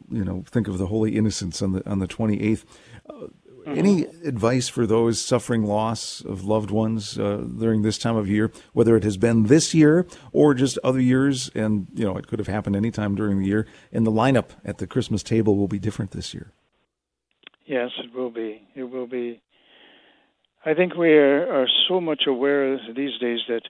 you 0.10 0.24
know 0.24 0.44
think 0.48 0.68
of 0.68 0.78
the 0.78 0.88
Holy 0.88 1.16
Innocents 1.16 1.62
on 1.62 1.74
the 1.74 1.90
on 1.90 2.00
the 2.00 2.08
twenty 2.08 2.42
eighth. 2.42 2.66
Mm-hmm. 3.08 3.80
Any 3.80 4.04
advice 4.24 4.68
for 4.68 4.86
those 4.86 5.20
suffering 5.20 5.64
loss 5.64 6.22
of 6.22 6.44
loved 6.44 6.70
ones 6.70 7.18
uh, 7.18 7.38
during 7.38 7.82
this 7.82 7.98
time 7.98 8.16
of 8.16 8.30
year, 8.30 8.52
whether 8.74 8.96
it 8.96 9.04
has 9.04 9.18
been 9.18 9.48
this 9.48 9.74
year 9.74 10.06
or 10.32 10.54
just 10.54 10.78
other 10.84 11.02
years, 11.02 11.50
and 11.56 11.88
you 11.94 12.06
know 12.06 12.16
it 12.16 12.28
could 12.28 12.40
have 12.40 12.48
happened 12.48 12.76
any 12.76 12.92
time 12.92 13.16
during 13.16 13.40
the 13.40 13.48
year, 13.48 13.66
and 13.92 14.06
the 14.06 14.12
lineup 14.12 14.50
at 14.64 14.78
the 14.78 14.86
Christmas 14.86 15.24
table 15.24 15.58
will 15.58 15.68
be 15.68 15.80
different 15.80 16.12
this 16.12 16.34
year. 16.34 16.52
Yes, 17.66 17.90
it 17.98 18.14
will 18.14 18.30
be. 18.30 18.68
It 18.76 18.84
will 18.84 19.08
be. 19.08 19.42
I 20.66 20.74
think 20.74 20.96
we 20.96 21.14
are, 21.14 21.62
are 21.62 21.68
so 21.88 22.02
much 22.02 22.24
aware 22.28 22.80
these 22.96 23.18
days 23.20 23.40
that 23.48 23.62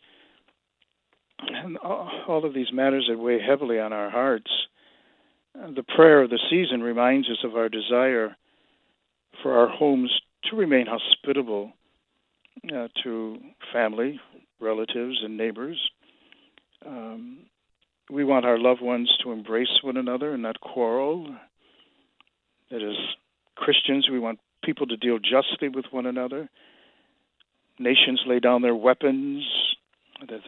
all 1.83 2.45
of 2.45 2.53
these 2.53 2.71
matters 2.71 3.07
that 3.09 3.19
weigh 3.19 3.39
heavily 3.41 3.79
on 3.79 3.91
our 3.91 4.09
hearts. 4.09 4.49
The 5.53 5.83
prayer 5.83 6.23
of 6.23 6.29
the 6.29 6.39
season 6.49 6.81
reminds 6.81 7.29
us 7.29 7.43
of 7.43 7.55
our 7.55 7.67
desire 7.67 8.37
for 9.43 9.57
our 9.57 9.67
homes 9.67 10.11
to 10.49 10.55
remain 10.55 10.85
hospitable 10.87 11.73
uh, 12.73 12.87
to 13.03 13.37
family, 13.73 14.19
relatives, 14.61 15.17
and 15.23 15.37
neighbors. 15.37 15.77
Um, 16.85 17.39
we 18.09 18.23
want 18.23 18.45
our 18.45 18.57
loved 18.57 18.81
ones 18.81 19.11
to 19.23 19.31
embrace 19.31 19.81
one 19.83 19.97
another 19.97 20.33
and 20.33 20.43
not 20.43 20.61
quarrel. 20.61 21.35
That 22.71 22.81
is, 22.81 22.95
Christians, 23.55 24.07
we 24.09 24.19
want 24.19 24.39
people 24.63 24.87
to 24.87 24.97
deal 24.97 25.19
justly 25.19 25.67
with 25.67 25.85
one 25.91 26.05
another. 26.05 26.49
Nations 27.79 28.21
lay 28.25 28.39
down 28.39 28.61
their 28.61 28.75
weapons. 28.75 29.43
That 30.21 30.41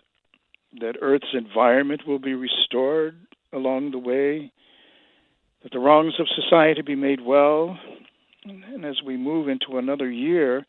that 0.80 0.98
Earth's 1.02 1.34
environment 1.34 2.02
will 2.08 2.20
be 2.20 2.34
restored 2.34 3.16
along 3.54 3.92
the 3.92 3.98
way. 3.98 4.52
That 5.64 5.72
the 5.72 5.80
wrongs 5.80 6.14
of 6.20 6.28
society 6.30 6.82
be 6.82 6.96
made 6.96 7.22
well, 7.22 7.80
and 8.46 8.86
as 8.86 9.02
we 9.06 9.18
move 9.18 9.50
into 9.50 9.78
another 9.78 10.10
year, 10.10 10.66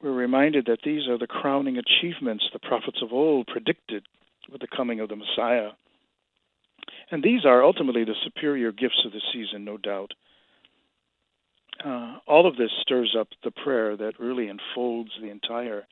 we're 0.00 0.12
reminded 0.12 0.66
that 0.66 0.80
these 0.84 1.08
are 1.08 1.18
the 1.18 1.26
crowning 1.26 1.76
achievements 1.76 2.44
the 2.52 2.60
prophets 2.60 2.98
of 3.02 3.12
old 3.12 3.48
predicted 3.48 4.04
with 4.50 4.60
the 4.60 4.68
coming 4.68 5.00
of 5.00 5.08
the 5.08 5.16
Messiah. 5.16 5.70
And 7.10 7.22
these 7.22 7.44
are 7.44 7.64
ultimately 7.64 8.04
the 8.04 8.14
superior 8.24 8.70
gifts 8.70 9.02
of 9.04 9.12
the 9.12 9.20
season, 9.32 9.64
no 9.64 9.76
doubt. 9.76 10.12
Uh, 11.84 12.18
all 12.26 12.46
of 12.46 12.56
this 12.56 12.70
stirs 12.82 13.14
up 13.18 13.28
the 13.44 13.50
prayer 13.50 13.96
that 13.96 14.18
really 14.18 14.48
enfolds 14.48 15.10
the 15.20 15.30
entire 15.30 15.86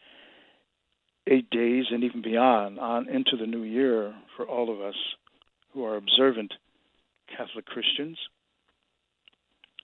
eight 1.28 1.48
days 1.50 1.86
and 1.90 2.04
even 2.04 2.22
beyond 2.22 2.78
on 2.78 3.08
into 3.08 3.36
the 3.36 3.46
new 3.46 3.62
year 3.62 4.14
for 4.36 4.46
all 4.46 4.72
of 4.72 4.80
us 4.80 4.96
who 5.72 5.84
are 5.84 5.96
observant 5.96 6.52
Catholic 7.36 7.66
Christians. 7.66 8.18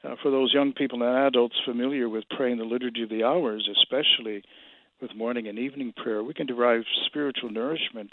Uh, 0.05 0.15
for 0.23 0.31
those 0.31 0.53
young 0.53 0.73
people 0.73 1.03
and 1.03 1.27
adults 1.27 1.55
familiar 1.65 2.09
with 2.09 2.25
praying 2.37 2.59
the 2.59 2.65
Liturgy 2.65 3.05
of 3.05 3.09
the 3.09 3.25
Hours, 3.25 3.69
especially 3.71 4.43
with 5.01 5.15
morning 5.15 5.47
and 5.47 5.59
evening 5.59 5.93
prayer, 5.97 6.23
we 6.23 6.35
can 6.35 6.47
derive 6.47 6.83
spiritual 7.07 7.51
nourishment 7.51 8.13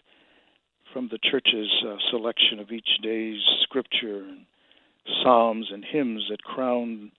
from 0.93 1.07
the 1.11 1.19
Church's 1.31 1.71
uh, 1.87 1.95
selection 2.11 2.59
of 2.59 2.71
each 2.71 2.89
day's 3.01 3.41
scripture, 3.63 4.23
and 4.23 4.45
psalms, 5.23 5.67
and 5.71 5.85
hymns 5.85 6.23
that 6.29 6.43
crown 6.43 7.11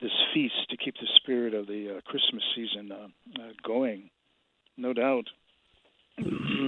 this 0.00 0.12
feast 0.32 0.54
to 0.70 0.76
keep 0.76 0.94
the 0.94 1.08
spirit 1.16 1.54
of 1.54 1.66
the 1.66 1.96
uh, 1.96 2.00
Christmas 2.02 2.42
season 2.54 2.92
uh, 2.92 3.08
uh, 3.40 3.48
going. 3.62 4.10
No 4.76 4.92
doubt. 4.92 5.26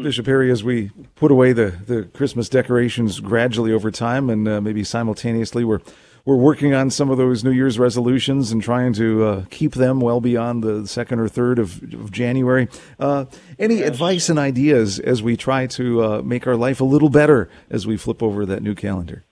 Bishop 0.02 0.24
Perry, 0.24 0.50
as 0.50 0.64
we 0.64 0.90
put 1.14 1.30
away 1.30 1.52
the, 1.52 1.78
the 1.86 2.04
Christmas 2.14 2.48
decorations 2.48 3.20
gradually 3.20 3.72
over 3.72 3.90
time 3.90 4.30
and 4.30 4.48
uh, 4.48 4.60
maybe 4.60 4.84
simultaneously, 4.84 5.64
we're 5.64 5.80
we're 6.24 6.36
working 6.36 6.72
on 6.72 6.88
some 6.88 7.10
of 7.10 7.18
those 7.18 7.42
New 7.42 7.50
Year's 7.50 7.80
resolutions 7.80 8.52
and 8.52 8.62
trying 8.62 8.92
to 8.92 9.24
uh, 9.24 9.44
keep 9.50 9.72
them 9.72 10.00
well 10.00 10.20
beyond 10.20 10.62
the 10.62 10.86
second 10.86 11.18
or 11.18 11.26
third 11.26 11.58
of, 11.58 11.82
of 11.94 12.12
January. 12.12 12.68
Uh, 12.98 13.24
any 13.58 13.78
yes. 13.78 13.88
advice 13.88 14.28
and 14.28 14.38
ideas 14.38 15.00
as 15.00 15.20
we 15.20 15.36
try 15.36 15.66
to 15.66 16.04
uh, 16.04 16.22
make 16.22 16.46
our 16.46 16.54
life 16.54 16.80
a 16.80 16.84
little 16.84 17.08
better 17.08 17.50
as 17.70 17.88
we 17.88 17.96
flip 17.96 18.22
over 18.22 18.46
that 18.46 18.62
new 18.62 18.76
calendar? 18.76 19.24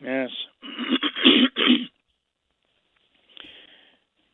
Yes. 0.00 0.28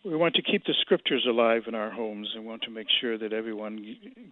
We 0.04 0.16
want 0.16 0.34
to 0.34 0.42
keep 0.42 0.64
the 0.66 0.74
scriptures 0.82 1.26
alive 1.28 1.62
in 1.66 1.74
our 1.74 1.90
homes 1.90 2.28
and 2.34 2.44
want 2.44 2.62
to 2.62 2.70
make 2.70 2.88
sure 3.00 3.16
that 3.16 3.32
everyone 3.32 3.76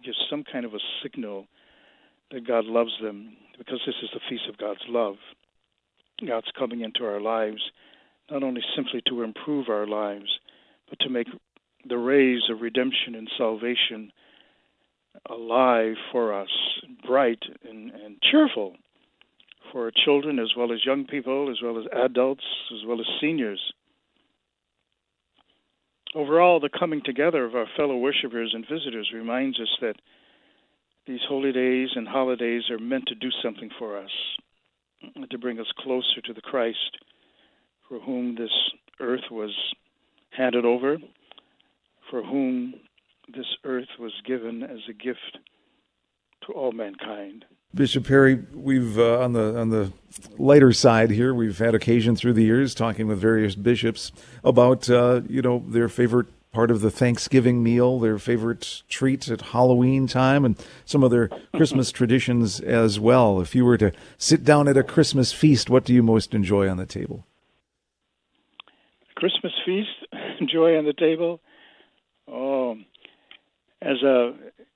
gives 0.05 0.17
some 0.29 0.43
kind 0.43 0.65
of 0.65 0.73
a 0.75 0.79
signal 1.01 1.47
that 2.31 2.47
God 2.47 2.65
loves 2.65 2.91
them 3.01 3.35
because 3.57 3.81
this 3.85 3.95
is 4.03 4.09
the 4.13 4.19
feast 4.29 4.43
of 4.47 4.57
God's 4.57 4.83
love. 4.87 5.15
God's 6.25 6.51
coming 6.57 6.81
into 6.81 7.03
our 7.05 7.19
lives, 7.19 7.61
not 8.29 8.43
only 8.43 8.61
simply 8.75 9.01
to 9.07 9.23
improve 9.23 9.67
our 9.67 9.87
lives, 9.87 10.39
but 10.89 10.99
to 10.99 11.09
make 11.09 11.27
the 11.89 11.97
rays 11.97 12.41
of 12.51 12.61
redemption 12.61 13.15
and 13.15 13.29
salvation 13.35 14.11
alive 15.29 15.95
for 16.11 16.39
us, 16.39 16.49
bright 17.05 17.41
and, 17.67 17.91
and 17.91 18.17
cheerful 18.21 18.75
for 19.71 19.85
our 19.85 19.91
children 20.05 20.37
as 20.37 20.51
well 20.55 20.71
as 20.71 20.85
young 20.85 21.05
people, 21.05 21.49
as 21.49 21.57
well 21.63 21.79
as 21.79 21.85
adults, 22.05 22.43
as 22.71 22.85
well 22.87 22.99
as 22.99 23.07
seniors. 23.19 23.73
Overall, 26.15 26.59
the 26.59 26.69
coming 26.69 27.01
together 27.03 27.43
of 27.43 27.55
our 27.55 27.67
fellow 27.75 27.97
worshippers 27.97 28.53
and 28.53 28.65
visitors 28.69 29.11
reminds 29.13 29.59
us 29.59 29.75
that 29.81 29.95
these 31.07 31.21
holy 31.27 31.51
days 31.51 31.89
and 31.95 32.07
holidays 32.07 32.63
are 32.69 32.77
meant 32.77 33.07
to 33.07 33.15
do 33.15 33.29
something 33.41 33.69
for 33.79 33.97
us, 33.97 34.11
to 35.31 35.37
bring 35.37 35.59
us 35.59 35.71
closer 35.79 36.21
to 36.23 36.33
the 36.33 36.41
Christ 36.41 36.97
for 37.89 37.99
whom 37.99 38.35
this 38.35 38.51
earth 38.99 39.29
was 39.31 39.51
handed 40.29 40.65
over, 40.65 40.97
for 42.09 42.23
whom 42.23 42.75
this 43.33 43.47
earth 43.63 43.89
was 43.99 44.13
given 44.25 44.63
as 44.63 44.79
a 44.89 44.93
gift 44.93 45.39
to 46.45 46.53
all 46.53 46.71
mankind. 46.71 47.45
Bishop 47.75 48.05
Perry, 48.05 48.35
we've 48.53 48.99
uh, 48.99 49.19
on 49.19 49.33
the 49.33 49.59
on 49.59 49.69
the 49.69 49.91
lighter 50.37 50.71
side 50.71 51.09
here. 51.09 51.33
We've 51.33 51.57
had 51.57 51.73
occasion 51.73 52.15
through 52.15 52.33
the 52.33 52.43
years 52.43 52.75
talking 52.75 53.07
with 53.07 53.19
various 53.19 53.55
bishops 53.55 54.11
about 54.43 54.89
uh, 54.89 55.21
you 55.27 55.41
know 55.41 55.63
their 55.67 55.89
favorite 55.89 56.27
part 56.51 56.69
of 56.69 56.81
the 56.81 56.91
Thanksgiving 56.91 57.63
meal, 57.63 57.99
their 57.99 58.19
favorite 58.19 58.83
treat 58.87 59.27
at 59.27 59.41
Halloween 59.41 60.05
time, 60.05 60.45
and 60.45 60.55
some 60.85 61.03
of 61.03 61.09
their 61.09 61.29
Christmas 61.55 61.91
traditions 61.91 62.59
as 62.59 62.99
well. 62.99 63.41
If 63.41 63.55
you 63.55 63.65
were 63.65 63.77
to 63.79 63.91
sit 64.19 64.43
down 64.43 64.67
at 64.67 64.77
a 64.77 64.83
Christmas 64.83 65.33
feast, 65.33 65.69
what 65.69 65.83
do 65.83 65.93
you 65.93 66.03
most 66.03 66.35
enjoy 66.35 66.69
on 66.69 66.77
the 66.77 66.85
table? 66.85 67.25
Christmas 69.15 69.53
feast, 69.65 69.89
enjoy 70.39 70.77
on 70.77 70.85
the 70.85 70.93
table. 70.93 71.41
Oh, 72.27 72.75
as 73.81 74.01
a, 74.03 74.33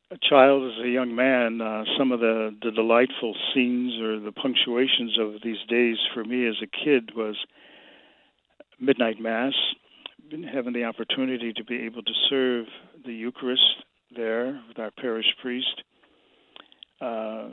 a 0.09 0.17
child, 0.29 0.71
as 0.71 0.85
a 0.85 0.89
young 0.89 1.15
man, 1.15 1.59
uh, 1.61 1.83
some 1.97 2.11
of 2.11 2.19
the, 2.19 2.55
the 2.61 2.71
delightful 2.71 3.35
scenes 3.53 3.99
or 4.01 4.19
the 4.19 4.31
punctuations 4.31 5.17
of 5.19 5.41
these 5.43 5.57
days 5.67 5.97
for 6.13 6.23
me 6.23 6.47
as 6.47 6.55
a 6.61 6.67
kid 6.67 7.11
was 7.15 7.35
midnight 8.79 9.19
mass 9.19 9.53
been 10.29 10.43
having 10.43 10.73
the 10.73 10.83
opportunity 10.83 11.53
to 11.53 11.63
be 11.63 11.83
able 11.83 12.03
to 12.03 12.11
serve 12.29 12.65
the 13.05 13.13
Eucharist 13.13 13.61
there 14.15 14.61
with 14.67 14.79
our 14.79 14.91
parish 14.91 15.25
priest. 15.41 15.83
Uh, 16.99 17.49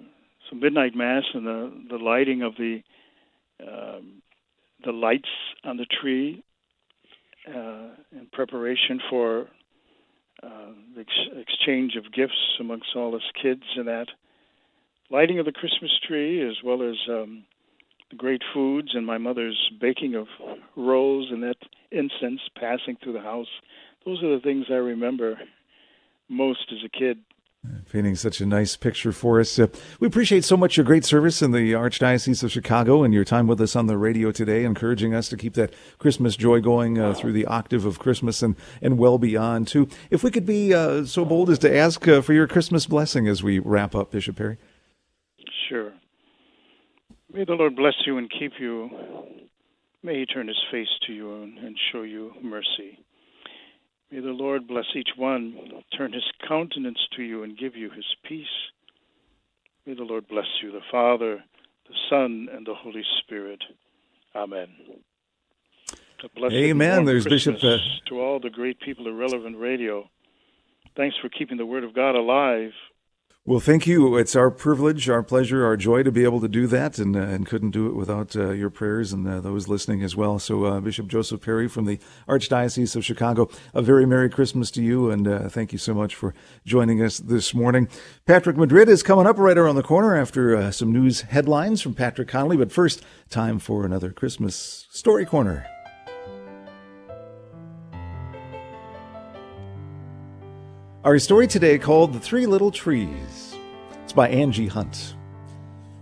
so 0.49 0.57
midnight 0.57 0.95
mass 0.95 1.23
and 1.35 1.47
the 1.47 1.73
the 1.91 1.97
lighting 1.97 2.43
of 2.43 2.55
the 2.57 2.81
um, 3.63 4.23
the 4.85 4.93
lights 4.93 5.29
on 5.65 5.77
the 5.77 5.87
tree 6.01 6.43
uh, 7.49 7.91
in 8.13 8.27
preparation 8.33 9.01
for 9.09 9.47
uh, 10.45 10.73
the 10.95 11.01
ex- 11.01 11.39
exchange 11.49 11.97
of 11.97 12.13
gifts 12.13 12.59
amongst 12.61 12.89
all 12.95 13.15
us 13.15 13.23
kids 13.41 13.63
and 13.77 13.89
that 13.89 14.09
lighting 15.11 15.39
of 15.39 15.47
the 15.47 15.53
Christmas 15.53 15.91
tree 16.07 16.47
as 16.47 16.57
well 16.65 16.83
as 16.83 16.97
um, 17.09 17.45
the 18.11 18.17
great 18.17 18.43
foods 18.53 18.91
and 18.95 19.07
my 19.07 19.19
mother's 19.19 19.71
baking 19.81 20.15
of 20.15 20.27
rolls 20.77 21.29
and 21.31 21.43
that 21.43 21.57
incense 21.91 22.41
passing 22.59 22.97
through 23.03 23.13
the 23.13 23.21
house. 23.21 23.49
Those 24.05 24.23
are 24.23 24.35
the 24.35 24.43
things 24.43 24.67
I 24.71 24.75
remember 24.75 25.39
most 26.29 26.73
as 26.73 26.79
a 26.85 26.89
kid. 26.89 27.19
Painting 27.91 28.17
such 28.17 28.41
a 28.41 28.47
nice 28.47 28.77
picture 28.77 29.13
for 29.13 29.41
us. 29.41 29.59
Uh, 29.59 29.69
we 30.01 30.07
appreciate 30.07 30.45
so 30.45 30.57
much 30.57 30.77
your 30.77 30.85
great 30.85 31.05
service 31.05 31.41
in 31.41 31.53
the 31.53 31.73
Archdiocese 31.73 32.43
of 32.43 32.53
Chicago 32.53 33.03
and 33.03 33.15
your 33.15 33.25
time 33.25 33.47
with 33.47 33.61
us 33.61 33.75
on 33.75 33.87
the 33.87 33.97
radio 33.97 34.33
today, 34.33 34.65
encouraging 34.65 35.15
us 35.15 35.29
to 35.29 35.37
keep 35.37 35.55
that 35.55 35.73
Christmas 35.99 36.37
joy 36.37 36.61
going 36.61 36.99
uh, 36.99 37.15
through 37.15 37.33
the 37.33 37.47
octave 37.47 37.85
of 37.85 37.99
Christmas 37.99 38.43
and, 38.43 38.57
and 38.83 38.99
well 38.99 39.17
beyond, 39.17 39.69
too. 39.69 39.89
If 40.11 40.23
we 40.23 40.31
could 40.31 40.45
be 40.45 40.75
uh, 40.75 41.05
so 41.05 41.25
bold 41.25 41.49
as 41.49 41.59
to 41.61 41.75
ask 41.75 42.07
uh, 42.07 42.21
for 42.21 42.33
your 42.33 42.47
Christmas 42.47 42.87
blessing 42.87 43.29
as 43.29 43.43
we 43.43 43.61
wrap 43.61 43.95
up, 43.95 44.11
Bishop 44.11 44.37
Perry. 44.37 44.59
Sure. 45.69 45.93
May 47.33 47.45
the 47.45 47.55
Lord 47.55 47.77
bless 47.77 47.95
you 48.07 48.19
and 48.19 48.31
keep 48.31 48.53
you. 48.61 48.91
May 50.03 50.19
he 50.19 50.27
turn 50.27 50.49
his 50.49 50.63
face 50.71 50.89
to 51.07 51.13
you 51.13 51.33
and 51.43 51.79
show 51.93 52.03
you 52.03 52.33
mercy. 52.43 52.99
May 54.15 54.21
the 54.21 54.29
Lord 54.29 54.69
bless 54.69 54.85
each 54.95 55.09
one, 55.17 55.59
turn 55.99 56.13
his 56.13 56.23
countenance 56.47 57.01
to 57.17 57.23
you 57.25 57.43
and 57.43 57.59
give 57.59 57.75
you 57.75 57.91
his 57.91 58.05
peace. 58.23 58.47
May 59.87 59.95
the 59.95 60.05
Lord 60.05 60.29
bless 60.29 60.47
you, 60.63 60.71
the 60.71 60.83
Father, 60.89 61.43
the 61.89 61.95
Son, 62.09 62.47
and 62.55 62.65
the 62.65 62.77
Holy 62.77 63.03
Spirit. 63.19 63.61
Amen. 64.37 64.69
Amen. 66.53 67.05
There's 67.05 67.27
Christmas 67.27 67.61
Bishop. 67.61 67.81
Uh, 67.81 68.09
to 68.09 68.21
all 68.21 68.39
the 68.39 68.51
great 68.51 68.79
people 68.79 69.09
of 69.09 69.17
Relevant 69.17 69.59
Radio. 69.59 70.09
Thanks 70.97 71.17
for 71.21 71.29
keeping 71.29 71.57
the 71.57 71.67
Word 71.67 71.83
of 71.83 71.93
God 71.93 72.15
alive 72.15 72.71
well, 73.47 73.61
thank 73.61 73.87
you. 73.87 74.17
It's 74.17 74.35
our 74.35 74.51
privilege, 74.51 75.11
our 75.11 75.23
pleasure, 75.23 75.67
our 75.67 75.77
joy 75.77 76.03
to 76.03 76.11
be 76.11 76.25
able 76.25 76.41
to 76.41 76.49
do 76.49 76.67
that, 76.69 76.99
and 76.99 77.15
uh, 77.15 77.21
and 77.21 77.47
couldn't 77.47 77.73
do 77.73 77.87
it 77.87 77.95
without 77.95 78.35
uh, 78.35 78.53
your 78.53 78.71
prayers 78.71 79.13
and 79.13 79.29
uh, 79.29 79.39
those 79.41 79.69
listening 79.69 80.03
as 80.03 80.17
well. 80.17 80.39
So, 80.39 80.65
uh, 80.65 80.81
Bishop 80.81 81.09
Joseph 81.09 81.43
Perry 81.43 81.69
from 81.69 81.85
the 81.85 81.99
Archdiocese 82.27 82.97
of 82.97 83.05
Chicago, 83.05 83.51
a 83.75 83.83
very 83.83 84.07
Merry 84.07 84.31
Christmas 84.31 84.71
to 84.71 84.83
you, 84.83 85.11
and 85.11 85.29
uh, 85.29 85.49
thank 85.51 85.73
you 85.73 85.79
so 85.79 85.93
much 85.93 86.15
for 86.15 86.35
joining 86.65 87.03
us 87.03 87.19
this 87.19 87.53
morning. 87.53 87.87
Patrick 88.25 88.57
Madrid 88.57 88.89
is 88.89 89.03
coming 89.03 89.27
up 89.27 89.39
right 89.39 89.59
around 89.59 89.77
the 89.77 89.83
corner 89.83 90.17
after 90.17 90.57
uh, 90.57 90.71
some 90.71 90.91
news 90.91 91.21
headlines 91.23 91.83
from 91.83 91.93
Patrick 91.93 92.29
Connolly, 92.29 92.57
but 92.57 92.73
first, 92.73 93.03
time 93.29 93.59
for 93.59 93.85
another 93.85 94.11
Christmas 94.11 94.87
Story 94.91 95.27
Corner. 95.27 95.67
Our 101.05 101.19
story 101.19 101.47
today 101.47 101.77
called 101.77 102.15
The 102.15 102.19
Three 102.19 102.47
Little 102.47 102.71
Trees. 102.71 103.55
It's 104.05 104.15
by 104.15 104.27
Angie 104.31 104.69
Hunt. 104.69 105.17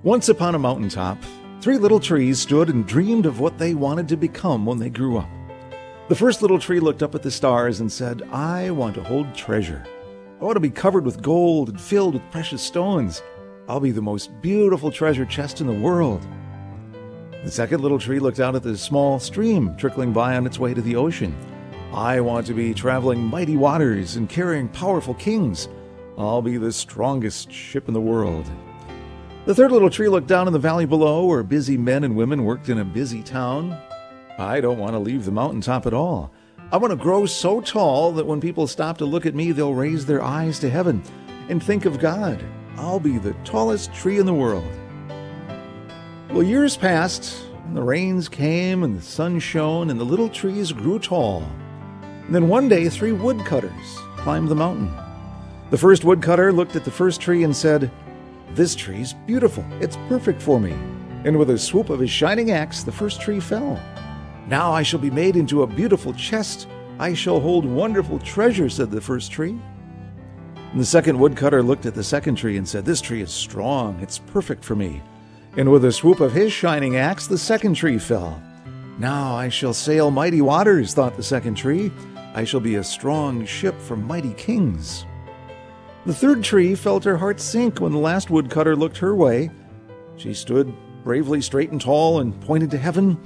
Once 0.04 0.28
upon 0.28 0.54
a 0.54 0.60
mountaintop, 0.60 1.18
three 1.60 1.76
little 1.76 1.98
trees 1.98 2.38
stood 2.38 2.68
and 2.68 2.86
dreamed 2.86 3.26
of 3.26 3.40
what 3.40 3.58
they 3.58 3.74
wanted 3.74 4.06
to 4.10 4.16
become 4.16 4.64
when 4.64 4.78
they 4.78 4.90
grew 4.90 5.18
up. 5.18 5.28
The 6.08 6.14
first 6.14 6.40
little 6.40 6.60
tree 6.60 6.78
looked 6.78 7.02
up 7.02 7.16
at 7.16 7.24
the 7.24 7.32
stars 7.32 7.80
and 7.80 7.90
said, 7.90 8.22
I 8.30 8.70
want 8.70 8.94
to 8.94 9.02
hold 9.02 9.34
treasure. 9.34 9.84
I 10.40 10.44
want 10.44 10.54
to 10.54 10.60
be 10.60 10.70
covered 10.70 11.04
with 11.04 11.20
gold 11.20 11.70
and 11.70 11.80
filled 11.80 12.14
with 12.14 12.30
precious 12.30 12.62
stones. 12.62 13.24
I'll 13.68 13.80
be 13.80 13.90
the 13.90 14.00
most 14.00 14.30
beautiful 14.40 14.92
treasure 14.92 15.26
chest 15.26 15.60
in 15.60 15.66
the 15.66 15.72
world. 15.72 16.24
The 17.42 17.50
second 17.50 17.80
little 17.80 17.98
tree 17.98 18.20
looked 18.20 18.38
out 18.38 18.54
at 18.54 18.62
the 18.62 18.78
small 18.78 19.18
stream 19.18 19.76
trickling 19.76 20.12
by 20.12 20.36
on 20.36 20.46
its 20.46 20.60
way 20.60 20.74
to 20.74 20.80
the 20.80 20.94
ocean 20.94 21.34
I 21.92 22.20
want 22.22 22.46
to 22.46 22.54
be 22.54 22.72
traveling 22.72 23.22
mighty 23.22 23.54
waters 23.54 24.16
and 24.16 24.26
carrying 24.26 24.66
powerful 24.68 25.12
kings. 25.12 25.68
I'll 26.16 26.40
be 26.40 26.56
the 26.56 26.72
strongest 26.72 27.52
ship 27.52 27.86
in 27.86 27.92
the 27.92 28.00
world. 28.00 28.50
The 29.44 29.54
third 29.54 29.72
little 29.72 29.90
tree 29.90 30.08
looked 30.08 30.26
down 30.26 30.46
in 30.46 30.54
the 30.54 30.58
valley 30.58 30.86
below, 30.86 31.26
where 31.26 31.42
busy 31.42 31.76
men 31.76 32.02
and 32.02 32.16
women 32.16 32.44
worked 32.44 32.70
in 32.70 32.78
a 32.78 32.84
busy 32.84 33.22
town. 33.22 33.78
I 34.38 34.62
don't 34.62 34.78
want 34.78 34.92
to 34.92 34.98
leave 34.98 35.26
the 35.26 35.32
mountaintop 35.32 35.84
at 35.84 35.92
all. 35.92 36.32
I 36.70 36.78
want 36.78 36.92
to 36.92 36.96
grow 36.96 37.26
so 37.26 37.60
tall 37.60 38.12
that 38.12 38.26
when 38.26 38.40
people 38.40 38.66
stop 38.66 38.96
to 38.98 39.04
look 39.04 39.26
at 39.26 39.34
me, 39.34 39.52
they'll 39.52 39.74
raise 39.74 40.06
their 40.06 40.22
eyes 40.22 40.58
to 40.60 40.70
heaven 40.70 41.02
and 41.50 41.62
think 41.62 41.84
of 41.84 41.98
God. 41.98 42.42
I'll 42.78 43.00
be 43.00 43.18
the 43.18 43.34
tallest 43.44 43.92
tree 43.92 44.18
in 44.18 44.24
the 44.24 44.32
world. 44.32 44.64
Well, 46.30 46.42
years 46.42 46.74
passed, 46.74 47.44
and 47.66 47.76
the 47.76 47.82
rains 47.82 48.30
came, 48.30 48.82
and 48.82 48.96
the 48.96 49.02
sun 49.02 49.40
shone, 49.40 49.90
and 49.90 50.00
the 50.00 50.04
little 50.04 50.30
trees 50.30 50.72
grew 50.72 50.98
tall. 50.98 51.46
And 52.26 52.34
then 52.34 52.48
one 52.48 52.68
day, 52.68 52.88
three 52.88 53.12
woodcutters 53.12 53.98
climbed 54.16 54.48
the 54.48 54.54
mountain. 54.54 54.92
The 55.70 55.78
first 55.78 56.04
woodcutter 56.04 56.52
looked 56.52 56.76
at 56.76 56.84
the 56.84 56.90
first 56.90 57.20
tree 57.20 57.44
and 57.44 57.56
said, 57.56 57.90
This 58.54 58.74
tree's 58.74 59.14
beautiful. 59.26 59.64
It's 59.80 59.96
perfect 60.08 60.40
for 60.40 60.60
me. 60.60 60.72
And 61.24 61.38
with 61.38 61.50
a 61.50 61.58
swoop 61.58 61.88
of 61.90 62.00
his 62.00 62.10
shining 62.10 62.50
axe, 62.50 62.82
the 62.82 62.92
first 62.92 63.20
tree 63.20 63.40
fell. 63.40 63.80
Now 64.48 64.72
I 64.72 64.82
shall 64.82 65.00
be 65.00 65.10
made 65.10 65.36
into 65.36 65.62
a 65.62 65.66
beautiful 65.66 66.12
chest. 66.12 66.68
I 66.98 67.14
shall 67.14 67.40
hold 67.40 67.64
wonderful 67.64 68.18
treasure, 68.18 68.68
said 68.68 68.90
the 68.90 69.00
first 69.00 69.32
tree. 69.32 69.58
And 70.72 70.80
the 70.80 70.84
second 70.84 71.18
woodcutter 71.18 71.62
looked 71.62 71.86
at 71.86 71.94
the 71.94 72.04
second 72.04 72.36
tree 72.36 72.56
and 72.56 72.68
said, 72.68 72.84
This 72.84 73.00
tree 73.00 73.22
is 73.22 73.30
strong. 73.30 73.98
It's 74.00 74.18
perfect 74.18 74.64
for 74.64 74.74
me. 74.76 75.02
And 75.56 75.70
with 75.70 75.84
a 75.84 75.92
swoop 75.92 76.20
of 76.20 76.32
his 76.32 76.52
shining 76.52 76.96
axe, 76.96 77.26
the 77.26 77.38
second 77.38 77.74
tree 77.74 77.98
fell. 77.98 78.42
Now 78.98 79.34
I 79.34 79.48
shall 79.48 79.74
sail 79.74 80.10
mighty 80.10 80.40
waters, 80.40 80.94
thought 80.94 81.16
the 81.16 81.22
second 81.22 81.56
tree. 81.56 81.90
I 82.34 82.44
shall 82.44 82.60
be 82.60 82.76
a 82.76 82.84
strong 82.84 83.44
ship 83.44 83.78
for 83.80 83.96
mighty 83.96 84.32
kings. 84.34 85.04
The 86.06 86.14
third 86.14 86.42
tree 86.42 86.74
felt 86.74 87.04
her 87.04 87.16
heart 87.16 87.40
sink 87.40 87.80
when 87.80 87.92
the 87.92 87.98
last 87.98 88.30
woodcutter 88.30 88.74
looked 88.74 88.98
her 88.98 89.14
way. 89.14 89.50
She 90.16 90.34
stood 90.34 90.74
bravely 91.04 91.40
straight 91.42 91.70
and 91.70 91.80
tall 91.80 92.20
and 92.20 92.40
pointed 92.40 92.70
to 92.70 92.78
heaven, 92.78 93.20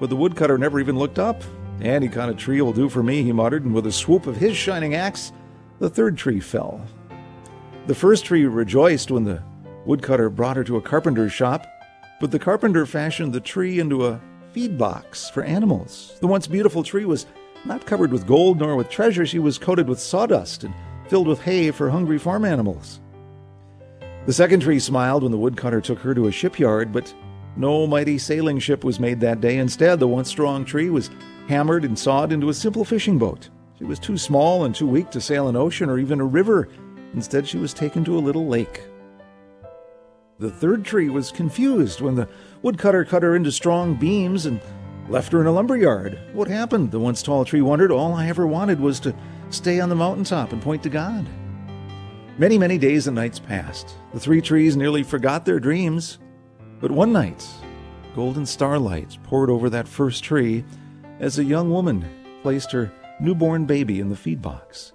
but 0.00 0.10
the 0.10 0.16
woodcutter 0.16 0.58
never 0.58 0.80
even 0.80 0.98
looked 0.98 1.18
up. 1.18 1.42
Any 1.80 2.08
kind 2.08 2.30
of 2.30 2.36
tree 2.36 2.60
will 2.60 2.72
do 2.72 2.88
for 2.88 3.02
me, 3.02 3.22
he 3.22 3.32
muttered, 3.32 3.64
and 3.64 3.74
with 3.74 3.86
a 3.86 3.92
swoop 3.92 4.26
of 4.26 4.36
his 4.36 4.56
shining 4.56 4.94
axe, 4.94 5.32
the 5.78 5.88
third 5.88 6.18
tree 6.18 6.40
fell. 6.40 6.84
The 7.86 7.94
first 7.94 8.26
tree 8.26 8.44
rejoiced 8.44 9.10
when 9.10 9.24
the 9.24 9.42
woodcutter 9.86 10.28
brought 10.28 10.56
her 10.56 10.64
to 10.64 10.76
a 10.76 10.82
carpenter's 10.82 11.32
shop, 11.32 11.66
but 12.20 12.30
the 12.30 12.38
carpenter 12.38 12.84
fashioned 12.84 13.32
the 13.32 13.40
tree 13.40 13.80
into 13.80 14.06
a 14.06 14.20
feed 14.52 14.76
box 14.76 15.30
for 15.30 15.42
animals. 15.42 16.18
The 16.20 16.26
once 16.26 16.46
beautiful 16.46 16.82
tree 16.82 17.06
was 17.06 17.26
not 17.64 17.86
covered 17.86 18.12
with 18.12 18.26
gold 18.26 18.58
nor 18.58 18.76
with 18.76 18.88
treasure, 18.88 19.26
she 19.26 19.38
was 19.38 19.58
coated 19.58 19.88
with 19.88 20.00
sawdust 20.00 20.64
and 20.64 20.74
filled 21.08 21.28
with 21.28 21.42
hay 21.42 21.70
for 21.70 21.90
hungry 21.90 22.18
farm 22.18 22.44
animals. 22.44 23.00
The 24.26 24.32
second 24.32 24.60
tree 24.60 24.78
smiled 24.78 25.22
when 25.22 25.32
the 25.32 25.38
woodcutter 25.38 25.80
took 25.80 25.98
her 26.00 26.14
to 26.14 26.26
a 26.26 26.32
shipyard, 26.32 26.92
but 26.92 27.12
no 27.56 27.86
mighty 27.86 28.18
sailing 28.18 28.58
ship 28.58 28.84
was 28.84 29.00
made 29.00 29.20
that 29.20 29.40
day. 29.40 29.58
Instead, 29.58 29.98
the 29.98 30.08
once 30.08 30.28
strong 30.28 30.64
tree 30.64 30.90
was 30.90 31.10
hammered 31.48 31.84
and 31.84 31.98
sawed 31.98 32.32
into 32.32 32.48
a 32.48 32.54
simple 32.54 32.84
fishing 32.84 33.18
boat. 33.18 33.48
She 33.78 33.84
was 33.84 33.98
too 33.98 34.18
small 34.18 34.64
and 34.64 34.74
too 34.74 34.86
weak 34.86 35.10
to 35.10 35.20
sail 35.20 35.48
an 35.48 35.56
ocean 35.56 35.88
or 35.88 35.98
even 35.98 36.20
a 36.20 36.24
river. 36.24 36.68
Instead, 37.14 37.48
she 37.48 37.58
was 37.58 37.74
taken 37.74 38.04
to 38.04 38.16
a 38.16 38.20
little 38.20 38.46
lake. 38.46 38.82
The 40.38 40.50
third 40.50 40.84
tree 40.84 41.10
was 41.10 41.32
confused 41.32 42.00
when 42.00 42.14
the 42.14 42.28
woodcutter 42.62 43.04
cut 43.04 43.22
her 43.22 43.34
into 43.34 43.52
strong 43.52 43.94
beams 43.94 44.46
and 44.46 44.60
Left 45.10 45.32
her 45.32 45.40
in 45.40 45.48
a 45.48 45.52
lumberyard. 45.52 46.20
What 46.34 46.46
happened? 46.46 46.92
The 46.92 47.00
once 47.00 47.20
tall 47.20 47.44
tree 47.44 47.62
wondered. 47.62 47.90
All 47.90 48.14
I 48.14 48.28
ever 48.28 48.46
wanted 48.46 48.78
was 48.78 49.00
to 49.00 49.14
stay 49.50 49.80
on 49.80 49.88
the 49.88 49.96
mountaintop 49.96 50.52
and 50.52 50.62
point 50.62 50.84
to 50.84 50.88
God. 50.88 51.26
Many, 52.38 52.56
many 52.56 52.78
days 52.78 53.08
and 53.08 53.16
nights 53.16 53.40
passed. 53.40 53.96
The 54.12 54.20
three 54.20 54.40
trees 54.40 54.76
nearly 54.76 55.02
forgot 55.02 55.44
their 55.44 55.58
dreams. 55.58 56.20
But 56.80 56.92
one 56.92 57.12
night, 57.12 57.44
golden 58.14 58.46
starlight 58.46 59.18
poured 59.24 59.50
over 59.50 59.68
that 59.70 59.88
first 59.88 60.22
tree 60.22 60.64
as 61.18 61.40
a 61.40 61.44
young 61.44 61.70
woman 61.70 62.08
placed 62.42 62.70
her 62.70 62.92
newborn 63.20 63.66
baby 63.66 63.98
in 63.98 64.10
the 64.10 64.16
feed 64.16 64.40
box. 64.40 64.92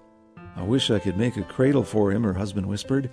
I 0.55 0.63
wish 0.63 0.91
I 0.91 0.99
could 0.99 1.17
make 1.17 1.35
a 1.35 1.43
cradle 1.43 1.83
for 1.83 2.13
him, 2.13 2.23
her 2.23 2.33
husband 2.33 2.65
whispered. 2.67 3.09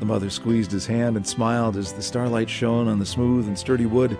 The 0.00 0.04
mother 0.04 0.28
squeezed 0.28 0.70
his 0.70 0.86
hand 0.86 1.16
and 1.16 1.26
smiled 1.26 1.78
as 1.78 1.94
the 1.94 2.02
starlight 2.02 2.50
shone 2.50 2.88
on 2.88 2.98
the 2.98 3.06
smooth 3.06 3.48
and 3.48 3.58
sturdy 3.58 3.86
wood. 3.86 4.18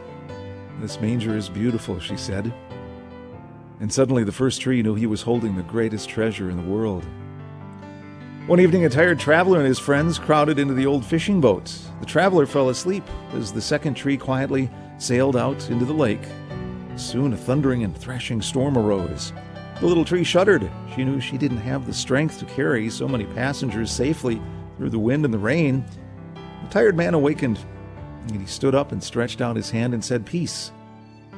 This 0.81 1.01
manger 1.01 1.37
is 1.37 1.49
beautiful, 1.49 1.99
she 1.99 2.17
said. 2.17 2.53
And 3.81 3.93
suddenly 3.93 4.25
the 4.25 4.33
first 4.33 4.61
tree 4.61 4.83
knew 4.83 4.95
he 4.95 5.07
was 5.07 5.23
holding 5.23 5.57
the 5.57 5.63
greatest 5.63 6.09
treasure 6.09 6.51
in 6.51 6.57
the 6.57 6.71
world. 6.71 7.05
One 8.47 8.61
evening, 8.61 8.85
a 8.85 8.89
tired 8.89 9.19
traveler 9.19 9.59
and 9.59 9.67
his 9.67 9.79
friends 9.79 10.19
crowded 10.19 10.59
into 10.59 10.75
the 10.75 10.87
old 10.87 11.05
fishing 11.05 11.41
boat. 11.41 11.77
The 12.01 12.07
traveler 12.07 12.47
fell 12.47 12.69
asleep 12.69 13.05
as 13.33 13.53
the 13.53 13.61
second 13.61 13.95
tree 13.95 14.17
quietly 14.17 14.71
sailed 14.99 15.37
out 15.37 15.69
into 15.71 15.85
the 15.85 15.93
lake. 15.93 16.23
Soon 16.97 17.33
a 17.33 17.37
thundering 17.37 17.83
and 17.83 17.97
thrashing 17.97 18.41
storm 18.41 18.79
arose. 18.79 19.33
The 19.81 19.87
little 19.87 20.05
tree 20.05 20.25
shuddered. 20.25 20.71
She 20.95 21.05
knew 21.05 21.21
she 21.21 21.37
didn't 21.37 21.59
have 21.59 21.87
the 21.87 21.93
strength 21.93 22.39
to 22.39 22.45
carry 22.47 22.89
so 22.89 23.09
many 23.09 23.25
passengers 23.25 23.91
safely 23.91 24.41
through 24.77 24.91
the 24.91 24.99
wind 24.99 25.25
and 25.25 25.35
the 25.35 25.39
rain. 25.39 25.85
The 26.63 26.71
tired 26.71 26.97
man 26.97 27.15
awakened, 27.15 27.59
and 28.27 28.41
he 28.41 28.47
stood 28.47 28.75
up 28.75 28.93
and 28.93 29.03
stretched 29.03 29.41
out 29.41 29.57
his 29.57 29.71
hand 29.71 29.95
and 29.95 30.05
said, 30.05 30.27
Peace. 30.27 30.73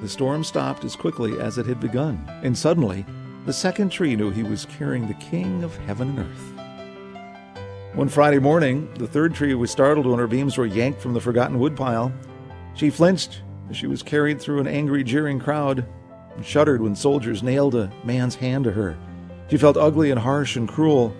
The 0.01 0.09
storm 0.09 0.45
stopped 0.45 0.84
as 0.84 0.97
quickly 0.97 1.41
as 1.41 1.59
it 1.59 1.66
had 1.66 1.80
begun, 1.80 2.24
and 2.43 2.57
suddenly 2.57 3.05
the 3.47 3.53
second 3.53 3.91
tree 3.91 4.14
knew 4.14 4.30
he 4.30 4.43
was 4.43 4.66
carrying 4.66 5.09
the 5.09 5.14
King 5.14 5.64
of 5.64 5.76
heaven 5.78 6.11
and 6.11 6.18
earth. 6.20 6.59
One 7.95 8.09
Friday 8.09 8.39
morning, 8.39 8.93
the 8.95 9.07
third 9.07 9.34
tree 9.34 9.55
was 9.55 9.70
startled 9.70 10.07
when 10.07 10.18
her 10.18 10.26
beams 10.26 10.57
were 10.57 10.66
yanked 10.66 11.01
from 11.01 11.14
the 11.14 11.20
forgotten 11.20 11.59
woodpile. 11.59 12.12
She 12.74 12.91
flinched 12.91 13.43
as 13.70 13.76
she 13.76 13.86
was 13.86 14.03
carried 14.03 14.41
through 14.41 14.61
an 14.61 14.66
angry, 14.68 15.03
jeering 15.03 15.41
crowd, 15.41 15.84
and 16.36 16.45
shuddered 16.47 16.80
when 16.80 16.95
soldiers 16.95 17.43
nailed 17.43 17.74
a 17.74 17.93
man's 18.05 18.36
hand 18.36 18.64
to 18.64 18.72
her. 18.72 18.97
She 19.51 19.57
felt 19.57 19.76
ugly 19.76 20.11
and 20.11 20.20
harsh 20.20 20.55
and 20.57 20.68
cruel. 20.68 21.16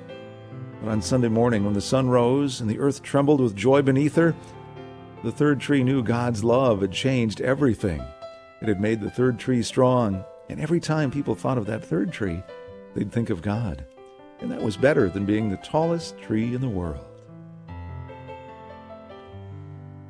But 0.83 0.91
on 0.91 1.03
Sunday 1.03 1.29
morning, 1.29 1.65
when 1.65 1.75
the 1.75 1.81
sun 1.81 2.09
rose 2.09 2.61
and 2.61 2.71
the 2.71 2.79
earth 2.79 3.03
trembled 3.03 3.41
with 3.41 3.57
joy 3.57 3.83
beneath 3.83 4.15
her, 4.15 4.37
the 5.25 5.33
third 5.33 5.61
tree 5.61 5.83
knew 5.83 6.03
God's 6.03 6.45
love 6.45 6.81
had 6.81 6.93
changed 6.93 7.41
everything. 7.41 8.03
It 8.61 8.69
had 8.69 8.81
made 8.81 9.01
the 9.01 9.11
third 9.11 9.39
tree 9.39 9.63
strong, 9.63 10.25
and 10.49 10.61
every 10.61 10.81
time 10.81 11.11
people 11.11 11.35
thought 11.35 11.59
of 11.59 11.67
that 11.67 11.85
third 11.85 12.13
tree, 12.13 12.43
they'd 12.95 13.13
think 13.13 13.31
of 13.31 13.43
God. 13.43 13.85
And 14.41 14.51
that 14.51 14.63
was 14.63 14.77
better 14.77 15.09
than 15.09 15.27
being 15.27 15.51
the 15.51 15.57
tallest 15.59 16.17
tree 16.19 16.55
in 16.55 16.61
the 16.61 16.69
world. 16.69 17.05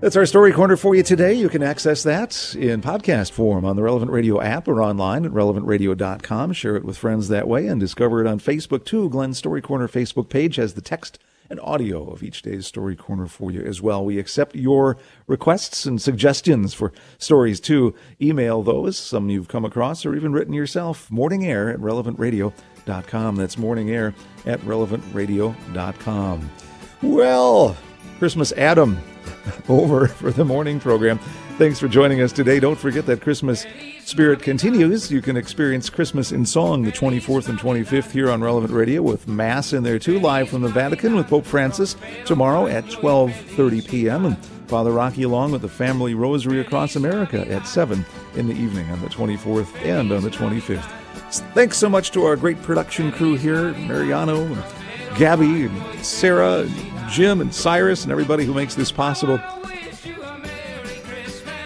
That's 0.01 0.15
our 0.15 0.27
story 0.27 0.53
corner 0.53 0.77
for 0.77 0.95
you 0.95 1.03
today. 1.03 1.35
You 1.35 1.49
can 1.49 1.63
access 1.63 2.05
that 2.05 2.55
in 2.55 2.83
podcast 2.83 3.33
form 3.33 3.65
on 3.65 3.75
the 3.75 3.83
Relevant 3.83 4.13
Radio 4.13 4.41
app 4.41 4.69
or 4.69 4.81
online 4.81 5.25
at 5.25 5.33
relevantradio.com. 5.33 6.53
Share 6.53 6.77
it 6.77 6.85
with 6.85 6.97
friends 6.97 7.27
that 7.29 7.49
way 7.49 7.67
and 7.67 7.81
discover 7.81 8.21
it 8.21 8.29
on 8.29 8.39
Facebook 8.39 8.85
too. 8.85 9.09
Glen's 9.09 9.39
Story 9.39 9.61
Corner 9.61 9.89
Facebook 9.89 10.29
page 10.29 10.55
has 10.55 10.75
the 10.75 10.81
text 10.81 11.19
and 11.51 11.61
audio 11.61 12.11
of 12.11 12.23
each 12.23 12.43
day's 12.43 12.67
Story 12.67 12.97
Corner 12.97 13.27
for 13.27 13.51
you 13.51 13.63
as 13.63 13.81
well. 13.81 14.05
We 14.05 14.19
accept 14.19 14.55
your 14.55 14.97
requests 15.27 15.85
and 15.85 16.01
suggestions 16.01 16.75
for 16.75 16.93
stories 17.19 17.61
too. 17.61 17.95
Email 18.21 18.63
those, 18.63 18.99
some 18.99 19.31
you've 19.31 19.49
come 19.49 19.65
across 19.65 20.05
or 20.05 20.15
even 20.15 20.33
written 20.33 20.53
yourself. 20.55 21.11
Morning 21.11 21.45
Air 21.47 21.71
at 21.71 21.81
relevantradio.com. 21.81 23.37
That's 23.37 23.59
morning 23.59 23.91
air 23.91 24.15
at 24.47 24.61
relevantradio.com. 24.61 26.51
Well, 27.03 27.77
Christmas 28.19 28.53
Adam 28.53 28.99
over 29.69 30.09
for 30.09 30.31
the 30.31 30.45
morning 30.45 30.81
program. 30.81 31.19
Thanks 31.59 31.81
for 31.81 31.89
joining 31.89 32.21
us 32.21 32.33
today. 32.33 32.61
Don't 32.61 32.79
forget 32.79 33.07
that 33.07 33.21
Christmas 33.21 33.67
spirit 34.05 34.43
continues. 34.43 35.11
You 35.11 35.21
can 35.21 35.37
experience 35.37 35.91
Christmas 35.91 36.31
in 36.31 36.47
song 36.47 36.83
the 36.83 36.93
24th 36.93 37.49
and 37.49 37.59
25th 37.59 38.11
here 38.11 38.31
on 38.31 38.43
Relevant 38.43 38.73
Radio 38.73 39.03
with 39.03 39.27
Mass 39.27 39.73
in 39.73 39.83
there 39.83 39.99
too, 39.99 40.21
live 40.21 40.49
from 40.49 40.63
the 40.63 40.69
Vatican 40.69 41.17
with 41.17 41.27
Pope 41.29 41.45
Francis 41.45 41.97
tomorrow 42.25 42.67
at 42.67 42.85
12:30 42.85 43.89
p.m. 43.89 44.27
and 44.27 44.39
Father 44.69 44.93
Rocky 44.93 45.25
along 45.25 45.53
with 45.53 45.63
the 45.63 45.69
Family 45.69 46.15
Rosary 46.15 46.61
across 46.61 46.95
America 46.95 47.47
at 47.51 47.67
7 47.67 48.05
in 48.37 48.47
the 48.47 48.55
evening 48.55 48.89
on 48.91 49.01
the 49.01 49.09
24th 49.09 49.75
and 49.85 50.13
on 50.13 50.23
the 50.23 50.31
25th. 50.31 50.91
Thanks 51.55 51.77
so 51.77 51.89
much 51.89 52.11
to 52.13 52.25
our 52.25 52.37
great 52.37 52.63
production 52.63 53.13
crew 53.13 53.35
here, 53.37 53.73
Mariano 53.73 54.47
Gabby 55.17 55.65
and 55.65 56.05
Sarah 56.07 56.61
and 56.61 56.98
Jim 57.11 57.41
and 57.41 57.55
Cyrus 57.55 58.03
and 58.05 58.13
everybody 58.13 58.45
who 58.45 58.55
makes 58.55 58.75
this 58.75 58.93
possible. 58.93 59.41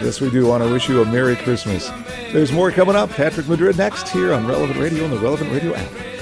Yes, 0.01 0.19
we 0.19 0.29
do 0.29 0.45
want 0.45 0.63
to 0.63 0.71
wish 0.71 0.89
you 0.89 1.01
a 1.01 1.05
Merry 1.05 1.35
Christmas. 1.35 1.89
There's 2.31 2.51
more 2.51 2.71
coming 2.71 2.95
up. 2.95 3.09
Patrick 3.11 3.47
Madrid 3.47 3.77
next 3.77 4.09
here 4.09 4.33
on 4.33 4.47
Relevant 4.47 4.79
Radio 4.79 5.03
and 5.03 5.13
the 5.13 5.19
Relevant 5.19 5.51
Radio 5.51 5.75
app. 5.75 6.12